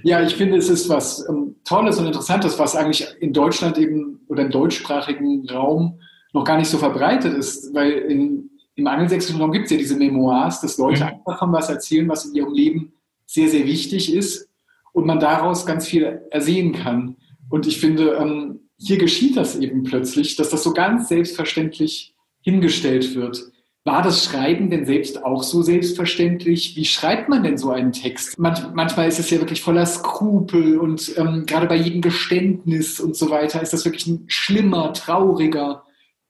Ja, 0.03 0.21
ich 0.21 0.35
finde, 0.35 0.57
es 0.57 0.67
ist 0.67 0.89
was 0.89 1.25
ähm, 1.29 1.55
Tolles 1.63 1.99
und 1.99 2.07
Interessantes, 2.07 2.59
was 2.59 2.75
eigentlich 2.75 3.07
in 3.21 3.31
Deutschland 3.31 3.77
eben 3.77 4.25
oder 4.27 4.43
im 4.43 4.49
deutschsprachigen 4.49 5.47
Raum 5.49 6.01
noch 6.33 6.43
gar 6.43 6.57
nicht 6.57 6.67
so 6.67 6.77
verbreitet 6.77 7.33
ist, 7.33 7.73
weil 7.73 7.91
in 7.91 8.49
im 8.75 8.87
angelsächsischen 8.87 9.39
Raum 9.39 9.51
gibt 9.51 9.65
es 9.65 9.71
ja 9.71 9.77
diese 9.77 9.95
Memoirs, 9.95 10.61
dass 10.61 10.77
Leute 10.77 11.03
mhm. 11.03 11.09
einfach 11.09 11.39
von 11.39 11.51
was 11.51 11.69
erzählen, 11.69 12.07
was 12.09 12.25
in 12.25 12.35
ihrem 12.35 12.53
Leben 12.53 12.93
sehr, 13.25 13.49
sehr 13.49 13.65
wichtig 13.65 14.13
ist 14.13 14.49
und 14.93 15.05
man 15.05 15.19
daraus 15.19 15.65
ganz 15.65 15.87
viel 15.87 16.21
ersehen 16.31 16.73
kann. 16.73 17.15
Und 17.49 17.67
ich 17.67 17.79
finde, 17.79 18.15
ähm, 18.15 18.59
hier 18.77 18.97
geschieht 18.97 19.37
das 19.37 19.55
eben 19.55 19.83
plötzlich, 19.83 20.35
dass 20.35 20.49
das 20.49 20.63
so 20.63 20.73
ganz 20.73 21.07
selbstverständlich 21.07 22.13
hingestellt 22.41 23.15
wird. 23.15 23.51
War 23.85 24.01
das 24.01 24.25
Schreiben 24.25 24.71
denn 24.71 24.85
selbst 24.85 25.23
auch 25.23 25.43
so 25.43 25.61
selbstverständlich? 25.61 26.75
Wie 26.75 26.85
schreibt 26.85 27.29
man 27.29 27.43
denn 27.43 27.57
so 27.57 27.69
einen 27.69 27.91
Text? 27.91 28.37
Manch, 28.39 28.59
manchmal 28.73 29.07
ist 29.07 29.19
es 29.19 29.29
ja 29.29 29.39
wirklich 29.39 29.61
voller 29.61 29.85
Skrupel 29.85 30.79
und 30.79 31.15
ähm, 31.17 31.45
gerade 31.45 31.67
bei 31.67 31.75
jedem 31.75 32.01
Geständnis 32.01 32.99
und 32.99 33.15
so 33.15 33.29
weiter 33.29 33.61
ist 33.61 33.73
das 33.73 33.85
wirklich 33.85 34.07
ein 34.07 34.25
schlimmer, 34.27 34.91
trauriger, 34.93 35.83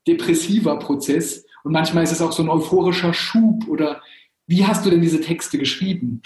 depressiver 0.05 0.77
Prozess. 0.79 1.44
Und 1.65 1.71
manchmal 1.71 2.03
ist 2.03 2.11
es 2.11 2.21
auch 2.21 2.31
so 2.31 2.43
ein 2.43 2.49
euphorischer 2.49 3.11
Schub 3.11 3.67
oder 3.67 4.03
wie 4.45 4.67
hast 4.67 4.85
du 4.85 4.91
denn 4.91 5.01
diese 5.01 5.19
Texte 5.19 5.57
geschrieben? 5.57 6.21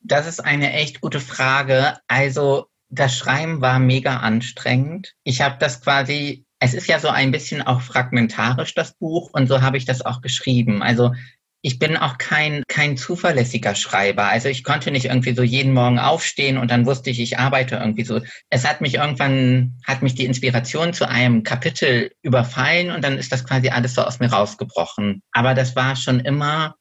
Das 0.00 0.28
ist 0.28 0.38
eine 0.38 0.72
echt 0.74 1.00
gute 1.00 1.18
Frage. 1.18 1.98
Also 2.06 2.66
das 2.88 3.16
Schreiben 3.16 3.60
war 3.60 3.80
mega 3.80 4.18
anstrengend. 4.18 5.16
Ich 5.24 5.40
habe 5.40 5.56
das 5.58 5.80
quasi, 5.80 6.46
es 6.60 6.72
ist 6.72 6.86
ja 6.86 7.00
so 7.00 7.08
ein 7.08 7.32
bisschen 7.32 7.62
auch 7.62 7.80
fragmentarisch, 7.80 8.74
das 8.74 8.94
Buch, 8.94 9.30
und 9.32 9.48
so 9.48 9.60
habe 9.60 9.76
ich 9.76 9.86
das 9.86 10.06
auch 10.06 10.20
geschrieben. 10.20 10.84
Also 10.84 11.14
ich 11.62 11.78
bin 11.78 11.96
auch 11.96 12.18
kein, 12.18 12.62
kein 12.68 12.96
zuverlässiger 12.96 13.74
Schreiber. 13.74 14.26
Also 14.26 14.48
ich 14.48 14.62
konnte 14.62 14.90
nicht 14.90 15.06
irgendwie 15.06 15.34
so 15.34 15.42
jeden 15.42 15.72
Morgen 15.72 15.98
aufstehen 15.98 16.56
und 16.56 16.70
dann 16.70 16.86
wusste 16.86 17.10
ich, 17.10 17.20
ich 17.20 17.38
arbeite 17.38 17.76
irgendwie 17.76 18.04
so. 18.04 18.20
Es 18.48 18.66
hat 18.66 18.80
mich 18.80 18.94
irgendwann, 18.94 19.76
hat 19.84 20.02
mich 20.02 20.14
die 20.14 20.24
Inspiration 20.24 20.92
zu 20.92 21.08
einem 21.08 21.42
Kapitel 21.42 22.12
überfallen 22.22 22.92
und 22.92 23.02
dann 23.02 23.18
ist 23.18 23.32
das 23.32 23.44
quasi 23.44 23.70
alles 23.70 23.94
so 23.94 24.02
aus 24.02 24.20
mir 24.20 24.32
rausgebrochen. 24.32 25.22
Aber 25.32 25.54
das 25.54 25.74
war 25.74 25.96
schon 25.96 26.20
immer, 26.20 26.76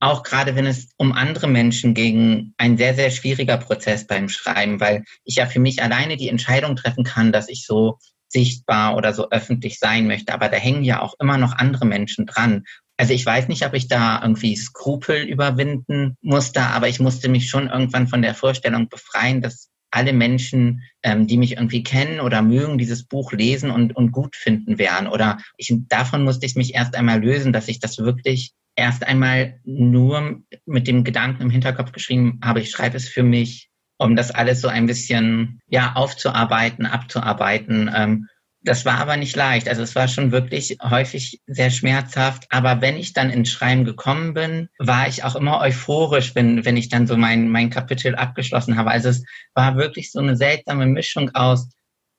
auch 0.00 0.24
gerade 0.24 0.56
wenn 0.56 0.66
es 0.66 0.90
um 0.96 1.12
andere 1.12 1.46
Menschen 1.46 1.94
ging, 1.94 2.52
ein 2.58 2.76
sehr, 2.76 2.94
sehr 2.94 3.12
schwieriger 3.12 3.58
Prozess 3.58 4.08
beim 4.08 4.28
Schreiben, 4.28 4.80
weil 4.80 5.04
ich 5.24 5.36
ja 5.36 5.46
für 5.46 5.60
mich 5.60 5.82
alleine 5.82 6.16
die 6.16 6.28
Entscheidung 6.28 6.74
treffen 6.74 7.04
kann, 7.04 7.30
dass 7.30 7.48
ich 7.48 7.64
so 7.64 7.98
sichtbar 8.28 8.96
oder 8.96 9.14
so 9.14 9.30
öffentlich 9.30 9.78
sein 9.78 10.08
möchte. 10.08 10.34
Aber 10.34 10.48
da 10.48 10.56
hängen 10.56 10.82
ja 10.82 11.00
auch 11.00 11.14
immer 11.20 11.38
noch 11.38 11.52
andere 11.52 11.86
Menschen 11.86 12.26
dran. 12.26 12.64
Also 12.96 13.12
ich 13.12 13.26
weiß 13.26 13.48
nicht, 13.48 13.64
ob 13.66 13.74
ich 13.74 13.88
da 13.88 14.20
irgendwie 14.22 14.56
Skrupel 14.56 15.22
überwinden 15.22 16.16
musste, 16.22 16.62
aber 16.62 16.88
ich 16.88 16.98
musste 16.98 17.28
mich 17.28 17.48
schon 17.48 17.68
irgendwann 17.68 18.08
von 18.08 18.22
der 18.22 18.34
Vorstellung 18.34 18.88
befreien, 18.88 19.42
dass 19.42 19.70
alle 19.90 20.12
Menschen, 20.12 20.82
ähm, 21.02 21.26
die 21.26 21.36
mich 21.36 21.52
irgendwie 21.52 21.82
kennen 21.82 22.20
oder 22.20 22.42
mögen, 22.42 22.78
dieses 22.78 23.04
Buch 23.04 23.32
lesen 23.32 23.70
und, 23.70 23.94
und 23.94 24.12
gut 24.12 24.36
finden 24.36 24.78
werden. 24.78 25.08
Oder 25.08 25.38
ich, 25.56 25.72
davon 25.88 26.24
musste 26.24 26.46
ich 26.46 26.56
mich 26.56 26.74
erst 26.74 26.96
einmal 26.96 27.22
lösen, 27.22 27.52
dass 27.52 27.68
ich 27.68 27.80
das 27.80 27.98
wirklich 27.98 28.52
erst 28.76 29.06
einmal 29.06 29.58
nur 29.64 30.42
mit 30.66 30.86
dem 30.86 31.02
Gedanken 31.04 31.42
im 31.42 31.50
Hinterkopf 31.50 31.92
geschrieben 31.92 32.40
habe, 32.44 32.60
ich 32.60 32.70
schreibe 32.70 32.96
es 32.96 33.08
für 33.08 33.22
mich, 33.22 33.70
um 33.98 34.16
das 34.16 34.30
alles 34.30 34.60
so 34.60 34.68
ein 34.68 34.86
bisschen 34.86 35.60
ja 35.68 35.94
aufzuarbeiten, 35.94 36.84
abzuarbeiten. 36.84 37.90
Ähm, 37.94 38.28
das 38.66 38.84
war 38.84 38.98
aber 38.98 39.16
nicht 39.16 39.36
leicht. 39.36 39.68
Also 39.68 39.82
es 39.82 39.94
war 39.94 40.08
schon 40.08 40.32
wirklich 40.32 40.76
häufig 40.82 41.40
sehr 41.46 41.70
schmerzhaft. 41.70 42.46
Aber 42.50 42.80
wenn 42.80 42.96
ich 42.96 43.12
dann 43.12 43.30
ins 43.30 43.50
Schreiben 43.50 43.84
gekommen 43.84 44.34
bin, 44.34 44.68
war 44.78 45.08
ich 45.08 45.22
auch 45.24 45.36
immer 45.36 45.60
euphorisch, 45.60 46.34
wenn, 46.34 46.64
wenn 46.64 46.76
ich 46.76 46.88
dann 46.88 47.06
so 47.06 47.16
mein, 47.16 47.48
mein 47.48 47.70
Kapitel 47.70 48.16
abgeschlossen 48.16 48.76
habe. 48.76 48.90
Also 48.90 49.10
es 49.10 49.24
war 49.54 49.76
wirklich 49.76 50.10
so 50.10 50.18
eine 50.18 50.36
seltsame 50.36 50.86
Mischung 50.86 51.30
aus, 51.34 51.70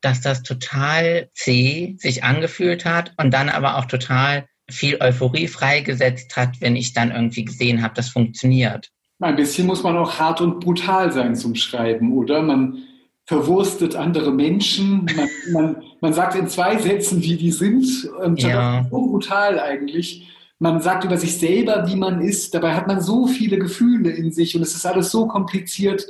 dass 0.01 0.21
das 0.21 0.41
total 0.41 1.29
zäh 1.33 1.95
sich 1.97 2.23
angefühlt 2.23 2.86
hat 2.86 3.13
und 3.17 3.33
dann 3.33 3.49
aber 3.49 3.77
auch 3.77 3.86
total 3.86 4.47
viel 4.69 4.97
Euphorie 5.01 5.47
freigesetzt 5.47 6.36
hat, 6.38 6.62
wenn 6.62 6.75
ich 6.75 6.93
dann 6.93 7.12
irgendwie 7.12 7.45
gesehen 7.45 7.83
habe, 7.83 7.93
das 7.93 8.10
funktioniert. 8.10 8.89
Ein 9.19 9.36
bisschen 9.36 9.67
muss 9.67 9.83
man 9.83 9.97
auch 9.97 10.19
hart 10.19 10.41
und 10.41 10.60
brutal 10.60 11.12
sein 11.12 11.36
zum 11.36 11.55
Schreiben, 11.55 12.13
oder? 12.13 12.41
Man 12.41 12.83
verwurstet 13.27 13.95
andere 13.95 14.31
Menschen. 14.31 15.05
Man, 15.15 15.29
man, 15.51 15.83
man 16.01 16.13
sagt 16.13 16.35
in 16.35 16.47
zwei 16.47 16.77
Sätzen, 16.77 17.21
wie 17.21 17.35
die 17.35 17.51
sind. 17.51 18.05
Und 18.21 18.41
ja. 18.41 18.87
so 18.89 18.89
brutal 18.89 19.59
eigentlich. 19.59 20.27
Man 20.59 20.81
sagt 20.81 21.03
über 21.03 21.17
sich 21.17 21.37
selber, 21.37 21.87
wie 21.87 21.97
man 21.97 22.21
ist. 22.21 22.53
Dabei 22.55 22.73
hat 22.73 22.87
man 22.87 23.01
so 23.01 23.27
viele 23.27 23.59
Gefühle 23.59 24.09
in 24.09 24.31
sich 24.31 24.55
und 24.55 24.63
es 24.63 24.73
ist 24.73 24.85
alles 24.85 25.11
so 25.11 25.27
kompliziert. 25.27 26.07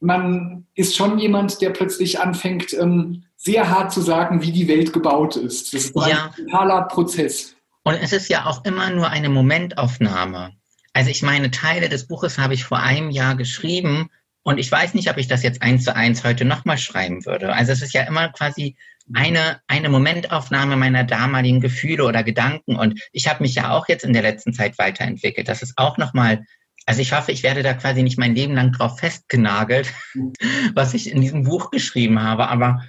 Man 0.00 0.66
ist 0.74 0.96
schon 0.96 1.18
jemand, 1.18 1.60
der 1.60 1.70
plötzlich 1.70 2.18
anfängt, 2.18 2.72
ähm, 2.72 3.24
sehr 3.36 3.70
hart 3.70 3.92
zu 3.92 4.00
sagen, 4.00 4.42
wie 4.42 4.50
die 4.50 4.66
Welt 4.66 4.92
gebaut 4.92 5.36
ist. 5.36 5.74
Das 5.74 5.84
ist 5.84 5.94
ja. 5.94 6.32
ein 6.36 6.44
totaler 6.46 6.82
Prozess. 6.82 7.54
Und 7.84 7.94
es 8.02 8.12
ist 8.12 8.28
ja 8.28 8.46
auch 8.46 8.64
immer 8.64 8.90
nur 8.90 9.10
eine 9.10 9.28
Momentaufnahme. 9.28 10.52
Also 10.94 11.10
ich 11.10 11.22
meine, 11.22 11.50
Teile 11.50 11.90
des 11.90 12.06
Buches 12.06 12.38
habe 12.38 12.54
ich 12.54 12.64
vor 12.64 12.78
einem 12.78 13.10
Jahr 13.10 13.36
geschrieben 13.36 14.08
und 14.44 14.58
ich 14.58 14.70
weiß 14.70 14.94
nicht, 14.94 15.10
ob 15.10 15.16
ich 15.16 15.26
das 15.26 15.42
jetzt 15.42 15.62
eins 15.62 15.84
zu 15.84 15.96
eins 15.96 16.22
heute 16.22 16.44
nochmal 16.44 16.76
schreiben 16.76 17.24
würde. 17.24 17.52
Also 17.54 17.72
es 17.72 17.80
ist 17.80 17.94
ja 17.94 18.02
immer 18.02 18.28
quasi 18.28 18.76
eine, 19.12 19.60
eine 19.68 19.88
Momentaufnahme 19.88 20.76
meiner 20.76 21.02
damaligen 21.02 21.60
Gefühle 21.60 22.04
oder 22.04 22.22
Gedanken. 22.22 22.76
Und 22.76 23.00
ich 23.12 23.26
habe 23.26 23.42
mich 23.42 23.54
ja 23.54 23.70
auch 23.70 23.88
jetzt 23.88 24.04
in 24.04 24.12
der 24.12 24.22
letzten 24.22 24.52
Zeit 24.52 24.78
weiterentwickelt. 24.78 25.48
Das 25.48 25.62
ist 25.62 25.74
auch 25.76 25.96
nochmal, 25.96 26.44
also 26.84 27.00
ich 27.00 27.14
hoffe, 27.14 27.32
ich 27.32 27.42
werde 27.42 27.62
da 27.62 27.72
quasi 27.72 28.02
nicht 28.02 28.18
mein 28.18 28.34
Leben 28.34 28.54
lang 28.54 28.72
drauf 28.72 28.98
festgenagelt, 28.98 29.90
was 30.74 30.92
ich 30.92 31.10
in 31.10 31.22
diesem 31.22 31.44
Buch 31.44 31.70
geschrieben 31.70 32.22
habe. 32.22 32.48
Aber 32.48 32.84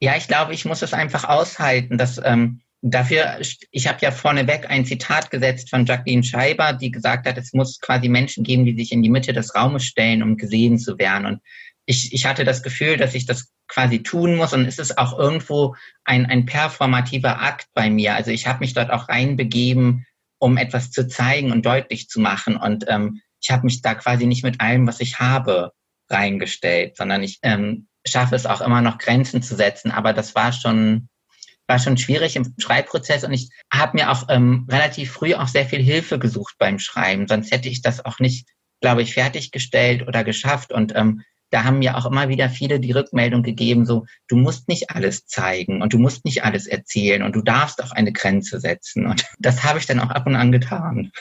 ja, 0.00 0.16
ich 0.16 0.26
glaube, 0.26 0.54
ich 0.54 0.64
muss 0.64 0.82
es 0.82 0.92
einfach 0.92 1.22
aushalten, 1.22 1.98
dass 1.98 2.20
ähm, 2.22 2.62
dafür, 2.90 3.38
ich 3.70 3.88
habe 3.88 3.98
ja 4.02 4.10
vorneweg 4.10 4.70
ein 4.70 4.84
Zitat 4.84 5.30
gesetzt 5.30 5.70
von 5.70 5.86
Jacqueline 5.86 6.22
Scheiber, 6.22 6.74
die 6.74 6.90
gesagt 6.90 7.26
hat, 7.26 7.38
es 7.38 7.52
muss 7.54 7.80
quasi 7.80 8.08
Menschen 8.08 8.44
geben, 8.44 8.66
die 8.66 8.76
sich 8.76 8.92
in 8.92 9.02
die 9.02 9.08
Mitte 9.08 9.32
des 9.32 9.54
Raumes 9.54 9.84
stellen, 9.84 10.22
um 10.22 10.36
gesehen 10.36 10.78
zu 10.78 10.98
werden. 10.98 11.26
Und 11.26 11.40
ich, 11.86 12.12
ich 12.12 12.26
hatte 12.26 12.44
das 12.44 12.62
Gefühl, 12.62 12.98
dass 12.98 13.14
ich 13.14 13.24
das 13.24 13.50
quasi 13.68 14.02
tun 14.02 14.36
muss 14.36 14.52
und 14.52 14.66
es 14.66 14.78
ist 14.78 14.98
auch 14.98 15.18
irgendwo 15.18 15.74
ein, 16.04 16.26
ein 16.26 16.44
performativer 16.44 17.40
Akt 17.40 17.68
bei 17.72 17.88
mir. 17.88 18.14
Also 18.14 18.30
ich 18.30 18.46
habe 18.46 18.60
mich 18.60 18.74
dort 18.74 18.90
auch 18.90 19.08
reinbegeben, 19.08 20.06
um 20.38 20.58
etwas 20.58 20.90
zu 20.90 21.08
zeigen 21.08 21.52
und 21.52 21.64
deutlich 21.64 22.08
zu 22.08 22.20
machen. 22.20 22.56
Und 22.56 22.84
ähm, 22.88 23.22
ich 23.40 23.50
habe 23.50 23.64
mich 23.64 23.80
da 23.80 23.94
quasi 23.94 24.26
nicht 24.26 24.44
mit 24.44 24.60
allem, 24.60 24.86
was 24.86 25.00
ich 25.00 25.18
habe, 25.18 25.72
reingestellt, 26.10 26.98
sondern 26.98 27.22
ich 27.22 27.38
ähm, 27.42 27.88
schaffe 28.06 28.36
es 28.36 28.44
auch 28.44 28.60
immer 28.60 28.82
noch 28.82 28.98
Grenzen 28.98 29.42
zu 29.42 29.56
setzen. 29.56 29.90
Aber 29.90 30.12
das 30.12 30.34
war 30.34 30.52
schon, 30.52 31.08
war 31.66 31.78
schon 31.78 31.96
schwierig 31.96 32.36
im 32.36 32.54
Schreibprozess 32.58 33.24
und 33.24 33.32
ich 33.32 33.48
habe 33.72 33.96
mir 33.96 34.10
auch 34.10 34.26
ähm, 34.28 34.66
relativ 34.70 35.12
früh 35.12 35.34
auch 35.34 35.48
sehr 35.48 35.64
viel 35.64 35.82
Hilfe 35.82 36.18
gesucht 36.18 36.56
beim 36.58 36.78
Schreiben. 36.78 37.26
Sonst 37.26 37.50
hätte 37.50 37.68
ich 37.68 37.82
das 37.82 38.04
auch 38.04 38.18
nicht, 38.18 38.48
glaube 38.80 39.02
ich, 39.02 39.14
fertiggestellt 39.14 40.06
oder 40.06 40.24
geschafft. 40.24 40.72
Und 40.72 40.94
ähm, 40.94 41.22
da 41.50 41.64
haben 41.64 41.78
mir 41.78 41.96
auch 41.96 42.06
immer 42.06 42.28
wieder 42.28 42.50
viele 42.50 42.80
die 42.80 42.92
Rückmeldung 42.92 43.42
gegeben, 43.42 43.86
so, 43.86 44.06
du 44.28 44.36
musst 44.36 44.68
nicht 44.68 44.90
alles 44.90 45.26
zeigen 45.26 45.82
und 45.82 45.92
du 45.92 45.98
musst 45.98 46.24
nicht 46.24 46.44
alles 46.44 46.66
erzählen 46.66 47.22
und 47.22 47.36
du 47.36 47.42
darfst 47.42 47.82
auch 47.82 47.92
eine 47.92 48.12
Grenze 48.12 48.60
setzen. 48.60 49.06
Und 49.06 49.24
das 49.38 49.64
habe 49.64 49.78
ich 49.78 49.86
dann 49.86 50.00
auch 50.00 50.10
ab 50.10 50.26
und 50.26 50.36
an 50.36 50.52
getan. 50.52 51.12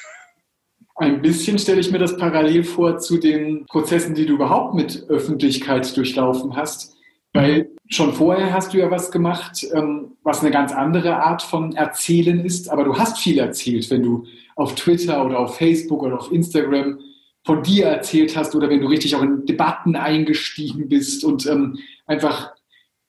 Ein 0.95 1.21
bisschen 1.21 1.57
stelle 1.57 1.79
ich 1.79 1.91
mir 1.91 1.97
das 1.97 2.17
parallel 2.17 2.63
vor 2.63 2.99
zu 2.99 3.17
den 3.17 3.65
Prozessen, 3.65 4.13
die 4.13 4.25
du 4.25 4.35
überhaupt 4.35 4.75
mit 4.75 5.09
Öffentlichkeit 5.09 5.95
durchlaufen 5.97 6.55
hast. 6.55 6.95
Weil 7.33 7.71
schon 7.89 8.13
vorher 8.13 8.53
hast 8.53 8.73
du 8.73 8.77
ja 8.77 8.91
was 8.91 9.11
gemacht, 9.11 9.65
ähm, 9.73 10.13
was 10.23 10.41
eine 10.41 10.51
ganz 10.51 10.71
andere 10.71 11.17
Art 11.17 11.41
von 11.41 11.75
Erzählen 11.75 12.39
ist, 12.45 12.69
aber 12.69 12.83
du 12.83 12.97
hast 12.97 13.17
viel 13.17 13.39
erzählt, 13.39 13.89
wenn 13.89 14.03
du 14.03 14.25
auf 14.55 14.75
Twitter 14.75 15.25
oder 15.25 15.39
auf 15.39 15.57
Facebook 15.57 16.03
oder 16.03 16.19
auf 16.19 16.31
Instagram 16.31 16.99
von 17.43 17.63
dir 17.63 17.87
erzählt 17.87 18.37
hast 18.37 18.55
oder 18.55 18.69
wenn 18.69 18.81
du 18.81 18.87
richtig 18.87 19.15
auch 19.15 19.21
in 19.23 19.45
Debatten 19.45 19.95
eingestiegen 19.95 20.87
bist 20.87 21.25
und 21.25 21.45
ähm, 21.47 21.79
einfach 22.05 22.52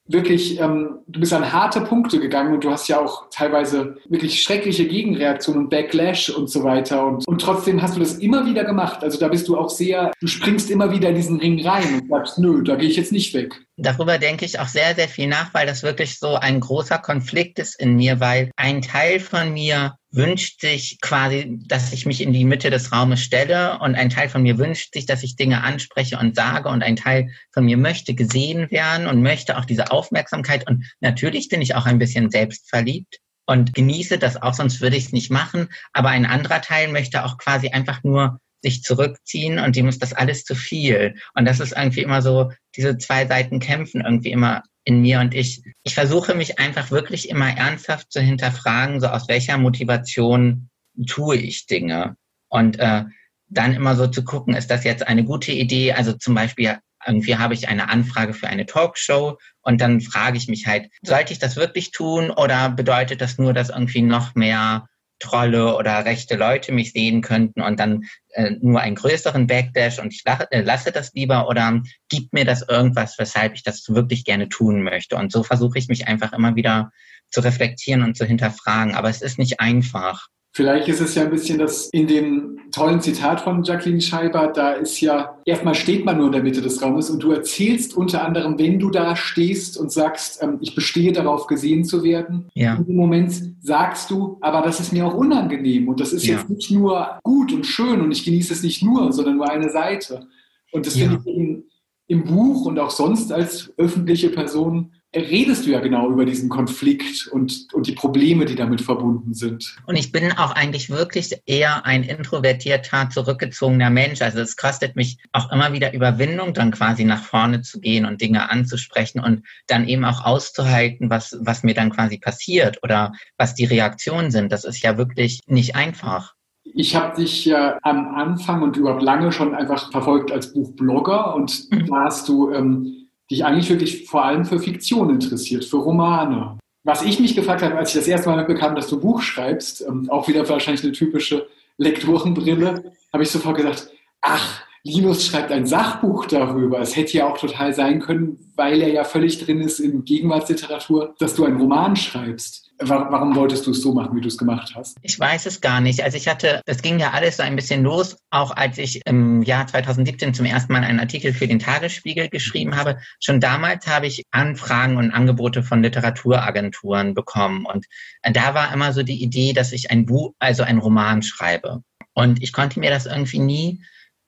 wirklich, 0.06 0.60
ähm, 0.60 0.98
du 1.06 1.20
bist 1.20 1.32
an 1.32 1.50
harte 1.50 1.80
Punkte 1.80 2.20
gegangen 2.20 2.54
und 2.54 2.64
du 2.64 2.70
hast 2.70 2.88
ja 2.88 3.00
auch 3.00 3.28
teilweise 3.30 3.96
wirklich 4.08 4.42
schreckliche 4.42 4.86
Gegenreaktionen 4.86 5.64
und 5.64 5.70
Backlash 5.70 6.30
und 6.30 6.50
so 6.50 6.62
weiter. 6.62 7.06
Und, 7.06 7.26
und 7.26 7.40
trotzdem 7.40 7.80
hast 7.80 7.96
du 7.96 8.00
das 8.00 8.14
immer 8.14 8.46
wieder 8.46 8.64
gemacht. 8.64 9.02
Also 9.02 9.18
da 9.18 9.28
bist 9.28 9.48
du 9.48 9.56
auch 9.56 9.70
sehr, 9.70 10.12
du 10.20 10.26
springst 10.26 10.70
immer 10.70 10.90
wieder 10.90 11.08
in 11.08 11.14
diesen 11.14 11.40
Ring 11.40 11.66
rein 11.66 12.00
und 12.00 12.08
sagst, 12.08 12.38
nö, 12.38 12.62
da 12.62 12.76
gehe 12.76 12.88
ich 12.88 12.96
jetzt 12.96 13.12
nicht 13.12 13.32
weg. 13.34 13.54
Darüber 13.76 14.18
denke 14.18 14.44
ich 14.44 14.60
auch 14.60 14.68
sehr, 14.68 14.94
sehr 14.94 15.08
viel 15.08 15.26
nach, 15.26 15.52
weil 15.54 15.66
das 15.66 15.82
wirklich 15.82 16.18
so 16.18 16.34
ein 16.34 16.60
großer 16.60 16.98
Konflikt 16.98 17.58
ist 17.58 17.80
in 17.80 17.96
mir, 17.96 18.20
weil 18.20 18.50
ein 18.56 18.82
Teil 18.82 19.20
von 19.20 19.52
mir 19.52 19.96
wünscht 20.14 20.60
sich 20.60 20.98
quasi, 21.00 21.58
dass 21.66 21.92
ich 21.92 22.06
mich 22.06 22.20
in 22.20 22.32
die 22.32 22.44
Mitte 22.44 22.70
des 22.70 22.92
Raumes 22.92 23.20
stelle 23.20 23.78
und 23.80 23.94
ein 23.94 24.10
Teil 24.10 24.28
von 24.28 24.42
mir 24.42 24.58
wünscht 24.58 24.94
sich, 24.94 25.06
dass 25.06 25.22
ich 25.22 25.36
Dinge 25.36 25.62
anspreche 25.62 26.18
und 26.18 26.36
sage 26.36 26.68
und 26.68 26.82
ein 26.82 26.96
Teil 26.96 27.30
von 27.52 27.64
mir 27.64 27.76
möchte 27.76 28.14
gesehen 28.14 28.70
werden 28.70 29.06
und 29.06 29.22
möchte 29.22 29.58
auch 29.58 29.64
diese 29.64 29.90
Aufmerksamkeit. 29.90 30.68
Und 30.68 30.84
natürlich 31.00 31.48
bin 31.48 31.62
ich 31.62 31.74
auch 31.74 31.86
ein 31.86 31.98
bisschen 31.98 32.30
selbstverliebt 32.30 33.18
und 33.46 33.74
genieße 33.74 34.18
das 34.18 34.40
auch, 34.40 34.54
sonst 34.54 34.80
würde 34.80 34.96
ich 34.96 35.06
es 35.06 35.12
nicht 35.12 35.30
machen, 35.30 35.68
aber 35.92 36.08
ein 36.08 36.26
anderer 36.26 36.62
Teil 36.62 36.88
möchte 36.88 37.24
auch 37.24 37.38
quasi 37.38 37.68
einfach 37.68 38.02
nur 38.02 38.40
sich 38.64 38.82
zurückziehen 38.82 39.58
und 39.58 39.76
dem 39.76 39.88
ist 39.88 40.02
das 40.02 40.12
alles 40.12 40.44
zu 40.44 40.54
viel. 40.54 41.14
Und 41.34 41.44
das 41.44 41.60
ist 41.60 41.72
irgendwie 41.76 42.02
immer 42.02 42.22
so, 42.22 42.50
diese 42.74 42.98
zwei 42.98 43.26
Seiten 43.26 43.60
kämpfen 43.60 44.00
irgendwie 44.00 44.32
immer 44.32 44.62
in 44.84 45.00
mir 45.00 45.20
und 45.20 45.34
ich, 45.34 45.62
ich 45.82 45.94
versuche 45.94 46.34
mich 46.34 46.58
einfach 46.58 46.90
wirklich 46.90 47.28
immer 47.28 47.56
ernsthaft 47.56 48.10
zu 48.10 48.20
hinterfragen, 48.20 49.00
so 49.00 49.06
aus 49.06 49.28
welcher 49.28 49.56
Motivation 49.56 50.68
tue 51.06 51.36
ich 51.36 51.66
Dinge. 51.66 52.16
Und 52.48 52.78
äh, 52.78 53.04
dann 53.48 53.74
immer 53.74 53.96
so 53.96 54.06
zu 54.06 54.24
gucken, 54.24 54.54
ist 54.54 54.70
das 54.70 54.84
jetzt 54.84 55.06
eine 55.06 55.24
gute 55.24 55.52
Idee? 55.52 55.92
Also 55.92 56.12
zum 56.12 56.34
Beispiel 56.34 56.78
irgendwie 57.06 57.36
habe 57.36 57.54
ich 57.54 57.68
eine 57.68 57.90
Anfrage 57.90 58.32
für 58.32 58.48
eine 58.48 58.66
Talkshow 58.66 59.38
und 59.62 59.80
dann 59.80 60.00
frage 60.00 60.38
ich 60.38 60.48
mich 60.48 60.66
halt, 60.66 60.88
sollte 61.02 61.32
ich 61.32 61.38
das 61.38 61.56
wirklich 61.56 61.90
tun 61.90 62.30
oder 62.30 62.70
bedeutet 62.70 63.20
das 63.20 63.38
nur, 63.38 63.52
dass 63.52 63.68
irgendwie 63.68 64.02
noch 64.02 64.34
mehr 64.34 64.86
Trolle 65.18 65.76
oder 65.76 66.04
rechte 66.04 66.36
Leute 66.36 66.72
mich 66.72 66.92
sehen 66.92 67.22
könnten 67.22 67.62
und 67.62 67.78
dann 67.80 68.04
äh, 68.30 68.52
nur 68.60 68.80
einen 68.80 68.96
größeren 68.96 69.46
Backdash 69.46 69.98
und 69.98 70.12
ich 70.12 70.22
lache, 70.24 70.50
äh, 70.50 70.62
lasse 70.62 70.92
das 70.92 71.12
lieber 71.14 71.48
oder 71.48 71.82
gibt 72.08 72.32
mir 72.32 72.44
das 72.44 72.62
irgendwas, 72.68 73.18
weshalb 73.18 73.54
ich 73.54 73.62
das 73.62 73.88
wirklich 73.88 74.24
gerne 74.24 74.48
tun 74.48 74.82
möchte. 74.82 75.16
Und 75.16 75.32
so 75.32 75.42
versuche 75.42 75.78
ich 75.78 75.88
mich 75.88 76.08
einfach 76.08 76.32
immer 76.32 76.56
wieder 76.56 76.90
zu 77.30 77.40
reflektieren 77.40 78.02
und 78.02 78.16
zu 78.16 78.24
hinterfragen. 78.24 78.94
Aber 78.94 79.08
es 79.08 79.22
ist 79.22 79.38
nicht 79.38 79.60
einfach. 79.60 80.28
Vielleicht 80.56 80.86
ist 80.88 81.00
es 81.00 81.16
ja 81.16 81.24
ein 81.24 81.30
bisschen 81.30 81.58
das 81.58 81.88
in 81.90 82.06
dem 82.06 82.60
tollen 82.70 83.00
Zitat 83.00 83.40
von 83.40 83.64
Jacqueline 83.64 84.00
Scheiber, 84.00 84.48
da 84.48 84.72
ist 84.72 85.00
ja, 85.00 85.36
erstmal 85.44 85.74
steht 85.74 86.04
man 86.04 86.16
nur 86.16 86.26
in 86.26 86.32
der 86.32 86.42
Mitte 86.44 86.62
des 86.62 86.80
Raumes 86.80 87.10
und 87.10 87.22
du 87.22 87.32
erzählst 87.32 87.96
unter 87.96 88.24
anderem, 88.24 88.56
wenn 88.56 88.78
du 88.78 88.90
da 88.90 89.16
stehst 89.16 89.76
und 89.76 89.90
sagst, 89.90 90.42
ähm, 90.42 90.58
ich 90.60 90.76
bestehe 90.76 91.12
darauf, 91.12 91.48
gesehen 91.48 91.84
zu 91.84 92.04
werden. 92.04 92.46
Ja. 92.54 92.76
In 92.76 92.86
dem 92.86 92.96
Moment 92.96 93.32
sagst 93.62 94.10
du, 94.10 94.38
aber 94.40 94.62
das 94.62 94.78
ist 94.78 94.92
mir 94.92 95.06
auch 95.06 95.14
unangenehm 95.14 95.88
und 95.88 95.98
das 95.98 96.12
ist 96.12 96.24
ja. 96.24 96.36
jetzt 96.36 96.48
nicht 96.48 96.70
nur 96.70 97.18
gut 97.24 97.52
und 97.52 97.66
schön 97.66 98.00
und 98.00 98.12
ich 98.12 98.24
genieße 98.24 98.52
es 98.52 98.62
nicht 98.62 98.82
nur, 98.82 99.12
sondern 99.12 99.36
nur 99.36 99.50
eine 99.50 99.70
Seite. 99.70 100.28
Und 100.70 100.86
das 100.86 100.96
ja. 100.96 101.06
finde 101.06 101.20
ich 101.24 101.36
im, 101.36 101.64
im 102.06 102.24
Buch 102.24 102.66
und 102.66 102.78
auch 102.78 102.90
sonst 102.90 103.32
als 103.32 103.72
öffentliche 103.76 104.30
Person 104.30 104.92
redest 105.14 105.66
du 105.66 105.70
ja 105.70 105.80
genau 105.80 106.10
über 106.10 106.24
diesen 106.24 106.48
Konflikt 106.48 107.28
und, 107.28 107.68
und 107.72 107.86
die 107.86 107.92
Probleme, 107.92 108.44
die 108.44 108.54
damit 108.54 108.80
verbunden 108.80 109.34
sind. 109.34 109.76
Und 109.86 109.96
ich 109.96 110.12
bin 110.12 110.32
auch 110.32 110.52
eigentlich 110.52 110.90
wirklich 110.90 111.34
eher 111.46 111.86
ein 111.86 112.02
introvertierter, 112.02 113.10
zurückgezogener 113.10 113.90
Mensch. 113.90 114.22
Also 114.22 114.40
es 114.40 114.56
kostet 114.56 114.96
mich 114.96 115.18
auch 115.32 115.50
immer 115.52 115.72
wieder 115.72 115.94
Überwindung, 115.94 116.54
dann 116.54 116.70
quasi 116.70 117.04
nach 117.04 117.22
vorne 117.22 117.62
zu 117.62 117.80
gehen 117.80 118.04
und 118.04 118.20
Dinge 118.20 118.50
anzusprechen 118.50 119.20
und 119.20 119.46
dann 119.66 119.86
eben 119.88 120.04
auch 120.04 120.24
auszuhalten, 120.24 121.10
was, 121.10 121.36
was 121.40 121.62
mir 121.62 121.74
dann 121.74 121.90
quasi 121.90 122.18
passiert 122.18 122.78
oder 122.82 123.12
was 123.36 123.54
die 123.54 123.64
Reaktionen 123.64 124.30
sind. 124.30 124.52
Das 124.52 124.64
ist 124.64 124.82
ja 124.82 124.98
wirklich 124.98 125.40
nicht 125.46 125.76
einfach. 125.76 126.34
Ich 126.64 126.96
habe 126.96 127.16
dich 127.16 127.44
ja 127.44 127.78
am 127.82 128.14
Anfang 128.14 128.62
und 128.62 128.76
überhaupt 128.76 129.02
lange 129.02 129.30
schon 129.32 129.54
einfach 129.54 129.92
verfolgt 129.92 130.32
als 130.32 130.52
Buchblogger 130.52 131.34
und 131.34 131.70
mhm. 131.70 131.86
da 131.86 132.04
hast 132.04 132.28
du 132.28 132.50
ähm, 132.50 133.03
dich 133.30 133.44
eigentlich 133.44 133.70
wirklich 133.70 134.06
vor 134.06 134.24
allem 134.24 134.44
für 134.44 134.58
Fiktion 134.58 135.10
interessiert, 135.10 135.64
für 135.64 135.78
Romane. 135.78 136.58
Was 136.84 137.02
ich 137.02 137.18
mich 137.18 137.34
gefragt 137.34 137.62
habe, 137.62 137.76
als 137.76 137.90
ich 137.90 137.96
das 137.96 138.08
erste 138.08 138.28
Mal 138.28 138.36
mitbekam, 138.36 138.74
dass 138.74 138.88
du 138.88 139.00
Buch 139.00 139.22
schreibst, 139.22 139.82
ähm, 139.82 140.08
auch 140.10 140.28
wieder 140.28 140.46
wahrscheinlich 140.48 140.84
eine 140.84 140.92
typische 140.92 141.46
Lektorenbrille, 141.78 142.92
habe 143.12 143.22
ich 143.22 143.30
sofort 143.30 143.56
gesagt, 143.56 143.88
ach, 144.20 144.63
Linus 144.86 145.26
schreibt 145.26 145.50
ein 145.50 145.64
Sachbuch 145.64 146.26
darüber. 146.26 146.78
Es 146.78 146.94
hätte 146.94 147.16
ja 147.16 147.26
auch 147.26 147.38
total 147.38 147.72
sein 147.72 148.00
können, 148.00 148.52
weil 148.54 148.82
er 148.82 148.90
ja 148.90 149.04
völlig 149.04 149.42
drin 149.42 149.62
ist 149.62 149.80
in 149.80 150.04
Gegenwartsliteratur, 150.04 151.14
dass 151.18 151.34
du 151.34 151.46
einen 151.46 151.58
Roman 151.58 151.96
schreibst. 151.96 152.70
Warum 152.80 153.34
wolltest 153.34 153.66
du 153.66 153.70
es 153.70 153.80
so 153.80 153.94
machen, 153.94 154.14
wie 154.14 154.20
du 154.20 154.28
es 154.28 154.36
gemacht 154.36 154.74
hast? 154.74 154.98
Ich 155.00 155.18
weiß 155.18 155.46
es 155.46 155.62
gar 155.62 155.80
nicht. 155.80 156.02
Also 156.02 156.18
ich 156.18 156.28
hatte, 156.28 156.60
das 156.66 156.82
ging 156.82 156.98
ja 156.98 157.12
alles 157.12 157.38
so 157.38 157.42
ein 157.42 157.56
bisschen 157.56 157.82
los, 157.82 158.18
auch 158.28 158.50
als 158.54 158.76
ich 158.76 159.00
im 159.06 159.42
Jahr 159.42 159.66
2017 159.66 160.34
zum 160.34 160.44
ersten 160.44 160.72
Mal 160.74 160.84
einen 160.84 161.00
Artikel 161.00 161.32
für 161.32 161.46
den 161.46 161.60
Tagesspiegel 161.60 162.28
geschrieben 162.28 162.76
habe. 162.76 162.98
Schon 163.20 163.40
damals 163.40 163.86
habe 163.86 164.06
ich 164.06 164.24
Anfragen 164.32 164.98
und 164.98 165.12
Angebote 165.12 165.62
von 165.62 165.82
Literaturagenturen 165.82 167.14
bekommen. 167.14 167.64
Und 167.64 167.86
da 168.22 168.52
war 168.52 168.74
immer 168.74 168.92
so 168.92 169.02
die 169.02 169.22
Idee, 169.22 169.54
dass 169.54 169.72
ich 169.72 169.90
ein 169.90 170.04
Buch, 170.04 170.34
also 170.40 170.62
ein 170.62 170.76
Roman 170.76 171.22
schreibe. 171.22 171.82
Und 172.12 172.42
ich 172.42 172.52
konnte 172.52 172.80
mir 172.80 172.90
das 172.90 173.06
irgendwie 173.06 173.38
nie 173.38 173.80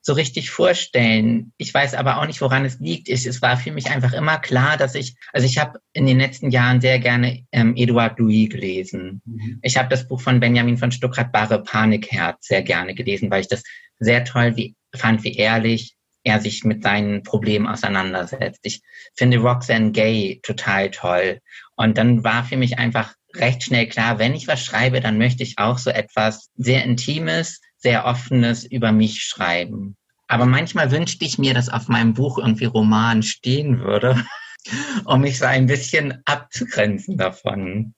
so 0.07 0.13
richtig 0.13 0.51
vorstellen. 0.51 1.53
Ich 1.57 1.75
weiß 1.75 1.95
aber 1.95 2.19
auch 2.19 2.27
nicht, 2.29 2.41
woran 2.41 2.65
es 2.65 2.79
liegt. 2.79 3.09
Ich, 3.09 3.27
es 3.27 3.43
war 3.43 3.57
für 3.57 3.73
mich 3.73 3.91
einfach 3.91 4.13
immer 4.13 4.39
klar, 4.39 4.77
dass 4.77 4.95
ich, 4.95 5.17
also 5.33 5.45
ich 5.45 5.59
habe 5.59 5.81
in 5.95 6.07
den 6.07 6.21
letzten 6.21 6.53
Jahren 6.53 6.81
sehr 6.81 7.01
gerne 7.01 7.45
ähm, 7.51 7.75
Edouard 7.75 8.17
Louis 8.21 8.49
gelesen. 8.49 9.21
Mhm. 9.25 9.59
Ich 9.63 9.77
habe 9.77 9.89
das 9.89 10.07
Buch 10.07 10.21
von 10.21 10.39
Benjamin 10.39 10.79
von 10.79 10.93
Stuckrad 10.93 11.33
Barre 11.33 11.61
Panikherz 11.61 12.47
sehr 12.47 12.63
gerne 12.63 12.95
gelesen, 12.95 13.33
weil 13.33 13.41
ich 13.41 13.49
das 13.49 13.65
sehr 13.99 14.25
toll 14.25 14.55
wie, 14.55 14.77
fand, 14.95 15.25
wie 15.25 15.35
ehrlich 15.35 15.97
er 16.23 16.41
sich 16.41 16.63
mit 16.63 16.85
seinen 16.85 17.25
Problemen 17.25 17.67
auseinandersetzt. 17.67 18.61
Ich 18.63 18.83
finde 19.17 19.39
Roxanne 19.39 19.91
Gay 19.91 20.39
total 20.45 20.93
toll. 20.93 21.41
Und 21.75 21.99
dann 21.99 22.23
war 22.23 22.45
für 22.45 22.57
mich 22.57 22.79
einfach 22.79 23.15
recht 23.35 23.65
schnell 23.65 23.89
klar, 23.89 24.21
wenn 24.21 24.37
ich 24.37 24.47
was 24.47 24.65
schreibe, 24.65 25.01
dann 25.01 25.19
möchte 25.19 25.43
ich 25.43 25.59
auch 25.59 25.79
so 25.79 25.91
etwas 25.91 26.49
sehr 26.55 26.85
Intimes, 26.85 27.61
sehr 27.79 28.05
Offenes 28.05 28.65
über 28.65 28.93
mich 28.93 29.23
schreiben. 29.23 29.97
Aber 30.29 30.47
manchmal 30.47 30.91
wünschte 30.91 31.25
ich 31.25 31.39
mir, 31.39 31.55
dass 31.55 31.69
auf 31.69 31.89
meinem 31.89 32.15
Buch 32.15 32.39
irgendwie 32.39 32.65
Roman 32.65 33.23
stehen 33.23 33.81
würde, 33.81 34.25
um 35.05 35.21
mich 35.21 35.39
so 35.39 35.45
ein 35.45 35.67
bisschen 35.67 36.21
abzugrenzen 36.25 37.17
davon. 37.17 37.95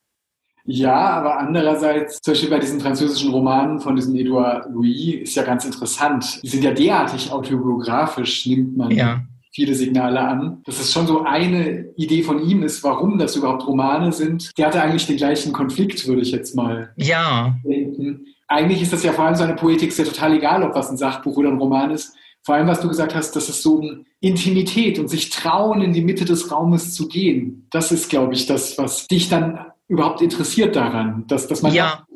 Ja, 0.70 0.94
aber 0.94 1.38
andererseits, 1.38 2.20
zum 2.20 2.32
Beispiel 2.32 2.50
bei 2.50 2.58
diesen 2.58 2.80
französischen 2.80 3.30
Romanen 3.30 3.80
von 3.80 3.96
diesem 3.96 4.14
Edouard 4.16 4.66
Louis, 4.70 5.22
ist 5.22 5.34
ja 5.34 5.42
ganz 5.42 5.64
interessant. 5.64 6.42
Die 6.42 6.48
sind 6.48 6.62
ja 6.62 6.72
derartig 6.72 7.32
autobiografisch, 7.32 8.44
nimmt 8.44 8.76
man 8.76 8.90
ja. 8.90 9.22
viele 9.50 9.74
Signale 9.74 10.20
an. 10.20 10.62
Das 10.66 10.78
ist 10.78 10.92
schon 10.92 11.06
so 11.06 11.24
eine 11.24 11.86
Idee 11.96 12.22
von 12.22 12.46
ihm 12.46 12.62
ist, 12.64 12.84
warum 12.84 13.16
das 13.16 13.34
überhaupt 13.34 13.66
Romane 13.66 14.12
sind. 14.12 14.50
Der 14.58 14.66
hatte 14.66 14.82
eigentlich 14.82 15.06
den 15.06 15.16
gleichen 15.16 15.54
Konflikt, 15.54 16.06
würde 16.06 16.20
ich 16.20 16.32
jetzt 16.32 16.54
mal 16.54 16.92
ja. 16.96 17.56
denken. 17.64 18.26
Eigentlich 18.48 18.82
ist 18.82 18.92
das 18.92 19.02
ja 19.02 19.12
vor 19.12 19.26
allem 19.26 19.34
so 19.34 19.44
eine 19.44 19.54
Poetik, 19.54 19.90
ist 19.90 19.98
ja 19.98 20.04
total 20.04 20.34
egal, 20.34 20.62
ob 20.62 20.74
was 20.74 20.90
ein 20.90 20.96
Sachbuch 20.96 21.36
oder 21.36 21.50
ein 21.50 21.58
Roman 21.58 21.90
ist. 21.90 22.14
Vor 22.42 22.54
allem, 22.54 22.66
was 22.66 22.80
du 22.80 22.88
gesagt 22.88 23.14
hast, 23.14 23.36
das 23.36 23.48
ist 23.48 23.62
so 23.62 23.74
um 23.74 24.06
Intimität 24.20 24.98
und 24.98 25.08
sich 25.08 25.28
trauen, 25.28 25.82
in 25.82 25.92
die 25.92 26.00
Mitte 26.00 26.24
des 26.24 26.50
Raumes 26.50 26.94
zu 26.94 27.06
gehen. 27.08 27.66
Das 27.70 27.92
ist, 27.92 28.08
glaube 28.08 28.32
ich, 28.32 28.46
das, 28.46 28.78
was 28.78 29.06
dich 29.06 29.28
dann 29.28 29.66
überhaupt 29.86 30.22
interessiert 30.22 30.76
daran, 30.76 31.26
dass, 31.26 31.46
dass 31.46 31.62
man. 31.62 31.74
Ja. 31.74 32.06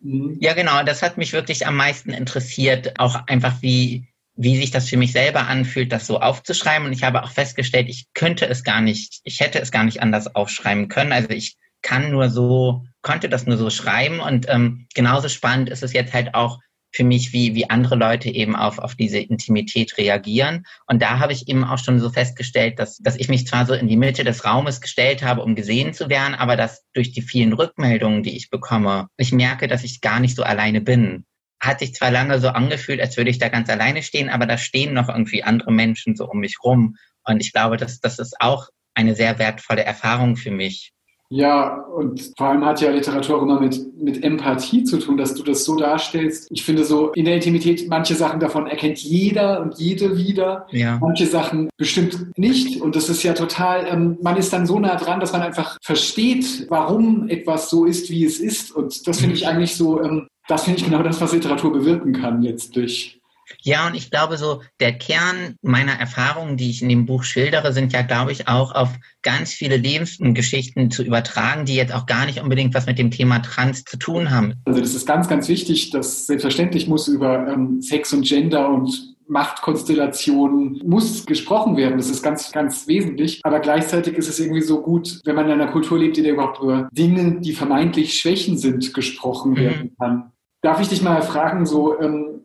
Mhm. 0.00 0.38
ja, 0.40 0.54
genau. 0.54 0.82
Das 0.82 1.02
hat 1.02 1.18
mich 1.18 1.32
wirklich 1.32 1.66
am 1.66 1.76
meisten 1.76 2.10
interessiert. 2.10 2.98
Auch 2.98 3.26
einfach, 3.26 3.60
wie, 3.60 4.08
wie 4.34 4.56
sich 4.56 4.70
das 4.70 4.88
für 4.88 4.96
mich 4.96 5.12
selber 5.12 5.46
anfühlt, 5.46 5.92
das 5.92 6.06
so 6.06 6.20
aufzuschreiben. 6.20 6.86
Und 6.86 6.92
ich 6.92 7.04
habe 7.04 7.22
auch 7.22 7.30
festgestellt, 7.30 7.88
ich 7.88 8.06
könnte 8.14 8.46
es 8.46 8.64
gar 8.64 8.80
nicht, 8.80 9.20
ich 9.24 9.40
hätte 9.40 9.60
es 9.60 9.70
gar 9.70 9.84
nicht 9.84 10.02
anders 10.02 10.34
aufschreiben 10.34 10.88
können. 10.88 11.12
Also 11.12 11.30
ich 11.30 11.56
kann 11.82 12.10
nur 12.10 12.30
so, 12.30 12.84
konnte 13.02 13.28
das 13.28 13.46
nur 13.46 13.56
so 13.56 13.70
schreiben. 13.70 14.20
Und 14.20 14.46
ähm, 14.48 14.86
genauso 14.94 15.28
spannend 15.28 15.68
ist 15.68 15.82
es 15.82 15.92
jetzt 15.92 16.12
halt 16.12 16.34
auch, 16.34 16.58
für 16.92 17.04
mich, 17.04 17.32
wie, 17.32 17.54
wie 17.54 17.70
andere 17.70 17.96
Leute 17.96 18.28
eben 18.28 18.54
auf, 18.54 18.78
auf 18.78 18.94
diese 18.94 19.18
Intimität 19.18 19.96
reagieren. 19.96 20.64
Und 20.86 21.00
da 21.00 21.18
habe 21.18 21.32
ich 21.32 21.48
eben 21.48 21.64
auch 21.64 21.78
schon 21.78 21.98
so 21.98 22.10
festgestellt, 22.10 22.78
dass, 22.78 22.98
dass 22.98 23.16
ich 23.16 23.28
mich 23.28 23.46
zwar 23.46 23.66
so 23.66 23.74
in 23.74 23.88
die 23.88 23.96
Mitte 23.96 24.24
des 24.24 24.44
Raumes 24.44 24.80
gestellt 24.80 25.22
habe, 25.22 25.42
um 25.42 25.54
gesehen 25.54 25.94
zu 25.94 26.08
werden, 26.10 26.34
aber 26.34 26.56
dass 26.56 26.84
durch 26.92 27.12
die 27.12 27.22
vielen 27.22 27.54
Rückmeldungen, 27.54 28.22
die 28.22 28.36
ich 28.36 28.50
bekomme, 28.50 29.08
ich 29.16 29.32
merke, 29.32 29.68
dass 29.68 29.84
ich 29.84 30.02
gar 30.02 30.20
nicht 30.20 30.36
so 30.36 30.42
alleine 30.42 30.82
bin. 30.82 31.24
Hat 31.60 31.78
sich 31.78 31.94
zwar 31.94 32.10
lange 32.10 32.40
so 32.40 32.48
angefühlt, 32.48 33.00
als 33.00 33.16
würde 33.16 33.30
ich 33.30 33.38
da 33.38 33.48
ganz 33.48 33.70
alleine 33.70 34.02
stehen, 34.02 34.28
aber 34.28 34.46
da 34.46 34.58
stehen 34.58 34.92
noch 34.92 35.08
irgendwie 35.08 35.42
andere 35.42 35.72
Menschen 35.72 36.14
so 36.14 36.28
um 36.28 36.40
mich 36.40 36.58
rum. 36.62 36.96
Und 37.24 37.40
ich 37.40 37.52
glaube, 37.52 37.76
dass 37.76 38.00
das 38.00 38.18
ist 38.18 38.36
auch 38.40 38.68
eine 38.94 39.14
sehr 39.14 39.38
wertvolle 39.38 39.84
Erfahrung 39.84 40.36
für 40.36 40.50
mich. 40.50 40.92
Ja, 41.32 41.76
und 41.76 42.32
vor 42.36 42.48
allem 42.48 42.64
hat 42.66 42.82
ja 42.82 42.90
Literatur 42.90 43.38
auch 43.38 43.42
immer 43.42 43.58
mit, 43.58 43.80
mit 43.96 44.22
Empathie 44.22 44.84
zu 44.84 44.98
tun, 44.98 45.16
dass 45.16 45.34
du 45.34 45.42
das 45.42 45.64
so 45.64 45.76
darstellst. 45.76 46.46
Ich 46.50 46.62
finde 46.62 46.84
so, 46.84 47.10
in 47.12 47.24
der 47.24 47.36
Intimität, 47.36 47.88
manche 47.88 48.14
Sachen 48.14 48.38
davon 48.38 48.66
erkennt 48.66 48.98
jeder 48.98 49.62
und 49.62 49.78
jede 49.78 50.18
wieder. 50.18 50.66
Ja. 50.72 50.98
Manche 51.00 51.26
Sachen 51.26 51.70
bestimmt 51.78 52.36
nicht. 52.36 52.82
Und 52.82 52.96
das 52.96 53.08
ist 53.08 53.22
ja 53.22 53.32
total, 53.32 53.86
ähm, 53.88 54.18
man 54.20 54.36
ist 54.36 54.52
dann 54.52 54.66
so 54.66 54.78
nah 54.78 54.96
dran, 54.96 55.20
dass 55.20 55.32
man 55.32 55.40
einfach 55.40 55.78
versteht, 55.82 56.66
warum 56.68 57.30
etwas 57.30 57.70
so 57.70 57.86
ist, 57.86 58.10
wie 58.10 58.26
es 58.26 58.38
ist. 58.38 58.70
Und 58.70 59.06
das 59.06 59.20
finde 59.20 59.34
ich 59.34 59.46
eigentlich 59.46 59.74
so, 59.74 60.02
ähm, 60.02 60.26
das 60.48 60.64
finde 60.64 60.80
ich 60.80 60.84
genau 60.84 61.02
das, 61.02 61.18
was 61.22 61.32
Literatur 61.32 61.72
bewirken 61.72 62.12
kann 62.12 62.42
letztlich. 62.42 63.21
Ja, 63.60 63.86
und 63.86 63.94
ich 63.94 64.10
glaube 64.10 64.36
so, 64.36 64.62
der 64.80 64.92
Kern 64.92 65.56
meiner 65.62 65.92
Erfahrungen, 65.92 66.56
die 66.56 66.70
ich 66.70 66.82
in 66.82 66.88
dem 66.88 67.06
Buch 67.06 67.24
schildere, 67.24 67.72
sind 67.72 67.92
ja, 67.92 68.02
glaube 68.02 68.32
ich, 68.32 68.48
auch 68.48 68.74
auf 68.74 68.90
ganz 69.22 69.52
viele 69.52 69.76
Lebensgeschichten 69.76 70.90
zu 70.90 71.02
übertragen, 71.02 71.64
die 71.64 71.74
jetzt 71.74 71.94
auch 71.94 72.06
gar 72.06 72.26
nicht 72.26 72.40
unbedingt 72.40 72.74
was 72.74 72.86
mit 72.86 72.98
dem 72.98 73.10
Thema 73.10 73.40
Trans 73.40 73.84
zu 73.84 73.96
tun 73.96 74.30
haben. 74.30 74.54
Also 74.64 74.80
das 74.80 74.94
ist 74.94 75.06
ganz, 75.06 75.28
ganz 75.28 75.48
wichtig, 75.48 75.90
dass 75.90 76.26
selbstverständlich 76.26 76.88
muss 76.88 77.08
über 77.08 77.48
ähm, 77.48 77.80
Sex 77.82 78.12
und 78.12 78.22
Gender 78.22 78.68
und 78.68 79.12
Machtkonstellationen 79.28 80.82
muss 80.84 81.24
gesprochen 81.24 81.76
werden. 81.76 81.96
Das 81.96 82.10
ist 82.10 82.22
ganz, 82.22 82.52
ganz 82.52 82.86
wesentlich. 82.86 83.40
Aber 83.44 83.60
gleichzeitig 83.60 84.16
ist 84.16 84.28
es 84.28 84.38
irgendwie 84.38 84.60
so 84.60 84.82
gut, 84.82 85.20
wenn 85.24 85.34
man 85.36 85.46
in 85.46 85.52
einer 85.52 85.70
Kultur 85.70 85.98
lebt, 85.98 86.18
in 86.18 86.24
der 86.24 86.34
überhaupt 86.34 86.60
über 86.60 86.88
Dinge, 86.92 87.40
die 87.40 87.52
vermeintlich 87.52 88.18
Schwächen 88.18 88.58
sind, 88.58 88.92
gesprochen 88.92 89.52
mhm. 89.52 89.56
werden 89.56 89.96
kann. 89.98 90.32
Darf 90.60 90.80
ich 90.80 90.88
dich 90.88 91.02
mal 91.02 91.22
fragen, 91.22 91.66
so, 91.66 91.98
ähm, 92.00 92.41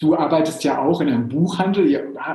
Du 0.00 0.16
arbeitest 0.16 0.64
ja 0.64 0.82
auch 0.82 1.00
in 1.00 1.08
einem 1.08 1.28
Buchhandel, 1.28 1.88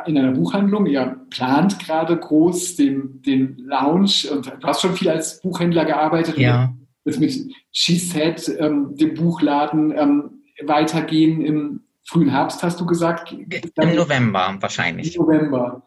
in 0.05 0.17
einer 0.17 0.31
Buchhandlung. 0.31 0.85
Ihr 0.85 1.19
plant 1.29 1.77
gerade 1.79 2.17
groß 2.17 2.77
den, 2.77 3.21
den 3.21 3.57
Lounge 3.57 4.31
und 4.31 4.47
du 4.47 4.67
hast 4.67 4.81
schon 4.81 4.93
viel 4.93 5.09
als 5.09 5.41
Buchhändler 5.41 5.85
gearbeitet. 5.85 6.37
Ja. 6.37 6.73
Jetzt 7.03 7.19
mit 7.19 7.33
She 7.71 7.97
Said, 7.97 8.55
ähm, 8.59 8.95
dem 8.95 9.13
Buchladen, 9.13 9.91
ähm, 9.91 10.31
weitergehen 10.65 11.41
im 11.41 11.81
frühen 12.03 12.29
Herbst, 12.29 12.63
hast 12.63 12.79
du 12.79 12.85
gesagt? 12.85 13.31
Im 13.31 13.95
November 13.95 14.57
wahrscheinlich. 14.59 15.15
Im 15.15 15.23
November. 15.23 15.83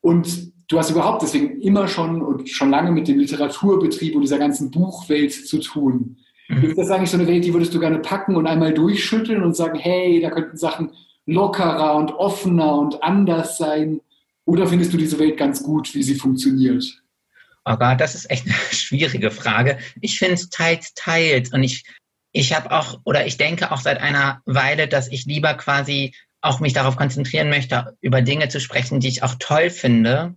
Und 0.00 0.52
du 0.68 0.78
hast 0.78 0.90
überhaupt 0.90 1.22
deswegen 1.22 1.60
immer 1.60 1.88
schon 1.88 2.22
und 2.22 2.48
schon 2.48 2.70
lange 2.70 2.92
mit 2.92 3.08
dem 3.08 3.18
Literaturbetrieb 3.18 4.14
und 4.14 4.22
dieser 4.22 4.38
ganzen 4.38 4.70
Buchwelt 4.70 5.32
zu 5.32 5.58
tun. 5.60 6.18
Mhm. 6.48 6.64
Ist 6.64 6.78
das 6.78 6.90
eigentlich 6.90 7.10
so 7.10 7.18
eine 7.18 7.26
Welt, 7.26 7.44
die 7.44 7.52
würdest 7.52 7.74
du 7.74 7.80
gerne 7.80 7.98
packen 7.98 8.36
und 8.36 8.46
einmal 8.46 8.72
durchschütteln 8.72 9.42
und 9.42 9.56
sagen, 9.56 9.78
hey, 9.78 10.20
da 10.20 10.30
könnten 10.30 10.56
Sachen 10.56 10.90
lockerer 11.26 11.96
und 11.96 12.12
offener 12.12 12.76
und 12.76 13.02
anders 13.02 13.58
sein? 13.58 14.00
Oder 14.44 14.66
findest 14.66 14.92
du 14.92 14.96
diese 14.96 15.18
Welt 15.18 15.36
ganz 15.36 15.62
gut, 15.62 15.94
wie 15.94 16.02
sie 16.02 16.16
funktioniert? 16.16 16.84
Gott, 17.64 18.00
das 18.00 18.14
ist 18.14 18.30
echt 18.30 18.46
eine 18.46 18.54
schwierige 18.72 19.30
Frage. 19.30 19.78
Ich 20.00 20.18
finde 20.18 20.34
es 20.34 20.50
teils, 20.50 20.92
teils. 20.94 21.52
Und 21.52 21.62
ich, 21.62 21.84
ich 22.32 22.54
habe 22.54 22.70
auch, 22.70 23.00
oder 23.04 23.26
ich 23.26 23.36
denke 23.36 23.72
auch 23.72 23.80
seit 23.80 23.98
einer 24.00 24.42
Weile, 24.44 24.86
dass 24.86 25.08
ich 25.08 25.24
lieber 25.24 25.54
quasi 25.54 26.14
auch 26.42 26.60
mich 26.60 26.74
darauf 26.74 26.96
konzentrieren 26.96 27.48
möchte, 27.48 27.96
über 28.02 28.20
Dinge 28.20 28.48
zu 28.48 28.60
sprechen, 28.60 29.00
die 29.00 29.08
ich 29.08 29.22
auch 29.22 29.36
toll 29.38 29.70
finde. 29.70 30.34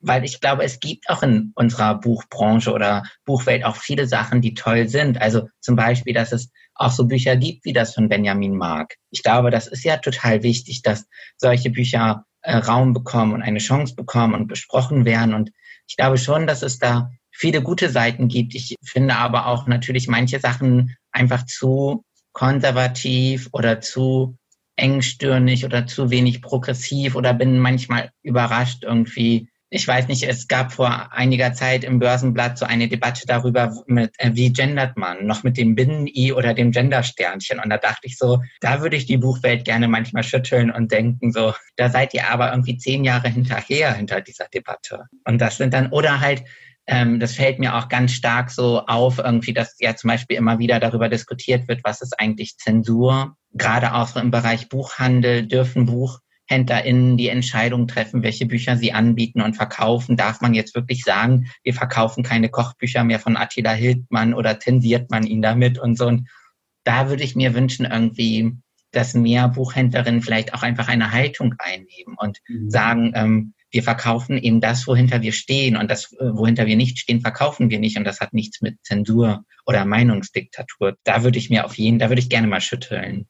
Weil 0.00 0.24
ich 0.24 0.40
glaube, 0.40 0.64
es 0.64 0.80
gibt 0.80 1.08
auch 1.08 1.22
in 1.22 1.52
unserer 1.54 1.94
Buchbranche 2.00 2.72
oder 2.72 3.04
Buchwelt 3.24 3.64
auch 3.64 3.76
viele 3.76 4.06
Sachen, 4.06 4.40
die 4.40 4.54
toll 4.54 4.88
sind. 4.88 5.20
Also 5.20 5.48
zum 5.60 5.76
Beispiel, 5.76 6.14
dass 6.14 6.32
es 6.32 6.50
auch 6.74 6.90
so 6.90 7.06
Bücher 7.06 7.36
gibt 7.36 7.64
wie 7.64 7.74
das 7.74 7.94
von 7.94 8.08
Benjamin 8.08 8.56
Mark. 8.56 8.96
Ich 9.10 9.22
glaube, 9.22 9.50
das 9.50 9.66
ist 9.66 9.84
ja 9.84 9.98
total 9.98 10.42
wichtig, 10.42 10.82
dass 10.82 11.06
solche 11.36 11.70
Bücher 11.70 12.24
äh, 12.42 12.56
Raum 12.56 12.94
bekommen 12.94 13.34
und 13.34 13.42
eine 13.42 13.58
Chance 13.58 13.94
bekommen 13.94 14.34
und 14.34 14.48
besprochen 14.48 15.04
werden. 15.04 15.34
Und 15.34 15.50
ich 15.86 15.96
glaube 15.96 16.16
schon, 16.16 16.46
dass 16.46 16.62
es 16.62 16.78
da 16.78 17.10
viele 17.30 17.62
gute 17.62 17.90
Seiten 17.90 18.28
gibt. 18.28 18.54
Ich 18.54 18.76
finde 18.82 19.16
aber 19.16 19.46
auch 19.46 19.66
natürlich 19.66 20.08
manche 20.08 20.40
Sachen 20.40 20.96
einfach 21.12 21.44
zu 21.44 22.04
konservativ 22.32 23.48
oder 23.52 23.80
zu 23.80 24.36
engstirnig 24.76 25.64
oder 25.64 25.86
zu 25.86 26.10
wenig 26.10 26.40
progressiv 26.40 27.14
oder 27.14 27.34
bin 27.34 27.58
manchmal 27.58 28.10
überrascht 28.22 28.84
irgendwie, 28.84 29.49
ich 29.72 29.86
weiß 29.86 30.08
nicht, 30.08 30.24
es 30.24 30.48
gab 30.48 30.72
vor 30.72 31.12
einiger 31.12 31.52
Zeit 31.52 31.84
im 31.84 32.00
Börsenblatt 32.00 32.58
so 32.58 32.66
eine 32.66 32.88
Debatte 32.88 33.24
darüber, 33.24 33.72
mit, 33.86 34.12
äh, 34.18 34.32
wie 34.34 34.52
gendert 34.52 34.96
man, 34.96 35.26
noch 35.26 35.44
mit 35.44 35.56
dem 35.56 35.76
Binnen-I 35.76 36.32
oder 36.32 36.54
dem 36.54 36.72
Gender-Sternchen. 36.72 37.60
Und 37.60 37.70
da 37.70 37.78
dachte 37.78 38.08
ich 38.08 38.18
so, 38.18 38.42
da 38.60 38.80
würde 38.80 38.96
ich 38.96 39.06
die 39.06 39.16
Buchwelt 39.16 39.64
gerne 39.64 39.86
manchmal 39.86 40.24
schütteln 40.24 40.72
und 40.72 40.90
denken 40.90 41.30
so, 41.30 41.54
da 41.76 41.88
seid 41.88 42.12
ihr 42.14 42.28
aber 42.28 42.50
irgendwie 42.50 42.78
zehn 42.78 43.04
Jahre 43.04 43.28
hinterher 43.28 43.94
hinter 43.94 44.20
dieser 44.20 44.48
Debatte. 44.48 45.04
Und 45.24 45.40
das 45.40 45.58
sind 45.58 45.72
dann, 45.72 45.92
oder 45.92 46.20
halt, 46.20 46.42
ähm, 46.88 47.20
das 47.20 47.36
fällt 47.36 47.60
mir 47.60 47.76
auch 47.76 47.88
ganz 47.88 48.10
stark 48.10 48.50
so 48.50 48.84
auf, 48.86 49.18
irgendwie, 49.18 49.52
dass 49.52 49.76
ja 49.78 49.94
zum 49.94 50.08
Beispiel 50.08 50.36
immer 50.36 50.58
wieder 50.58 50.80
darüber 50.80 51.08
diskutiert 51.08 51.68
wird, 51.68 51.84
was 51.84 52.02
ist 52.02 52.18
eigentlich 52.18 52.56
Zensur. 52.56 53.36
Gerade 53.52 53.94
auch 53.94 54.16
im 54.16 54.32
Bereich 54.32 54.68
Buchhandel 54.68 55.46
dürfen 55.46 55.86
Buch 55.86 56.18
HändlerInnen 56.50 57.16
die 57.16 57.28
Entscheidung 57.28 57.86
treffen, 57.86 58.24
welche 58.24 58.44
Bücher 58.44 58.76
sie 58.76 58.92
anbieten 58.92 59.40
und 59.40 59.54
verkaufen. 59.54 60.16
Darf 60.16 60.40
man 60.40 60.52
jetzt 60.52 60.74
wirklich 60.74 61.04
sagen, 61.04 61.46
wir 61.62 61.74
verkaufen 61.74 62.24
keine 62.24 62.48
Kochbücher 62.48 63.04
mehr 63.04 63.20
von 63.20 63.36
Attila 63.36 63.72
Hildmann 63.72 64.34
oder 64.34 64.58
zensiert 64.58 65.10
man 65.10 65.24
ihn 65.24 65.42
damit 65.42 65.78
und 65.78 65.96
so. 65.96 66.06
Und 66.06 66.28
da 66.82 67.08
würde 67.08 67.22
ich 67.22 67.36
mir 67.36 67.54
wünschen, 67.54 67.86
irgendwie, 67.86 68.52
dass 68.90 69.14
mehr 69.14 69.46
Buchhändlerinnen 69.46 70.22
vielleicht 70.22 70.52
auch 70.52 70.64
einfach 70.64 70.88
eine 70.88 71.12
Haltung 71.12 71.54
einnehmen 71.58 72.16
und 72.18 72.38
mhm. 72.48 72.68
sagen, 72.68 73.12
ähm, 73.14 73.54
wir 73.70 73.84
verkaufen 73.84 74.36
eben 74.36 74.60
das, 74.60 74.88
wohinter 74.88 75.22
wir 75.22 75.32
stehen 75.32 75.76
und 75.76 75.88
das, 75.88 76.12
äh, 76.14 76.34
wohinter 76.34 76.66
wir 76.66 76.74
nicht 76.74 76.98
stehen, 76.98 77.20
verkaufen 77.20 77.70
wir 77.70 77.78
nicht 77.78 77.96
und 77.96 78.04
das 78.04 78.20
hat 78.20 78.32
nichts 78.32 78.60
mit 78.60 78.78
Zensur 78.82 79.44
oder 79.66 79.84
Meinungsdiktatur. 79.84 80.96
Da 81.04 81.22
würde 81.22 81.38
ich 81.38 81.48
mir 81.48 81.64
auf 81.64 81.78
jeden, 81.78 82.00
da 82.00 82.08
würde 82.08 82.20
ich 82.20 82.28
gerne 82.28 82.48
mal 82.48 82.60
schütteln. 82.60 83.28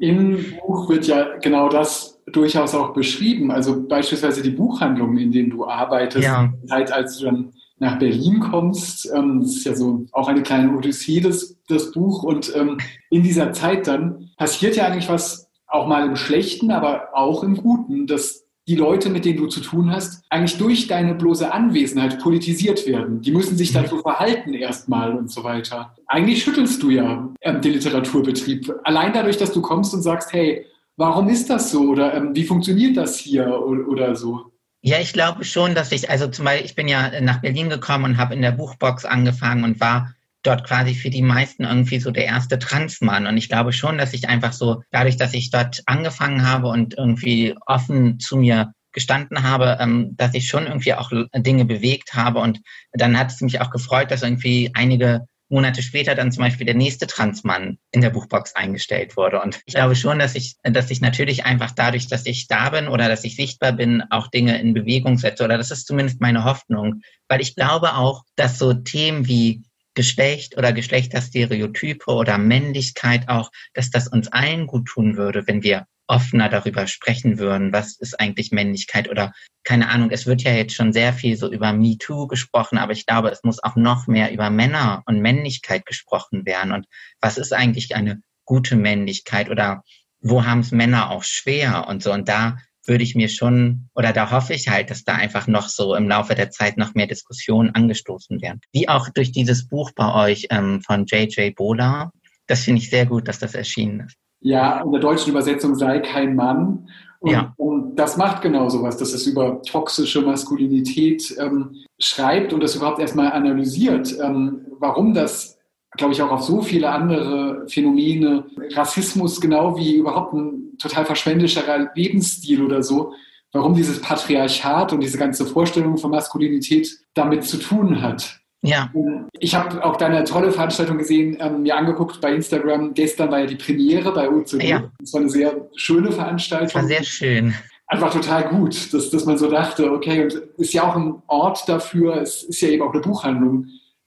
Im 0.00 0.56
Buch 0.66 0.88
wird 0.88 1.06
ja 1.06 1.36
genau 1.38 1.68
das 1.68 2.20
durchaus 2.32 2.74
auch 2.74 2.92
beschrieben. 2.92 3.50
Also 3.50 3.86
beispielsweise 3.86 4.42
die 4.42 4.50
Buchhandlungen, 4.50 5.18
in 5.18 5.30
denen 5.30 5.50
du 5.50 5.66
arbeitest, 5.66 6.24
ja. 6.24 6.52
Zeit, 6.66 6.90
als 6.92 7.18
du 7.18 7.26
dann 7.26 7.52
nach 7.78 7.98
Berlin 7.98 8.40
kommst. 8.40 9.10
Ähm, 9.14 9.40
das 9.40 9.56
ist 9.56 9.64
ja 9.64 9.74
so 9.74 10.06
auch 10.12 10.28
eine 10.28 10.42
kleine 10.42 10.76
Odyssee, 10.76 11.20
das, 11.20 11.56
das 11.68 11.92
Buch. 11.92 12.22
Und 12.22 12.52
ähm, 12.56 12.78
in 13.10 13.22
dieser 13.22 13.52
Zeit 13.52 13.86
dann 13.86 14.30
passiert 14.36 14.76
ja 14.76 14.86
eigentlich 14.86 15.08
was, 15.08 15.50
auch 15.66 15.86
mal 15.86 16.06
im 16.06 16.16
Schlechten, 16.16 16.72
aber 16.72 17.10
auch 17.14 17.44
im 17.44 17.56
Guten, 17.56 18.06
dass 18.06 18.44
die 18.70 18.76
Leute, 18.76 19.10
mit 19.10 19.24
denen 19.24 19.38
du 19.38 19.48
zu 19.48 19.58
tun 19.58 19.90
hast, 19.90 20.22
eigentlich 20.30 20.56
durch 20.56 20.86
deine 20.86 21.16
bloße 21.16 21.52
Anwesenheit 21.52 22.20
politisiert 22.20 22.86
werden. 22.86 23.20
Die 23.20 23.32
müssen 23.32 23.56
sich 23.56 23.72
so 23.72 23.98
verhalten 23.98 24.54
erstmal 24.54 25.12
und 25.16 25.28
so 25.28 25.42
weiter. 25.42 25.96
Eigentlich 26.06 26.44
schüttelst 26.44 26.80
du 26.80 26.90
ja 26.90 27.28
ähm, 27.40 27.60
den 27.60 27.72
Literaturbetrieb. 27.72 28.72
Allein 28.84 29.12
dadurch, 29.12 29.36
dass 29.38 29.52
du 29.52 29.60
kommst 29.60 29.92
und 29.92 30.02
sagst, 30.02 30.32
hey, 30.32 30.66
warum 30.96 31.28
ist 31.28 31.50
das 31.50 31.72
so? 31.72 31.80
Oder 31.88 32.14
ähm, 32.14 32.30
wie 32.32 32.44
funktioniert 32.44 32.96
das 32.96 33.18
hier 33.18 33.48
oder, 33.60 33.88
oder 33.88 34.14
so? 34.14 34.52
Ja, 34.82 35.00
ich 35.00 35.12
glaube 35.12 35.42
schon, 35.42 35.74
dass 35.74 35.90
ich, 35.90 36.08
also 36.08 36.28
zum 36.28 36.44
Beispiel, 36.44 36.66
ich 36.66 36.76
bin 36.76 36.86
ja 36.86 37.20
nach 37.20 37.40
Berlin 37.40 37.70
gekommen 37.70 38.04
und 38.04 38.18
habe 38.18 38.34
in 38.34 38.42
der 38.42 38.52
Buchbox 38.52 39.04
angefangen 39.04 39.64
und 39.64 39.80
war 39.80 40.14
dort 40.42 40.64
quasi 40.64 40.94
für 40.94 41.10
die 41.10 41.22
meisten 41.22 41.64
irgendwie 41.64 42.00
so 42.00 42.10
der 42.10 42.24
erste 42.26 42.58
Transmann. 42.58 43.26
Und 43.26 43.36
ich 43.36 43.48
glaube 43.48 43.72
schon, 43.72 43.98
dass 43.98 44.14
ich 44.14 44.28
einfach 44.28 44.52
so, 44.52 44.82
dadurch, 44.90 45.16
dass 45.16 45.34
ich 45.34 45.50
dort 45.50 45.82
angefangen 45.86 46.46
habe 46.46 46.68
und 46.68 46.96
irgendwie 46.96 47.54
offen 47.66 48.18
zu 48.18 48.36
mir 48.36 48.72
gestanden 48.92 49.42
habe, 49.42 49.78
ähm, 49.80 50.16
dass 50.16 50.34
ich 50.34 50.46
schon 50.48 50.66
irgendwie 50.66 50.94
auch 50.94 51.10
Dinge 51.34 51.64
bewegt 51.64 52.14
habe. 52.14 52.40
Und 52.40 52.60
dann 52.92 53.18
hat 53.18 53.30
es 53.30 53.40
mich 53.40 53.60
auch 53.60 53.70
gefreut, 53.70 54.10
dass 54.10 54.22
irgendwie 54.22 54.70
einige 54.74 55.26
Monate 55.50 55.82
später 55.82 56.14
dann 56.14 56.30
zum 56.30 56.44
Beispiel 56.44 56.64
der 56.64 56.76
nächste 56.76 57.08
Transmann 57.08 57.78
in 57.90 58.00
der 58.00 58.10
Buchbox 58.10 58.54
eingestellt 58.54 59.16
wurde. 59.16 59.40
Und 59.40 59.60
ich 59.66 59.74
glaube 59.74 59.96
schon, 59.96 60.20
dass 60.20 60.36
ich, 60.36 60.54
dass 60.62 60.90
ich 60.90 61.00
natürlich 61.00 61.44
einfach 61.44 61.72
dadurch, 61.72 62.06
dass 62.06 62.24
ich 62.24 62.46
da 62.46 62.70
bin 62.70 62.86
oder 62.86 63.08
dass 63.08 63.24
ich 63.24 63.34
sichtbar 63.34 63.72
bin, 63.72 64.02
auch 64.10 64.28
Dinge 64.28 64.60
in 64.60 64.74
Bewegung 64.74 65.18
setze. 65.18 65.44
Oder 65.44 65.58
das 65.58 65.72
ist 65.72 65.86
zumindest 65.86 66.20
meine 66.20 66.44
Hoffnung. 66.44 67.02
Weil 67.28 67.40
ich 67.40 67.56
glaube 67.56 67.94
auch, 67.94 68.22
dass 68.36 68.58
so 68.58 68.74
Themen 68.74 69.26
wie 69.26 69.62
Geschlecht 69.94 70.56
oder 70.56 70.72
Geschlechterstereotype 70.72 72.10
oder 72.10 72.38
Männlichkeit 72.38 73.28
auch, 73.28 73.50
dass 73.74 73.90
das 73.90 74.08
uns 74.08 74.28
allen 74.28 74.66
gut 74.66 74.86
tun 74.86 75.16
würde, 75.16 75.46
wenn 75.46 75.62
wir 75.62 75.86
offener 76.06 76.48
darüber 76.48 76.86
sprechen 76.86 77.38
würden, 77.38 77.72
was 77.72 77.96
ist 77.96 78.18
eigentlich 78.18 78.50
Männlichkeit 78.50 79.08
oder 79.08 79.32
keine 79.62 79.88
Ahnung, 79.88 80.10
es 80.10 80.26
wird 80.26 80.42
ja 80.42 80.52
jetzt 80.52 80.74
schon 80.74 80.92
sehr 80.92 81.12
viel 81.12 81.36
so 81.36 81.50
über 81.50 81.72
MeToo 81.72 82.26
gesprochen, 82.26 82.78
aber 82.78 82.92
ich 82.92 83.06
glaube, 83.06 83.30
es 83.30 83.44
muss 83.44 83.62
auch 83.62 83.76
noch 83.76 84.06
mehr 84.06 84.32
über 84.32 84.50
Männer 84.50 85.02
und 85.06 85.20
Männlichkeit 85.20 85.86
gesprochen 85.86 86.46
werden. 86.46 86.72
Und 86.72 86.86
was 87.20 87.38
ist 87.38 87.52
eigentlich 87.52 87.94
eine 87.94 88.22
gute 88.44 88.74
Männlichkeit 88.74 89.50
oder 89.50 89.84
wo 90.20 90.44
haben 90.44 90.60
es 90.60 90.72
Männer 90.72 91.10
auch 91.10 91.22
schwer 91.22 91.86
und 91.88 92.02
so? 92.02 92.12
Und 92.12 92.28
da 92.28 92.58
würde 92.90 93.04
ich 93.04 93.14
mir 93.14 93.28
schon 93.28 93.88
oder 93.94 94.12
da 94.12 94.32
hoffe 94.32 94.52
ich 94.52 94.68
halt, 94.68 94.90
dass 94.90 95.04
da 95.04 95.14
einfach 95.14 95.46
noch 95.46 95.68
so 95.68 95.94
im 95.94 96.08
Laufe 96.08 96.34
der 96.34 96.50
Zeit 96.50 96.76
noch 96.76 96.94
mehr 96.94 97.06
Diskussionen 97.06 97.70
angestoßen 97.70 98.42
werden. 98.42 98.60
Wie 98.72 98.88
auch 98.88 99.08
durch 99.08 99.30
dieses 99.30 99.68
Buch 99.68 99.92
bei 99.94 100.28
euch 100.28 100.48
ähm, 100.50 100.82
von 100.82 101.06
JJ 101.06 101.52
Bola. 101.56 102.10
Das 102.48 102.64
finde 102.64 102.82
ich 102.82 102.90
sehr 102.90 103.06
gut, 103.06 103.28
dass 103.28 103.38
das 103.38 103.54
erschienen 103.54 104.00
ist. 104.00 104.16
Ja, 104.40 104.82
in 104.82 104.90
der 104.90 105.00
deutschen 105.00 105.30
Übersetzung 105.30 105.76
sei 105.76 106.00
kein 106.00 106.34
Mann. 106.34 106.88
Und, 107.20 107.30
ja. 107.30 107.54
und 107.58 107.94
das 107.94 108.16
macht 108.16 108.42
genau 108.42 108.68
sowas, 108.68 108.96
dass 108.96 109.12
es 109.12 109.24
über 109.26 109.62
toxische 109.62 110.22
Maskulinität 110.22 111.36
ähm, 111.38 111.76
schreibt 112.00 112.52
und 112.52 112.60
das 112.60 112.74
überhaupt 112.74 112.98
erstmal 112.98 113.30
analysiert, 113.30 114.12
ähm, 114.20 114.66
warum 114.80 115.14
das, 115.14 115.59
glaube 115.96 116.12
ich, 116.12 116.22
auch 116.22 116.30
auf 116.30 116.42
so 116.42 116.62
viele 116.62 116.88
andere 116.88 117.66
Phänomene, 117.68 118.44
Rassismus 118.74 119.40
genau 119.40 119.76
wie 119.76 119.96
überhaupt 119.96 120.34
ein 120.34 120.76
total 120.78 121.04
verschwendischerer 121.04 121.90
Lebensstil 121.94 122.62
oder 122.62 122.82
so, 122.82 123.12
warum 123.52 123.74
dieses 123.74 124.00
Patriarchat 124.00 124.92
und 124.92 125.00
diese 125.00 125.18
ganze 125.18 125.46
Vorstellung 125.46 125.98
von 125.98 126.10
Maskulinität 126.10 126.88
damit 127.14 127.44
zu 127.44 127.58
tun 127.58 128.00
hat. 128.00 128.40
Ja. 128.62 128.92
Ich 129.38 129.54
habe 129.54 129.82
auch 129.82 129.96
deine 129.96 130.22
tolle 130.24 130.52
Veranstaltung 130.52 130.98
gesehen, 130.98 131.38
ähm, 131.40 131.62
mir 131.62 131.76
angeguckt 131.76 132.20
bei 132.20 132.34
Instagram. 132.34 132.92
Gestern 132.92 133.30
war 133.30 133.40
ja 133.40 133.46
die 133.46 133.56
Premiere 133.56 134.12
bei 134.12 134.30
UCD. 134.30 134.68
Ja. 134.68 134.90
Das 134.98 135.12
war 135.14 135.22
eine 135.22 135.30
sehr 135.30 135.68
schöne 135.76 136.12
Veranstaltung. 136.12 136.82
War 136.82 136.88
sehr 136.88 137.02
schön. 137.02 137.54
Einfach 137.86 138.12
total 138.12 138.48
gut, 138.48 138.92
dass, 138.92 139.10
dass 139.10 139.24
man 139.24 139.38
so 139.38 139.50
dachte, 139.50 139.90
okay, 139.90 140.22
und 140.22 140.34
ist 140.58 140.74
ja 140.74 140.88
auch 140.88 140.94
ein 140.94 141.22
Ort 141.26 141.68
dafür, 141.68 142.20
es 142.20 142.44
ist 142.44 142.60
ja 142.60 142.68
eben 142.68 142.82
auch 142.82 142.92
eine 142.92 143.00
Buchhandlung, 143.00 143.66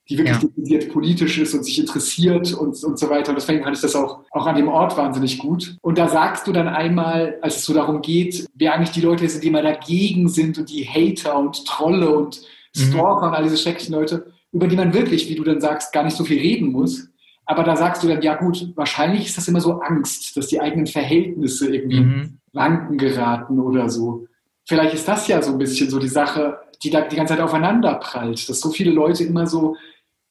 die 0.10 0.18
wirklich 0.18 0.38
ja. 0.70 0.92
politisch 0.92 1.38
ist 1.38 1.54
und 1.54 1.64
sich 1.64 1.80
interessiert 1.80 2.54
und, 2.54 2.84
und 2.84 3.00
so 3.00 3.10
weiter. 3.10 3.30
Und 3.30 3.36
deswegen 3.36 3.64
fand 3.64 3.76
ich 3.76 3.82
das 3.82 3.96
auch, 3.96 4.20
auch 4.32 4.46
an 4.46 4.56
dem 4.56 4.68
Ort 4.68 4.98
wahnsinnig 4.98 5.38
gut. 5.38 5.78
Und 5.82 5.98
da 5.98 6.10
sagst 6.10 6.46
du 6.46 6.52
dann 6.52 6.68
einmal, 6.68 7.38
als 7.42 7.58
es 7.58 7.66
so 7.66 7.74
darum 7.74 8.02
geht, 8.02 8.46
wer 8.54 8.74
eigentlich 8.74 8.92
die 8.92 9.02
Leute 9.02 9.28
sind, 9.30 9.44
die 9.44 9.48
immer 9.48 9.62
dagegen 9.62 10.28
sind 10.28 10.58
und 10.58 10.70
die 10.70 10.86
Hater 10.86 11.40
und 11.40 11.66
Trolle 11.66 12.14
und 12.16 12.42
mhm. 12.76 12.80
Stalker 12.80 13.22
mhm. 13.22 13.28
und 13.28 13.34
all 13.36 13.44
diese 13.44 13.58
schrecklichen 13.58 13.96
Leute 13.96 14.34
über 14.54 14.68
die 14.68 14.76
man 14.76 14.94
wirklich, 14.94 15.28
wie 15.28 15.36
du 15.36 15.44
dann 15.44 15.60
sagst, 15.60 15.92
gar 15.92 16.04
nicht 16.04 16.16
so 16.16 16.24
viel 16.24 16.40
reden 16.40 16.72
muss. 16.72 17.10
Aber 17.46 17.64
da 17.64 17.76
sagst 17.76 18.04
du 18.04 18.08
dann, 18.08 18.22
ja 18.22 18.36
gut, 18.36 18.72
wahrscheinlich 18.76 19.26
ist 19.26 19.38
das 19.38 19.48
immer 19.48 19.60
so 19.60 19.82
Angst, 19.82 20.38
dass 20.38 20.48
die 20.48 20.62
eigenen 20.62 20.88
Verhältnisse 20.88 21.76
irgendwie 21.76 22.00
mhm. 22.00 22.38
wanken 22.54 22.98
geraten 22.98 23.60
oder 23.60 23.90
so. 23.90 24.28
Vielleicht 24.66 24.94
ist 24.94 25.08
das 25.08 25.28
ja 25.28 25.42
so 25.42 25.52
ein 25.52 25.58
bisschen 25.58 25.90
so 25.90 26.00
die 26.00 26.08
Sache, 26.08 26.60
die 26.84 26.90
da 26.90 27.02
die 27.02 27.16
ganze 27.16 27.34
Zeit 27.34 27.44
aufeinander 27.44 27.96
prallt, 27.96 28.48
dass 28.48 28.62
so 28.62 28.70
viele 28.70 28.92
Leute 28.92 29.24
immer 29.24 29.48
so 29.48 29.76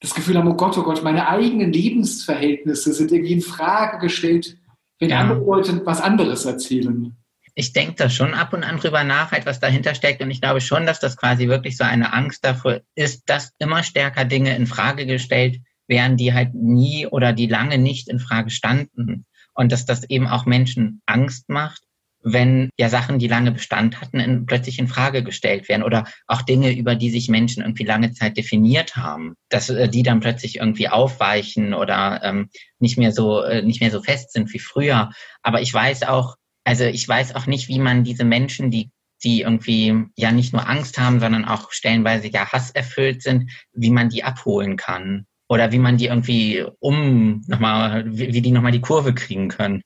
das 0.02 0.14
Gefühl 0.14 0.36
haben, 0.36 0.48
oh 0.48 0.54
Gott, 0.54 0.76
oh 0.76 0.82
Gott, 0.82 1.02
meine 1.02 1.28
eigenen 1.28 1.72
Lebensverhältnisse 1.72 2.92
sind 2.92 3.12
irgendwie 3.12 3.32
in 3.32 3.40
Frage 3.40 3.98
gestellt, 3.98 4.58
wenn 4.98 5.10
ja. 5.10 5.20
andere 5.20 5.38
Leute 5.38 5.80
was 5.86 6.00
anderes 6.00 6.44
erzählen 6.44 7.16
ich 7.54 7.72
denke 7.72 7.94
da 7.96 8.08
schon 8.08 8.34
ab 8.34 8.52
und 8.52 8.64
an 8.64 8.78
drüber 8.78 9.04
nach, 9.04 9.32
halt, 9.32 9.46
was 9.46 9.60
dahinter 9.60 9.94
steckt. 9.94 10.22
Und 10.22 10.30
ich 10.30 10.40
glaube 10.40 10.60
schon, 10.60 10.86
dass 10.86 11.00
das 11.00 11.16
quasi 11.16 11.48
wirklich 11.48 11.76
so 11.76 11.84
eine 11.84 12.12
Angst 12.12 12.44
davor 12.44 12.80
ist, 12.94 13.24
dass 13.26 13.52
immer 13.58 13.82
stärker 13.82 14.24
Dinge 14.24 14.56
in 14.56 14.66
Frage 14.66 15.06
gestellt 15.06 15.60
werden, 15.86 16.16
die 16.16 16.32
halt 16.32 16.54
nie 16.54 17.06
oder 17.06 17.32
die 17.32 17.46
lange 17.46 17.78
nicht 17.78 18.08
in 18.08 18.20
Frage 18.20 18.50
standen. 18.50 19.26
Und 19.54 19.70
dass 19.70 19.84
das 19.84 20.08
eben 20.08 20.28
auch 20.28 20.46
Menschen 20.46 21.02
Angst 21.04 21.48
macht, 21.48 21.82
wenn 22.22 22.70
ja 22.78 22.88
Sachen, 22.88 23.18
die 23.18 23.28
lange 23.28 23.52
Bestand 23.52 24.00
hatten, 24.00 24.20
in, 24.20 24.46
plötzlich 24.46 24.78
in 24.78 24.88
Frage 24.88 25.22
gestellt 25.22 25.68
werden 25.68 25.82
oder 25.82 26.04
auch 26.26 26.42
Dinge, 26.42 26.72
über 26.72 26.94
die 26.94 27.10
sich 27.10 27.28
Menschen 27.28 27.62
irgendwie 27.62 27.84
lange 27.84 28.12
Zeit 28.12 28.36
definiert 28.36 28.96
haben, 28.96 29.34
dass 29.48 29.70
äh, 29.70 29.88
die 29.88 30.02
dann 30.02 30.20
plötzlich 30.20 30.56
irgendwie 30.56 30.88
aufweichen 30.88 31.74
oder 31.74 32.20
ähm, 32.22 32.48
nicht 32.78 32.98
mehr 32.98 33.12
so 33.12 33.42
äh, 33.42 33.62
nicht 33.62 33.80
mehr 33.80 33.90
so 33.90 34.02
fest 34.02 34.32
sind 34.32 34.52
wie 34.52 34.58
früher. 34.58 35.10
Aber 35.42 35.60
ich 35.60 35.72
weiß 35.72 36.04
auch, 36.04 36.36
also 36.64 36.84
ich 36.84 37.06
weiß 37.06 37.34
auch 37.34 37.46
nicht, 37.46 37.68
wie 37.68 37.78
man 37.78 38.04
diese 38.04 38.24
Menschen, 38.24 38.70
die 38.70 38.90
die 39.24 39.42
irgendwie 39.42 40.04
ja 40.16 40.32
nicht 40.32 40.52
nur 40.52 40.68
Angst 40.68 40.98
haben, 40.98 41.20
sondern 41.20 41.44
auch 41.44 41.70
stellenweise 41.70 42.28
ja 42.28 42.50
hasserfüllt 42.50 43.22
sind, 43.22 43.50
wie 43.72 43.90
man 43.90 44.08
die 44.08 44.24
abholen 44.24 44.76
kann 44.76 45.26
oder 45.48 45.70
wie 45.70 45.78
man 45.78 45.96
die 45.96 46.06
irgendwie 46.06 46.64
um 46.80 47.44
nochmal, 47.46 48.04
wie, 48.06 48.32
wie 48.32 48.40
die 48.40 48.50
nochmal 48.50 48.72
die 48.72 48.80
Kurve 48.80 49.14
kriegen 49.14 49.48
können. 49.48 49.82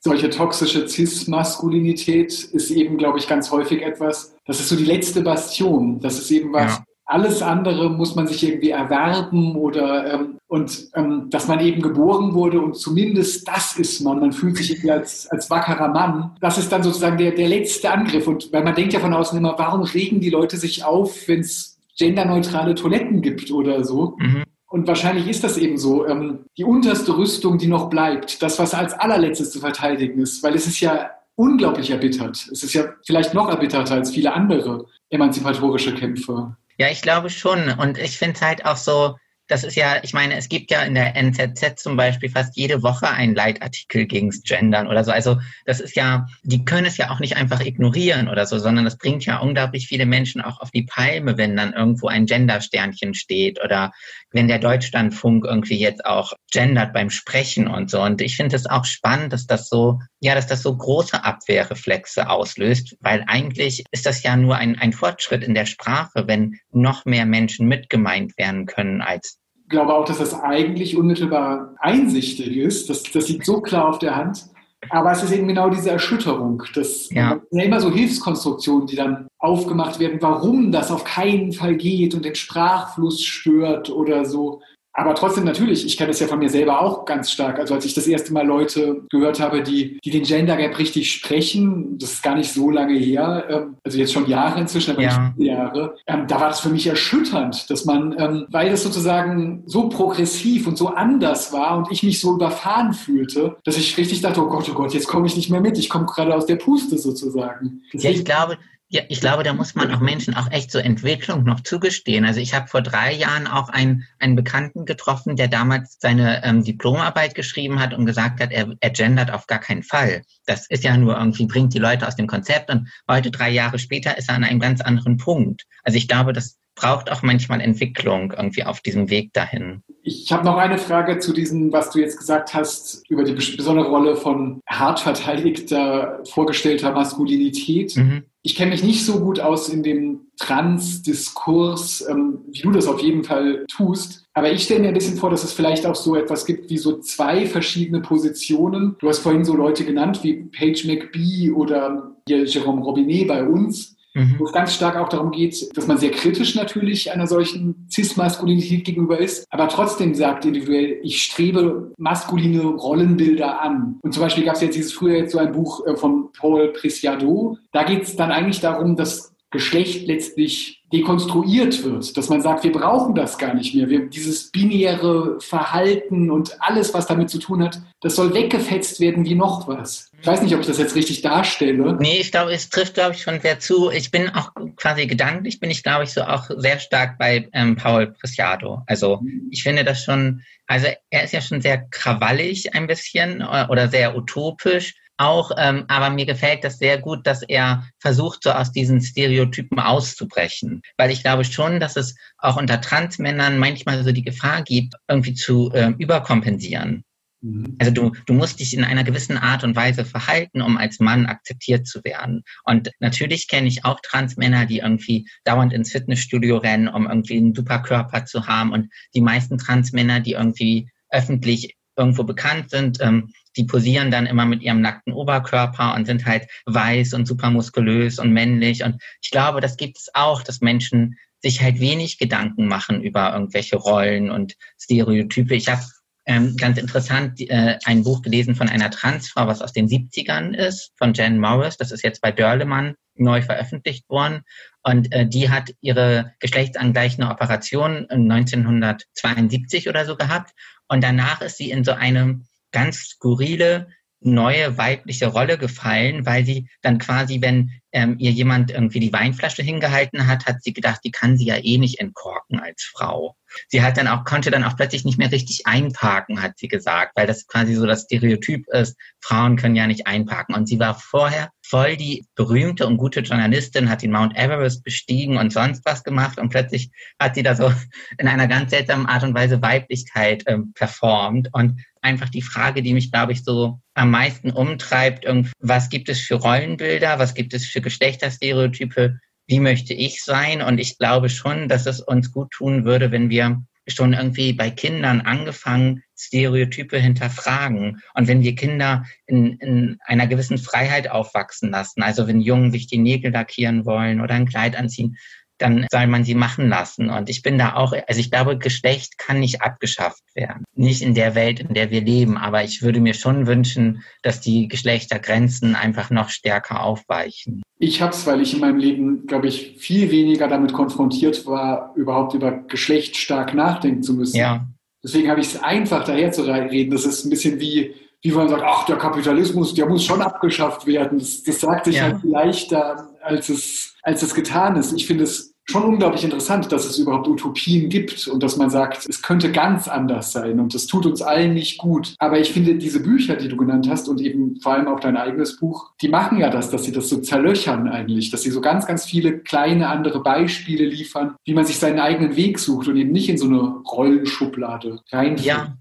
Solche 0.00 0.30
toxische 0.30 0.88
Cis-Maskulinität 0.88 2.32
ist 2.32 2.70
eben, 2.70 2.98
glaube 2.98 3.18
ich, 3.18 3.26
ganz 3.26 3.50
häufig 3.50 3.82
etwas, 3.82 4.36
das 4.46 4.60
ist 4.60 4.68
so 4.68 4.76
die 4.76 4.84
letzte 4.84 5.22
Bastion. 5.22 6.00
Das 6.00 6.18
ist 6.18 6.30
eben 6.30 6.52
was, 6.52 6.76
ja. 6.76 6.84
Alles 7.10 7.40
andere 7.40 7.88
muss 7.88 8.14
man 8.14 8.26
sich 8.26 8.46
irgendwie 8.46 8.68
erwerben 8.68 9.56
oder 9.56 10.12
ähm, 10.12 10.38
und 10.46 10.90
ähm, 10.94 11.30
dass 11.30 11.48
man 11.48 11.58
eben 11.60 11.80
geboren 11.80 12.34
wurde 12.34 12.60
und 12.60 12.76
zumindest 12.76 13.48
das 13.48 13.78
ist 13.78 14.02
man. 14.02 14.20
Man 14.20 14.32
fühlt 14.32 14.58
sich 14.58 14.70
irgendwie 14.70 14.90
als, 14.90 15.26
als 15.28 15.48
wackerer 15.48 15.88
Mann. 15.88 16.32
Das 16.42 16.58
ist 16.58 16.70
dann 16.70 16.82
sozusagen 16.82 17.16
der, 17.16 17.30
der 17.30 17.48
letzte 17.48 17.90
Angriff. 17.90 18.26
Und 18.28 18.52
weil 18.52 18.62
man 18.62 18.74
denkt 18.74 18.92
ja 18.92 19.00
von 19.00 19.14
außen 19.14 19.38
immer, 19.38 19.54
warum 19.56 19.82
regen 19.84 20.20
die 20.20 20.28
Leute 20.28 20.58
sich 20.58 20.84
auf, 20.84 21.26
wenn 21.28 21.40
es 21.40 21.78
genderneutrale 21.98 22.74
Toiletten 22.74 23.22
gibt 23.22 23.50
oder 23.50 23.84
so? 23.84 24.14
Mhm. 24.18 24.44
Und 24.68 24.86
wahrscheinlich 24.86 25.26
ist 25.26 25.42
das 25.44 25.56
eben 25.56 25.78
so. 25.78 26.06
Ähm, 26.06 26.44
die 26.56 26.64
unterste 26.64 27.16
Rüstung, 27.16 27.58
die 27.58 27.66
noch 27.66 27.88
bleibt, 27.88 28.42
das, 28.42 28.58
was 28.58 28.74
als 28.74 28.92
allerletztes 28.92 29.50
zu 29.50 29.60
verteidigen 29.60 30.20
ist, 30.20 30.42
weil 30.42 30.54
es 30.54 30.66
ist 30.66 30.80
ja 30.80 31.10
unglaublich 31.36 31.90
erbittert. 31.90 32.48
Es 32.52 32.62
ist 32.62 32.74
ja 32.74 32.84
vielleicht 33.06 33.32
noch 33.32 33.48
erbitterter 33.48 33.94
als 33.94 34.10
viele 34.10 34.34
andere 34.34 34.84
emanzipatorische 35.08 35.94
Kämpfe. 35.94 36.54
Ja, 36.76 36.90
ich 36.90 37.00
glaube 37.00 37.30
schon. 37.30 37.70
Und 37.78 37.96
ich 37.96 38.18
finde 38.18 38.34
es 38.34 38.42
halt 38.42 38.66
auch 38.66 38.76
so, 38.76 39.16
das 39.48 39.64
ist 39.64 39.76
ja, 39.76 39.98
ich 40.02 40.12
meine, 40.12 40.36
es 40.36 40.48
gibt 40.48 40.70
ja 40.70 40.82
in 40.82 40.94
der 40.94 41.16
NZZ 41.16 41.82
zum 41.82 41.96
Beispiel 41.96 42.30
fast 42.30 42.56
jede 42.56 42.82
Woche 42.82 43.08
einen 43.08 43.34
Leitartikel 43.34 44.06
gegens 44.06 44.42
Gendern 44.42 44.86
oder 44.86 45.02
so. 45.04 45.10
Also 45.10 45.38
das 45.64 45.80
ist 45.80 45.96
ja, 45.96 46.26
die 46.42 46.64
können 46.64 46.86
es 46.86 46.98
ja 46.98 47.10
auch 47.10 47.18
nicht 47.18 47.36
einfach 47.36 47.60
ignorieren 47.60 48.28
oder 48.28 48.46
so, 48.46 48.58
sondern 48.58 48.84
das 48.84 48.98
bringt 48.98 49.24
ja 49.24 49.38
unglaublich 49.38 49.88
viele 49.88 50.06
Menschen 50.06 50.42
auch 50.42 50.60
auf 50.60 50.70
die 50.70 50.82
Palme, 50.82 51.38
wenn 51.38 51.56
dann 51.56 51.72
irgendwo 51.72 52.08
ein 52.08 52.26
Gender-Sternchen 52.26 53.14
steht 53.14 53.62
oder 53.64 53.92
wenn 54.30 54.48
der 54.48 54.58
Deutschlandfunk 54.58 55.44
irgendwie 55.46 55.78
jetzt 55.78 56.04
auch 56.04 56.34
gendert 56.52 56.92
beim 56.92 57.08
Sprechen 57.08 57.66
und 57.66 57.90
so. 57.90 58.02
Und 58.02 58.20
ich 58.20 58.36
finde 58.36 58.56
es 58.56 58.66
auch 58.66 58.84
spannend, 58.84 59.32
dass 59.32 59.46
das 59.46 59.68
so, 59.68 60.00
ja, 60.20 60.34
dass 60.34 60.46
das 60.46 60.62
so 60.62 60.76
große 60.76 61.24
Abwehrreflexe 61.24 62.28
auslöst, 62.28 62.96
weil 63.00 63.24
eigentlich 63.26 63.84
ist 63.90 64.04
das 64.04 64.22
ja 64.22 64.36
nur 64.36 64.56
ein, 64.56 64.78
ein 64.78 64.92
Fortschritt 64.92 65.42
in 65.42 65.54
der 65.54 65.66
Sprache, 65.66 66.24
wenn 66.26 66.56
noch 66.70 67.06
mehr 67.06 67.24
Menschen 67.24 67.66
mitgemeint 67.66 68.36
werden 68.36 68.66
können 68.66 69.00
als 69.00 69.37
glaube 69.68 69.94
auch, 69.94 70.04
dass 70.04 70.18
das 70.18 70.34
eigentlich 70.40 70.96
unmittelbar 70.96 71.74
einsichtig 71.78 72.56
ist. 72.56 72.88
Das, 72.90 73.02
das 73.02 73.28
liegt 73.28 73.44
so 73.44 73.60
klar 73.60 73.88
auf 73.88 73.98
der 73.98 74.16
Hand. 74.16 74.46
Aber 74.90 75.10
es 75.10 75.22
ist 75.22 75.32
eben 75.32 75.48
genau 75.48 75.70
diese 75.70 75.90
Erschütterung. 75.90 76.62
Das 76.74 77.10
ja. 77.10 77.40
sind 77.50 77.58
ja 77.58 77.64
immer 77.66 77.80
so 77.80 77.90
Hilfskonstruktionen, 77.90 78.86
die 78.86 78.96
dann 78.96 79.26
aufgemacht 79.38 79.98
werden, 79.98 80.18
warum 80.22 80.70
das 80.70 80.90
auf 80.90 81.04
keinen 81.04 81.52
Fall 81.52 81.76
geht 81.76 82.14
und 82.14 82.24
den 82.24 82.36
Sprachfluss 82.36 83.22
stört 83.22 83.90
oder 83.90 84.24
so. 84.24 84.60
Aber 84.98 85.14
trotzdem 85.14 85.44
natürlich, 85.44 85.86
ich 85.86 85.96
kenne 85.96 86.08
das 86.08 86.18
ja 86.18 86.26
von 86.26 86.40
mir 86.40 86.50
selber 86.50 86.80
auch 86.80 87.04
ganz 87.04 87.30
stark. 87.30 87.60
Also 87.60 87.72
als 87.72 87.84
ich 87.84 87.94
das 87.94 88.08
erste 88.08 88.32
Mal 88.32 88.44
Leute 88.44 89.02
gehört 89.10 89.38
habe, 89.38 89.62
die, 89.62 90.00
die 90.04 90.10
den 90.10 90.24
Gender 90.24 90.56
Gap 90.56 90.76
richtig 90.76 91.12
sprechen, 91.12 91.96
das 91.98 92.14
ist 92.14 92.22
gar 92.24 92.34
nicht 92.34 92.52
so 92.52 92.68
lange 92.68 92.98
her, 92.98 93.44
ähm, 93.48 93.76
also 93.84 93.96
jetzt 93.96 94.12
schon 94.12 94.26
Jahre 94.26 94.60
inzwischen, 94.60 94.90
aber 94.90 95.02
ja. 95.02 95.32
nicht 95.36 95.46
Jahre, 95.46 95.94
ähm, 96.08 96.26
da 96.26 96.40
war 96.40 96.48
das 96.48 96.58
für 96.58 96.70
mich 96.70 96.88
erschütternd, 96.88 97.70
dass 97.70 97.84
man, 97.84 98.16
ähm, 98.18 98.46
weil 98.50 98.70
das 98.70 98.82
sozusagen 98.82 99.62
so 99.66 99.88
progressiv 99.88 100.66
und 100.66 100.76
so 100.76 100.88
anders 100.88 101.52
war 101.52 101.78
und 101.78 101.92
ich 101.92 102.02
mich 102.02 102.18
so 102.18 102.34
überfahren 102.34 102.92
fühlte, 102.92 103.56
dass 103.62 103.76
ich 103.76 103.96
richtig 103.98 104.20
dachte, 104.22 104.42
oh 104.42 104.48
Gott, 104.48 104.68
oh 104.68 104.74
Gott, 104.74 104.94
jetzt 104.94 105.06
komme 105.06 105.28
ich 105.28 105.36
nicht 105.36 105.48
mehr 105.48 105.60
mit, 105.60 105.78
ich 105.78 105.88
komme 105.88 106.06
gerade 106.06 106.34
aus 106.34 106.46
der 106.46 106.56
Puste 106.56 106.98
sozusagen. 106.98 107.82
ja, 107.92 108.10
ich 108.10 108.24
glaube, 108.24 108.58
ja, 108.90 109.02
ich 109.08 109.20
glaube, 109.20 109.42
da 109.42 109.52
muss 109.52 109.74
man 109.74 109.92
auch 109.92 110.00
Menschen 110.00 110.34
auch 110.34 110.50
echt 110.50 110.70
so 110.70 110.78
Entwicklung 110.78 111.44
noch 111.44 111.60
zugestehen. 111.60 112.24
Also 112.24 112.40
ich 112.40 112.54
habe 112.54 112.68
vor 112.68 112.80
drei 112.80 113.12
Jahren 113.12 113.46
auch 113.46 113.68
einen, 113.68 114.04
einen 114.18 114.34
Bekannten 114.34 114.86
getroffen, 114.86 115.36
der 115.36 115.48
damals 115.48 115.98
seine 116.00 116.42
ähm, 116.42 116.64
Diplomarbeit 116.64 117.34
geschrieben 117.34 117.80
hat 117.80 117.92
und 117.92 118.06
gesagt 118.06 118.40
hat, 118.40 118.50
er, 118.50 118.74
er 118.80 118.90
gendert 118.90 119.30
auf 119.30 119.46
gar 119.46 119.58
keinen 119.58 119.82
Fall. 119.82 120.22
Das 120.46 120.66
ist 120.70 120.84
ja 120.84 120.96
nur 120.96 121.18
irgendwie, 121.18 121.46
bringt 121.46 121.74
die 121.74 121.78
Leute 121.78 122.08
aus 122.08 122.16
dem 122.16 122.26
Konzept 122.26 122.70
und 122.70 122.88
heute, 123.06 123.30
drei 123.30 123.50
Jahre 123.50 123.78
später, 123.78 124.16
ist 124.16 124.30
er 124.30 124.36
an 124.36 124.44
einem 124.44 124.60
ganz 124.60 124.80
anderen 124.80 125.18
Punkt. 125.18 125.64
Also 125.84 125.98
ich 125.98 126.08
glaube, 126.08 126.32
das 126.32 126.58
braucht 126.78 127.10
auch 127.10 127.22
manchmal 127.22 127.60
Entwicklung 127.60 128.32
irgendwie 128.32 128.64
auf 128.64 128.80
diesem 128.80 129.10
Weg 129.10 129.32
dahin. 129.32 129.82
Ich 130.02 130.30
habe 130.32 130.44
noch 130.44 130.56
eine 130.56 130.78
Frage 130.78 131.18
zu 131.18 131.32
diesem, 131.32 131.72
was 131.72 131.90
du 131.90 131.98
jetzt 131.98 132.16
gesagt 132.16 132.54
hast, 132.54 133.02
über 133.10 133.24
die 133.24 133.32
besondere 133.32 133.88
Rolle 133.88 134.16
von 134.16 134.60
hart 134.66 135.00
verteidigter, 135.00 136.20
vorgestellter 136.30 136.92
Maskulinität. 136.92 137.96
Mhm. 137.96 138.24
Ich 138.48 138.54
kenne 138.54 138.70
mich 138.70 138.82
nicht 138.82 139.04
so 139.04 139.20
gut 139.20 139.40
aus 139.40 139.68
in 139.68 139.82
dem 139.82 140.20
Trans-Diskurs, 140.38 142.06
ähm, 142.08 142.38
wie 142.46 142.62
du 142.62 142.70
das 142.70 142.86
auf 142.86 142.98
jeden 143.00 143.22
Fall 143.22 143.66
tust. 143.68 144.24
Aber 144.32 144.50
ich 144.50 144.62
stelle 144.62 144.80
mir 144.80 144.88
ein 144.88 144.94
bisschen 144.94 145.18
vor, 145.18 145.28
dass 145.28 145.44
es 145.44 145.52
vielleicht 145.52 145.84
auch 145.84 145.94
so 145.94 146.16
etwas 146.16 146.46
gibt 146.46 146.70
wie 146.70 146.78
so 146.78 146.96
zwei 146.96 147.44
verschiedene 147.44 148.00
Positionen. 148.00 148.96
Du 149.00 149.08
hast 149.10 149.18
vorhin 149.18 149.44
so 149.44 149.54
Leute 149.54 149.84
genannt 149.84 150.20
wie 150.24 150.44
Paige 150.44 150.86
McBee 150.86 151.50
oder 151.50 152.16
Jérôme 152.26 152.80
Robinet 152.80 153.28
bei 153.28 153.46
uns 153.46 153.97
mhm. 154.18 154.34
wo 154.38 154.46
es 154.46 154.52
ganz 154.52 154.74
stark 154.74 154.96
auch 154.96 155.08
darum 155.08 155.30
geht, 155.30 155.76
dass 155.76 155.86
man 155.86 155.98
sehr 155.98 156.10
kritisch 156.10 156.54
natürlich 156.54 157.12
einer 157.12 157.26
solchen 157.26 157.86
Cis-Maskulinität 157.90 158.84
gegenüber 158.84 159.18
ist, 159.18 159.46
aber 159.50 159.68
trotzdem 159.68 160.14
sagt 160.14 160.44
individuell, 160.44 160.98
ich 161.02 161.22
strebe 161.22 161.92
maskuline 161.96 162.62
Rollenbilder 162.62 163.60
an. 163.60 163.98
Und 164.02 164.12
zum 164.12 164.22
Beispiel 164.22 164.44
gab 164.44 164.56
es 164.56 164.62
jetzt 164.62 164.76
dieses 164.76 164.92
früher 164.92 165.16
jetzt 165.16 165.32
so 165.32 165.38
ein 165.38 165.52
Buch 165.52 165.86
äh, 165.86 165.96
von 165.96 166.32
Paul 166.32 166.72
Preciado. 166.72 167.56
Da 167.72 167.84
geht 167.84 168.02
es 168.02 168.16
dann 168.16 168.30
eigentlich 168.30 168.60
darum, 168.60 168.96
dass 168.96 169.34
Geschlecht 169.50 170.06
letztlich 170.06 170.82
dekonstruiert 170.92 171.84
wird, 171.84 172.16
dass 172.16 172.28
man 172.28 172.42
sagt, 172.42 172.64
wir 172.64 172.72
brauchen 172.72 173.14
das 173.14 173.38
gar 173.38 173.54
nicht 173.54 173.74
mehr. 173.74 173.88
Wir, 173.88 174.06
dieses 174.06 174.50
binäre 174.50 175.38
Verhalten 175.40 176.30
und 176.30 176.56
alles, 176.60 176.92
was 176.92 177.06
damit 177.06 177.30
zu 177.30 177.38
tun 177.38 177.62
hat, 177.62 177.80
das 178.00 178.16
soll 178.16 178.34
weggefetzt 178.34 179.00
werden 179.00 179.24
wie 179.24 179.34
noch 179.34 179.66
was. 179.66 180.10
Ich 180.20 180.26
weiß 180.26 180.42
nicht, 180.42 180.54
ob 180.54 180.60
ich 180.60 180.66
das 180.66 180.78
jetzt 180.78 180.94
richtig 180.94 181.22
darstelle. 181.22 181.96
Nee, 181.98 182.18
ich 182.20 182.30
glaube, 182.30 182.52
es 182.52 182.68
trifft, 182.68 182.94
glaube 182.94 183.14
ich, 183.14 183.22
schon 183.22 183.40
sehr 183.40 183.58
zu. 183.58 183.90
Ich 183.90 184.10
bin 184.10 184.28
auch 184.30 184.50
quasi 184.76 185.06
gedanklich, 185.06 185.60
bin 185.60 185.70
ich, 185.70 185.82
glaube 185.82 186.04
ich, 186.04 186.12
so 186.12 186.22
auch 186.22 186.50
sehr 186.56 186.78
stark 186.78 187.18
bei 187.18 187.48
ähm, 187.52 187.76
Paul 187.76 188.08
Preciado. 188.08 188.82
Also 188.86 189.22
ich 189.50 189.62
finde 189.62 189.84
das 189.84 190.04
schon, 190.04 190.42
also 190.66 190.88
er 191.10 191.24
ist 191.24 191.32
ja 191.32 191.40
schon 191.40 191.60
sehr 191.60 191.86
krawallig 191.90 192.74
ein 192.74 192.86
bisschen 192.86 193.40
äh, 193.40 193.66
oder 193.68 193.88
sehr 193.88 194.16
utopisch 194.16 194.94
auch, 195.18 195.50
ähm, 195.56 195.84
aber 195.88 196.10
mir 196.10 196.26
gefällt 196.26 196.64
das 196.64 196.78
sehr 196.78 196.98
gut, 196.98 197.26
dass 197.26 197.42
er 197.42 197.86
versucht, 197.98 198.42
so 198.42 198.50
aus 198.50 198.72
diesen 198.72 199.00
Stereotypen 199.00 199.78
auszubrechen. 199.78 200.82
Weil 200.96 201.10
ich 201.10 201.22
glaube 201.22 201.44
schon, 201.44 201.80
dass 201.80 201.96
es 201.96 202.14
auch 202.38 202.56
unter 202.56 202.80
Transmännern 202.80 203.58
manchmal 203.58 204.02
so 204.04 204.12
die 204.12 204.22
Gefahr 204.22 204.62
gibt, 204.62 204.94
irgendwie 205.08 205.34
zu 205.34 205.70
äh, 205.72 205.92
überkompensieren. 205.98 207.04
Mhm. 207.40 207.76
Also 207.78 207.92
du, 207.92 208.12
du 208.26 208.32
musst 208.32 208.60
dich 208.60 208.74
in 208.74 208.84
einer 208.84 209.04
gewissen 209.04 209.36
Art 209.36 209.64
und 209.64 209.76
Weise 209.76 210.04
verhalten, 210.04 210.62
um 210.62 210.76
als 210.76 211.00
Mann 211.00 211.26
akzeptiert 211.26 211.86
zu 211.86 212.02
werden. 212.04 212.42
Und 212.64 212.90
natürlich 213.00 213.48
kenne 213.48 213.68
ich 213.68 213.84
auch 213.84 214.00
Transmänner, 214.00 214.66
die 214.66 214.78
irgendwie 214.78 215.28
dauernd 215.44 215.72
ins 215.72 215.92
Fitnessstudio 215.92 216.58
rennen, 216.58 216.88
um 216.88 217.06
irgendwie 217.06 217.38
einen 217.38 217.54
super 217.54 217.80
Körper 217.80 218.24
zu 218.24 218.46
haben. 218.46 218.72
Und 218.72 218.90
die 219.14 219.20
meisten 219.20 219.58
Transmänner, 219.58 220.20
die 220.20 220.32
irgendwie 220.32 220.90
öffentlich 221.10 221.76
irgendwo 221.96 222.22
bekannt 222.22 222.70
sind, 222.70 222.98
ähm, 223.00 223.32
die 223.56 223.64
posieren 223.64 224.10
dann 224.10 224.26
immer 224.26 224.44
mit 224.44 224.62
ihrem 224.62 224.80
nackten 224.80 225.12
Oberkörper 225.12 225.94
und 225.94 226.06
sind 226.06 226.26
halt 226.26 226.48
weiß 226.66 227.14
und 227.14 227.26
super 227.26 227.50
muskulös 227.50 228.18
und 228.18 228.32
männlich. 228.32 228.84
Und 228.84 229.02
ich 229.20 229.30
glaube, 229.30 229.60
das 229.60 229.76
gibt 229.76 229.98
es 229.98 230.08
auch, 230.14 230.42
dass 230.42 230.60
Menschen 230.60 231.16
sich 231.40 231.62
halt 231.62 231.80
wenig 231.80 232.18
Gedanken 232.18 232.66
machen 232.66 233.02
über 233.02 233.32
irgendwelche 233.32 233.76
Rollen 233.76 234.30
und 234.30 234.54
Stereotype. 234.78 235.54
Ich 235.54 235.68
habe 235.68 235.82
ähm, 236.26 236.56
ganz 236.56 236.78
interessant 236.78 237.40
äh, 237.40 237.78
ein 237.84 238.02
Buch 238.02 238.22
gelesen 238.22 238.54
von 238.54 238.68
einer 238.68 238.90
Transfrau, 238.90 239.46
was 239.46 239.62
aus 239.62 239.72
den 239.72 239.88
70ern 239.88 240.54
ist, 240.54 240.92
von 240.98 241.14
Jen 241.14 241.40
Morris. 241.40 241.78
Das 241.78 241.90
ist 241.90 242.02
jetzt 242.02 242.20
bei 242.20 242.32
Dörlemann 242.32 242.94
neu 243.14 243.40
veröffentlicht 243.40 244.08
worden. 244.10 244.42
Und 244.82 245.12
äh, 245.12 245.26
die 245.26 245.50
hat 245.50 245.74
ihre 245.80 246.34
geschlechtsangleichende 246.38 247.30
Operation 247.30 248.06
1972 248.10 249.88
oder 249.88 250.04
so 250.04 250.16
gehabt. 250.16 250.52
Und 250.86 251.02
danach 251.02 251.40
ist 251.40 251.56
sie 251.56 251.70
in 251.70 251.84
so 251.84 251.92
eine 251.92 252.40
ganz 252.72 252.96
skurrile 252.98 253.88
neue 254.20 254.76
weibliche 254.76 255.28
Rolle 255.28 255.58
gefallen, 255.58 256.26
weil 256.26 256.44
sie 256.44 256.68
dann 256.82 256.98
quasi, 256.98 257.40
wenn 257.40 257.70
ähm, 257.92 258.16
ihr 258.18 258.32
jemand 258.32 258.70
irgendwie 258.70 259.00
die 259.00 259.12
Weinflasche 259.12 259.62
hingehalten 259.62 260.26
hat, 260.26 260.46
hat 260.46 260.62
sie 260.62 260.72
gedacht, 260.72 261.00
die 261.04 261.12
kann 261.12 261.38
sie 261.38 261.46
ja 261.46 261.56
eh 261.56 261.78
nicht 261.78 262.00
entkorken 262.00 262.58
als 262.58 262.82
Frau. 262.82 263.36
Sie 263.68 263.82
hat 263.82 263.96
dann 263.96 264.08
auch, 264.08 264.24
konnte 264.24 264.50
dann 264.50 264.64
auch 264.64 264.76
plötzlich 264.76 265.04
nicht 265.04 265.18
mehr 265.18 265.32
richtig 265.32 265.66
einparken, 265.66 266.42
hat 266.42 266.58
sie 266.58 266.68
gesagt, 266.68 267.12
weil 267.16 267.26
das 267.26 267.46
quasi 267.46 267.74
so 267.74 267.86
das 267.86 268.02
Stereotyp 268.02 268.66
ist, 268.68 268.96
Frauen 269.20 269.56
können 269.56 269.76
ja 269.76 269.86
nicht 269.86 270.06
einparken. 270.06 270.54
Und 270.54 270.68
sie 270.68 270.78
war 270.78 270.94
vorher 270.94 271.50
voll 271.68 271.96
die 271.96 272.26
berühmte 272.34 272.86
und 272.86 272.96
gute 272.96 273.20
Journalistin, 273.20 273.90
hat 273.90 274.02
den 274.02 274.12
Mount 274.12 274.36
Everest 274.36 274.84
bestiegen 274.84 275.36
und 275.36 275.52
sonst 275.52 275.84
was 275.84 276.02
gemacht 276.02 276.38
und 276.38 276.48
plötzlich 276.48 276.90
hat 277.20 277.34
sie 277.34 277.42
da 277.42 277.54
so 277.54 277.72
in 278.18 278.26
einer 278.26 278.48
ganz 278.48 278.70
seltsamen 278.70 279.06
Art 279.06 279.22
und 279.22 279.34
Weise 279.34 279.60
Weiblichkeit 279.60 280.44
ähm, 280.46 280.72
performt 280.74 281.48
und 281.52 281.80
einfach 282.00 282.28
die 282.28 282.42
Frage, 282.42 282.82
die 282.82 282.94
mich, 282.94 283.12
glaube 283.12 283.32
ich, 283.32 283.44
so 283.44 283.80
am 283.94 284.10
meisten 284.10 284.50
umtreibt, 284.50 285.26
was 285.58 285.90
gibt 285.90 286.08
es 286.08 286.20
für 286.20 286.36
Rollenbilder, 286.36 287.18
was 287.18 287.34
gibt 287.34 287.52
es 287.52 287.66
für 287.66 287.80
Geschlechterstereotype, 287.80 289.18
wie 289.48 289.60
möchte 289.60 289.94
ich 289.94 290.22
sein? 290.22 290.62
Und 290.62 290.78
ich 290.78 290.98
glaube 290.98 291.30
schon, 291.30 291.68
dass 291.68 291.86
es 291.86 292.00
uns 292.00 292.30
gut 292.32 292.50
tun 292.52 292.84
würde, 292.84 293.10
wenn 293.10 293.30
wir 293.30 293.62
schon 293.88 294.12
irgendwie 294.12 294.52
bei 294.52 294.70
Kindern 294.70 295.22
angefangen, 295.22 296.02
Stereotype 296.16 296.98
hinterfragen. 296.98 298.02
Und 298.14 298.28
wenn 298.28 298.42
wir 298.42 298.54
Kinder 298.54 299.06
in, 299.26 299.56
in 299.58 299.98
einer 300.04 300.26
gewissen 300.26 300.58
Freiheit 300.58 301.10
aufwachsen 301.10 301.70
lassen, 301.70 302.02
also 302.02 302.26
wenn 302.26 302.42
Jungen 302.42 302.70
sich 302.70 302.86
die 302.86 302.98
Nägel 302.98 303.32
lackieren 303.32 303.86
wollen 303.86 304.20
oder 304.20 304.34
ein 304.34 304.48
Kleid 304.48 304.76
anziehen, 304.76 305.16
dann 305.58 305.86
soll 305.90 306.06
man 306.06 306.24
sie 306.24 306.34
machen 306.34 306.68
lassen. 306.68 307.10
Und 307.10 307.28
ich 307.28 307.42
bin 307.42 307.58
da 307.58 307.74
auch, 307.74 307.92
also 308.06 308.20
ich 308.20 308.30
glaube, 308.30 308.58
Geschlecht 308.58 309.18
kann 309.18 309.40
nicht 309.40 309.62
abgeschafft 309.62 310.22
werden. 310.34 310.64
Nicht 310.74 311.02
in 311.02 311.14
der 311.14 311.34
Welt, 311.34 311.60
in 311.60 311.74
der 311.74 311.90
wir 311.90 312.00
leben. 312.00 312.38
Aber 312.38 312.64
ich 312.64 312.82
würde 312.82 313.00
mir 313.00 313.14
schon 313.14 313.46
wünschen, 313.46 314.02
dass 314.22 314.40
die 314.40 314.68
Geschlechtergrenzen 314.68 315.74
einfach 315.74 316.10
noch 316.10 316.30
stärker 316.30 316.82
aufweichen. 316.82 317.62
Ich 317.78 318.00
habe 318.02 318.12
es, 318.12 318.26
weil 318.26 318.40
ich 318.40 318.54
in 318.54 318.60
meinem 318.60 318.78
Leben, 318.78 319.26
glaube 319.26 319.48
ich, 319.48 319.76
viel 319.78 320.10
weniger 320.10 320.48
damit 320.48 320.72
konfrontiert 320.72 321.46
war, 321.46 321.92
überhaupt 321.96 322.34
über 322.34 322.52
Geschlecht 322.52 323.16
stark 323.16 323.54
nachdenken 323.54 324.02
zu 324.02 324.14
müssen. 324.14 324.36
Ja. 324.36 324.66
Deswegen 325.02 325.30
habe 325.30 325.40
ich 325.40 325.54
es 325.54 325.62
einfach 325.62 326.04
daher 326.04 326.32
zu 326.32 326.42
reden. 326.42 326.90
Das 326.90 327.04
ist 327.04 327.24
ein 327.24 327.30
bisschen 327.30 327.60
wie, 327.60 327.94
wie 328.22 328.32
man 328.32 328.48
sagt, 328.48 328.62
ach, 328.64 328.84
der 328.86 328.96
Kapitalismus, 328.96 329.74
der 329.74 329.86
muss 329.86 330.04
schon 330.04 330.22
abgeschafft 330.22 330.86
werden. 330.86 331.18
Das, 331.18 331.42
das 331.42 331.60
sagt 331.60 331.84
sich 331.84 331.96
ja. 331.96 332.04
halt 332.04 332.24
leichter, 332.24 333.10
als 333.22 333.48
es, 333.48 333.94
als 334.02 334.22
es 334.22 334.34
getan 334.34 334.76
ist. 334.76 334.92
Ich 334.92 335.06
finde 335.06 335.24
es 335.24 335.54
schon 335.70 335.84
unglaublich 335.84 336.24
interessant, 336.24 336.72
dass 336.72 336.86
es 336.86 336.98
überhaupt 336.98 337.28
Utopien 337.28 337.90
gibt 337.90 338.26
und 338.26 338.42
dass 338.42 338.56
man 338.56 338.70
sagt, 338.70 339.06
es 339.08 339.20
könnte 339.20 339.52
ganz 339.52 339.86
anders 339.86 340.32
sein 340.32 340.60
und 340.60 340.74
das 340.74 340.86
tut 340.86 341.04
uns 341.04 341.20
allen 341.20 341.52
nicht 341.52 341.78
gut. 341.78 342.14
Aber 342.18 342.40
ich 342.40 342.52
finde, 342.52 342.76
diese 342.76 343.02
Bücher, 343.02 343.36
die 343.36 343.48
du 343.48 343.56
genannt 343.56 343.86
hast 343.88 344.08
und 344.08 344.20
eben 344.20 344.58
vor 344.62 344.72
allem 344.72 344.88
auch 344.88 345.00
dein 345.00 345.16
eigenes 345.16 345.58
Buch, 345.58 345.92
die 346.00 346.08
machen 346.08 346.38
ja 346.38 346.48
das, 346.48 346.70
dass 346.70 346.84
sie 346.84 346.92
das 346.92 347.08
so 347.10 347.18
zerlöchern 347.18 347.86
eigentlich, 347.88 348.30
dass 348.30 348.42
sie 348.42 348.50
so 348.50 348.62
ganz, 348.62 348.86
ganz 348.86 349.04
viele 349.04 349.40
kleine 349.40 349.88
andere 349.88 350.22
Beispiele 350.22 350.86
liefern, 350.86 351.36
wie 351.44 351.54
man 351.54 351.66
sich 351.66 351.78
seinen 351.78 352.00
eigenen 352.00 352.34
Weg 352.36 352.58
sucht 352.58 352.88
und 352.88 352.96
eben 352.96 353.12
nicht 353.12 353.28
in 353.28 353.36
so 353.36 353.46
eine 353.46 353.60
Rollenschublade 353.60 355.00
reinfällt. 355.12 355.46
Ja. 355.46 355.76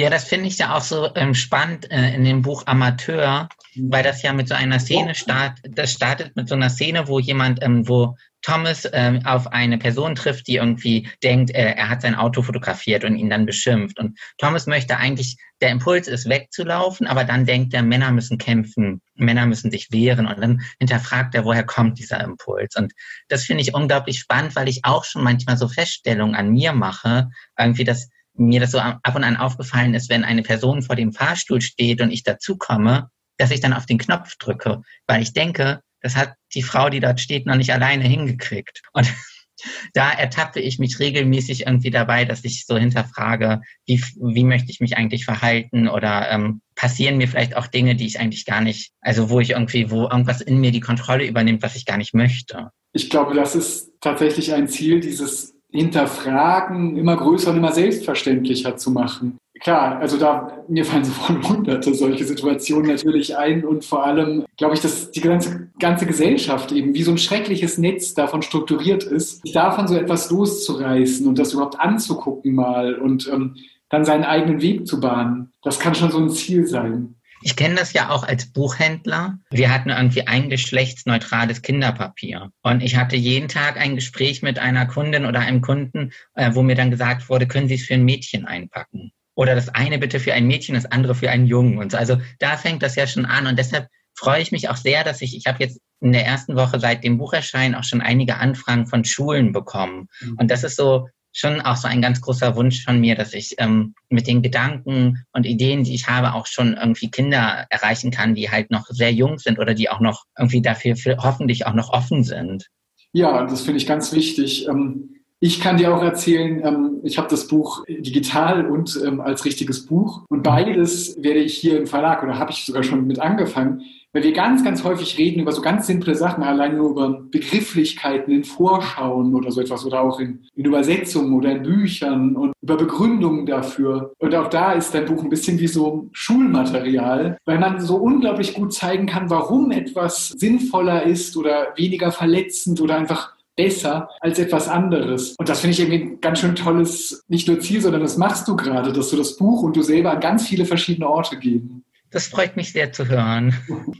Ja, 0.00 0.08
das 0.08 0.24
finde 0.24 0.46
ich 0.46 0.56
ja 0.56 0.74
auch 0.74 0.80
so 0.80 1.14
ähm, 1.14 1.34
spannend 1.34 1.90
äh, 1.90 2.14
in 2.14 2.24
dem 2.24 2.40
Buch 2.40 2.62
Amateur. 2.64 3.50
weil 3.76 4.02
das 4.02 4.22
ja 4.22 4.32
mit 4.32 4.48
so 4.48 4.54
einer 4.54 4.80
Szene 4.80 5.14
startet, 5.14 5.76
das 5.76 5.92
startet 5.92 6.34
mit 6.36 6.48
so 6.48 6.54
einer 6.54 6.70
Szene, 6.70 7.06
wo 7.06 7.18
jemand, 7.18 7.62
ähm, 7.62 7.86
wo 7.86 8.16
Thomas 8.40 8.88
ähm, 8.94 9.20
auf 9.26 9.48
eine 9.48 9.76
Person 9.76 10.14
trifft, 10.14 10.46
die 10.46 10.56
irgendwie 10.56 11.06
denkt, 11.22 11.50
äh, 11.50 11.74
er 11.74 11.90
hat 11.90 12.00
sein 12.00 12.14
Auto 12.14 12.40
fotografiert 12.40 13.04
und 13.04 13.16
ihn 13.16 13.28
dann 13.28 13.44
beschimpft. 13.44 13.98
Und 13.98 14.18
Thomas 14.38 14.66
möchte 14.66 14.96
eigentlich, 14.96 15.36
der 15.60 15.68
Impuls 15.68 16.08
ist 16.08 16.26
wegzulaufen, 16.26 17.06
aber 17.06 17.24
dann 17.24 17.44
denkt 17.44 17.74
er, 17.74 17.82
Männer 17.82 18.10
müssen 18.10 18.38
kämpfen, 18.38 19.02
Männer 19.16 19.44
müssen 19.44 19.70
sich 19.70 19.92
wehren 19.92 20.26
und 20.26 20.40
dann 20.40 20.62
hinterfragt 20.78 21.34
er, 21.34 21.44
woher 21.44 21.64
kommt 21.64 21.98
dieser 21.98 22.24
Impuls. 22.24 22.74
Und 22.74 22.94
das 23.28 23.44
finde 23.44 23.60
ich 23.60 23.74
unglaublich 23.74 24.18
spannend, 24.18 24.56
weil 24.56 24.70
ich 24.70 24.80
auch 24.86 25.04
schon 25.04 25.22
manchmal 25.22 25.58
so 25.58 25.68
Feststellungen 25.68 26.34
an 26.34 26.52
mir 26.52 26.72
mache, 26.72 27.28
irgendwie, 27.58 27.84
dass 27.84 28.08
mir 28.40 28.60
das 28.60 28.70
so 28.70 28.78
ab 28.78 29.14
und 29.14 29.24
an 29.24 29.36
aufgefallen 29.36 29.94
ist, 29.94 30.08
wenn 30.08 30.24
eine 30.24 30.42
Person 30.42 30.82
vor 30.82 30.96
dem 30.96 31.12
Fahrstuhl 31.12 31.60
steht 31.60 32.00
und 32.00 32.10
ich 32.10 32.22
dazukomme, 32.22 33.10
dass 33.36 33.50
ich 33.50 33.60
dann 33.60 33.72
auf 33.72 33.86
den 33.86 33.98
Knopf 33.98 34.36
drücke, 34.36 34.82
weil 35.06 35.22
ich 35.22 35.32
denke, 35.32 35.80
das 36.00 36.16
hat 36.16 36.34
die 36.54 36.62
Frau, 36.62 36.88
die 36.88 37.00
dort 37.00 37.20
steht, 37.20 37.46
noch 37.46 37.56
nicht 37.56 37.72
alleine 37.72 38.04
hingekriegt. 38.04 38.82
Und 38.92 39.12
da 39.94 40.10
ertappe 40.10 40.60
ich 40.60 40.78
mich 40.78 40.98
regelmäßig 40.98 41.66
irgendwie 41.66 41.90
dabei, 41.90 42.24
dass 42.24 42.44
ich 42.44 42.64
so 42.64 42.78
hinterfrage, 42.78 43.60
wie, 43.86 44.02
wie 44.16 44.44
möchte 44.44 44.70
ich 44.70 44.80
mich 44.80 44.96
eigentlich 44.96 45.26
verhalten 45.26 45.88
oder 45.88 46.30
ähm, 46.30 46.62
passieren 46.74 47.18
mir 47.18 47.28
vielleicht 47.28 47.56
auch 47.56 47.66
Dinge, 47.66 47.94
die 47.94 48.06
ich 48.06 48.18
eigentlich 48.18 48.46
gar 48.46 48.62
nicht, 48.62 48.92
also 49.02 49.28
wo 49.28 49.40
ich 49.40 49.50
irgendwie, 49.50 49.90
wo 49.90 50.04
irgendwas 50.04 50.40
in 50.40 50.58
mir 50.58 50.72
die 50.72 50.80
Kontrolle 50.80 51.26
übernimmt, 51.26 51.62
was 51.62 51.76
ich 51.76 51.84
gar 51.84 51.98
nicht 51.98 52.14
möchte. 52.14 52.70
Ich 52.92 53.10
glaube, 53.10 53.34
das 53.34 53.54
ist 53.54 53.92
tatsächlich 54.00 54.52
ein 54.54 54.66
Ziel, 54.66 55.00
dieses 55.00 55.59
Hinterfragen 55.72 56.96
immer 56.96 57.16
größer 57.16 57.50
und 57.50 57.58
immer 57.58 57.72
selbstverständlicher 57.72 58.76
zu 58.76 58.90
machen. 58.90 59.38
Klar, 59.60 59.98
also 59.98 60.16
da, 60.16 60.64
mir 60.68 60.86
fallen 60.86 61.04
sofort 61.04 61.48
hunderte 61.48 61.94
solche 61.94 62.24
Situationen 62.24 62.90
natürlich 62.90 63.36
ein 63.36 63.64
und 63.64 63.84
vor 63.84 64.04
allem 64.04 64.46
glaube 64.56 64.74
ich, 64.74 64.80
dass 64.80 65.10
die 65.10 65.20
ganze, 65.20 65.68
ganze 65.78 66.06
Gesellschaft 66.06 66.72
eben 66.72 66.94
wie 66.94 67.02
so 67.02 67.10
ein 67.10 67.18
schreckliches 67.18 67.76
Netz 67.76 68.14
davon 68.14 68.40
strukturiert 68.40 69.04
ist, 69.04 69.42
sich 69.42 69.52
davon 69.52 69.86
so 69.86 69.96
etwas 69.96 70.30
loszureißen 70.30 71.26
und 71.26 71.38
das 71.38 71.52
überhaupt 71.52 71.78
anzugucken 71.78 72.54
mal 72.54 72.94
und 72.94 73.28
ähm, 73.30 73.56
dann 73.90 74.04
seinen 74.04 74.24
eigenen 74.24 74.62
Weg 74.62 74.86
zu 74.86 74.98
bahnen. 74.98 75.52
Das 75.62 75.78
kann 75.78 75.94
schon 75.94 76.10
so 76.10 76.18
ein 76.18 76.30
Ziel 76.30 76.66
sein. 76.66 77.16
Ich 77.42 77.56
kenne 77.56 77.74
das 77.74 77.92
ja 77.92 78.10
auch 78.10 78.22
als 78.22 78.52
Buchhändler. 78.52 79.38
Wir 79.50 79.72
hatten 79.72 79.90
irgendwie 79.90 80.26
ein 80.26 80.50
geschlechtsneutrales 80.50 81.62
Kinderpapier. 81.62 82.50
Und 82.62 82.82
ich 82.82 82.96
hatte 82.96 83.16
jeden 83.16 83.48
Tag 83.48 83.78
ein 83.78 83.94
Gespräch 83.94 84.42
mit 84.42 84.58
einer 84.58 84.86
Kundin 84.86 85.24
oder 85.24 85.40
einem 85.40 85.60
Kunden, 85.60 86.12
äh, 86.34 86.50
wo 86.54 86.62
mir 86.62 86.74
dann 86.74 86.90
gesagt 86.90 87.28
wurde, 87.28 87.46
können 87.46 87.68
Sie 87.68 87.74
es 87.74 87.86
für 87.86 87.94
ein 87.94 88.04
Mädchen 88.04 88.46
einpacken? 88.46 89.12
Oder 89.34 89.54
das 89.54 89.70
eine 89.70 89.98
bitte 89.98 90.20
für 90.20 90.34
ein 90.34 90.46
Mädchen, 90.46 90.74
das 90.74 90.86
andere 90.86 91.14
für 91.14 91.30
einen 91.30 91.46
Jungen. 91.46 91.78
Und 91.78 91.92
so. 91.92 91.98
Also 91.98 92.20
da 92.38 92.56
fängt 92.56 92.82
das 92.82 92.96
ja 92.96 93.06
schon 93.06 93.24
an. 93.24 93.46
Und 93.46 93.58
deshalb 93.58 93.88
freue 94.14 94.42
ich 94.42 94.52
mich 94.52 94.68
auch 94.68 94.76
sehr, 94.76 95.02
dass 95.02 95.22
ich, 95.22 95.36
ich 95.36 95.46
habe 95.46 95.62
jetzt 95.62 95.80
in 96.00 96.12
der 96.12 96.26
ersten 96.26 96.56
Woche 96.56 96.78
seit 96.78 97.04
dem 97.04 97.16
Bucherschein 97.18 97.74
auch 97.74 97.84
schon 97.84 98.02
einige 98.02 98.36
Anfragen 98.36 98.86
von 98.86 99.04
Schulen 99.04 99.52
bekommen. 99.52 100.08
Mhm. 100.20 100.36
Und 100.38 100.50
das 100.50 100.64
ist 100.64 100.76
so 100.76 101.08
schon 101.32 101.60
auch 101.60 101.76
so 101.76 101.88
ein 101.88 102.02
ganz 102.02 102.20
großer 102.20 102.56
Wunsch 102.56 102.84
von 102.84 103.00
mir, 103.00 103.14
dass 103.14 103.34
ich 103.34 103.54
ähm, 103.58 103.94
mit 104.08 104.26
den 104.26 104.42
Gedanken 104.42 105.24
und 105.32 105.46
Ideen, 105.46 105.84
die 105.84 105.94
ich 105.94 106.08
habe, 106.08 106.34
auch 106.34 106.46
schon 106.46 106.74
irgendwie 106.74 107.10
Kinder 107.10 107.66
erreichen 107.70 108.10
kann, 108.10 108.34
die 108.34 108.50
halt 108.50 108.70
noch 108.70 108.86
sehr 108.88 109.12
jung 109.12 109.38
sind 109.38 109.58
oder 109.58 109.74
die 109.74 109.90
auch 109.90 110.00
noch 110.00 110.24
irgendwie 110.38 110.62
dafür 110.62 110.96
hoffentlich 111.18 111.66
auch 111.66 111.74
noch 111.74 111.90
offen 111.90 112.24
sind. 112.24 112.68
Ja, 113.12 113.44
das 113.44 113.62
finde 113.62 113.78
ich 113.78 113.86
ganz 113.86 114.12
wichtig. 114.12 114.66
Ähm, 114.68 115.19
ich 115.40 115.60
kann 115.60 115.78
dir 115.78 115.94
auch 115.94 116.02
erzählen, 116.02 116.60
ähm, 116.64 117.00
ich 117.02 117.18
habe 117.18 117.28
das 117.28 117.48
Buch 117.48 117.84
digital 117.88 118.66
und 118.66 119.00
ähm, 119.04 119.20
als 119.20 119.44
richtiges 119.44 119.86
Buch 119.86 120.22
und 120.28 120.42
beides 120.42 121.22
werde 121.22 121.40
ich 121.40 121.56
hier 121.56 121.78
im 121.78 121.86
Verlag 121.86 122.22
oder 122.22 122.38
habe 122.38 122.52
ich 122.52 122.64
sogar 122.64 122.82
schon 122.82 123.06
mit 123.06 123.18
angefangen 123.18 123.82
weil 124.12 124.24
wir 124.24 124.32
ganz, 124.32 124.64
ganz 124.64 124.82
häufig 124.82 125.18
reden 125.18 125.40
über 125.40 125.52
so 125.52 125.62
ganz 125.62 125.86
simple 125.86 126.14
Sachen, 126.14 126.42
allein 126.42 126.76
nur 126.76 126.90
über 126.90 127.22
Begrifflichkeiten 127.30 128.32
in 128.32 128.44
Vorschauen 128.44 129.34
oder 129.34 129.52
so 129.52 129.60
etwas 129.60 129.84
oder 129.84 130.02
auch 130.02 130.18
in, 130.18 130.46
in 130.56 130.64
Übersetzungen 130.64 131.32
oder 131.34 131.52
in 131.52 131.62
Büchern 131.62 132.34
und 132.34 132.52
über 132.60 132.76
Begründungen 132.76 133.46
dafür. 133.46 134.12
Und 134.18 134.34
auch 134.34 134.48
da 134.48 134.72
ist 134.72 134.94
dein 134.94 135.04
Buch 135.06 135.22
ein 135.22 135.30
bisschen 135.30 135.60
wie 135.60 135.68
so 135.68 136.08
Schulmaterial, 136.12 137.38
weil 137.44 137.58
man 137.58 137.80
so 137.80 137.96
unglaublich 137.96 138.54
gut 138.54 138.72
zeigen 138.72 139.06
kann, 139.06 139.30
warum 139.30 139.70
etwas 139.70 140.28
sinnvoller 140.28 141.04
ist 141.04 141.36
oder 141.36 141.68
weniger 141.76 142.10
verletzend 142.10 142.80
oder 142.80 142.96
einfach 142.96 143.34
besser 143.60 144.08
als 144.20 144.38
etwas 144.38 144.68
anderes. 144.68 145.34
Und 145.36 145.48
das 145.48 145.60
finde 145.60 145.72
ich 145.74 145.80
irgendwie 145.80 146.14
ein 146.14 146.20
ganz 146.20 146.40
schön 146.40 146.56
tolles, 146.56 147.24
nicht 147.28 147.46
nur 147.46 147.60
Ziel, 147.60 147.82
sondern 147.82 148.00
das 148.00 148.16
machst 148.16 148.48
du 148.48 148.56
gerade, 148.56 148.90
dass 148.92 149.10
du 149.10 149.16
das 149.16 149.36
Buch 149.36 149.62
und 149.62 149.76
du 149.76 149.82
selber 149.82 150.12
an 150.12 150.20
ganz 150.20 150.46
viele 150.46 150.64
verschiedene 150.64 151.08
Orte 151.08 151.36
gehen. 151.38 151.84
Das 152.10 152.26
freut 152.26 152.56
mich 152.56 152.72
sehr 152.72 152.90
zu 152.90 153.06
hören. 153.06 153.54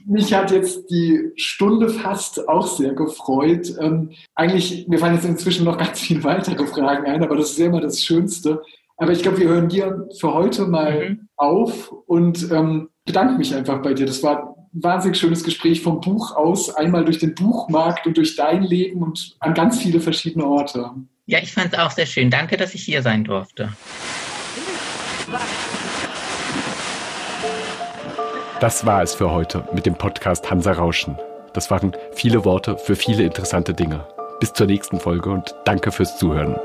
Mich 0.06 0.32
hat 0.34 0.50
jetzt 0.50 0.90
die 0.90 1.30
Stunde 1.36 1.90
fast 1.90 2.48
auch 2.48 2.66
sehr 2.66 2.94
gefreut. 2.94 3.72
Ähm, 3.78 4.10
eigentlich, 4.34 4.88
mir 4.88 4.98
fallen 4.98 5.14
jetzt 5.14 5.26
inzwischen 5.26 5.64
noch 5.64 5.78
ganz 5.78 6.00
viele 6.00 6.24
weitere 6.24 6.66
Fragen 6.66 7.06
ein, 7.06 7.22
aber 7.22 7.36
das 7.36 7.50
ist 7.50 7.58
ja 7.58 7.66
immer 7.66 7.80
das 7.80 8.02
Schönste. 8.02 8.62
Aber 8.96 9.12
ich 9.12 9.22
glaube, 9.22 9.38
wir 9.38 9.48
hören 9.48 9.70
hier 9.70 10.08
für 10.18 10.34
heute 10.34 10.66
mal 10.66 11.10
mhm. 11.10 11.28
auf 11.36 11.92
und 12.06 12.50
ähm, 12.50 12.88
bedanke 13.04 13.34
mich 13.38 13.54
einfach 13.54 13.80
bei 13.80 13.94
dir. 13.94 14.06
Das 14.06 14.22
war 14.22 14.56
wahnsinnig 14.72 15.18
schönes 15.18 15.44
Gespräch 15.44 15.80
vom 15.82 16.00
Buch 16.00 16.36
aus, 16.36 16.74
einmal 16.74 17.04
durch 17.04 17.18
den 17.18 17.34
Buchmarkt 17.34 18.06
und 18.06 18.16
durch 18.16 18.36
dein 18.36 18.62
Leben 18.62 19.02
und 19.02 19.36
an 19.40 19.54
ganz 19.54 19.78
viele 19.78 20.00
verschiedene 20.00 20.44
Orte. 20.46 20.90
Ja, 21.26 21.38
ich 21.40 21.52
fand 21.52 21.72
es 21.72 21.78
auch 21.78 21.90
sehr 21.90 22.06
schön. 22.06 22.30
Danke, 22.30 22.56
dass 22.56 22.74
ich 22.74 22.82
hier 22.82 23.02
sein 23.02 23.24
durfte. 23.24 23.72
Das 28.60 28.84
war 28.84 29.02
es 29.02 29.14
für 29.14 29.30
heute 29.30 29.66
mit 29.72 29.86
dem 29.86 29.94
Podcast 29.94 30.50
Hansa 30.50 30.72
Rauschen. 30.72 31.16
Das 31.54 31.70
waren 31.70 31.96
viele 32.12 32.44
Worte 32.44 32.76
für 32.78 32.94
viele 32.94 33.24
interessante 33.24 33.74
Dinge. 33.74 34.06
Bis 34.38 34.52
zur 34.52 34.66
nächsten 34.66 35.00
Folge 35.00 35.30
und 35.30 35.54
danke 35.64 35.92
fürs 35.92 36.16
Zuhören. 36.18 36.56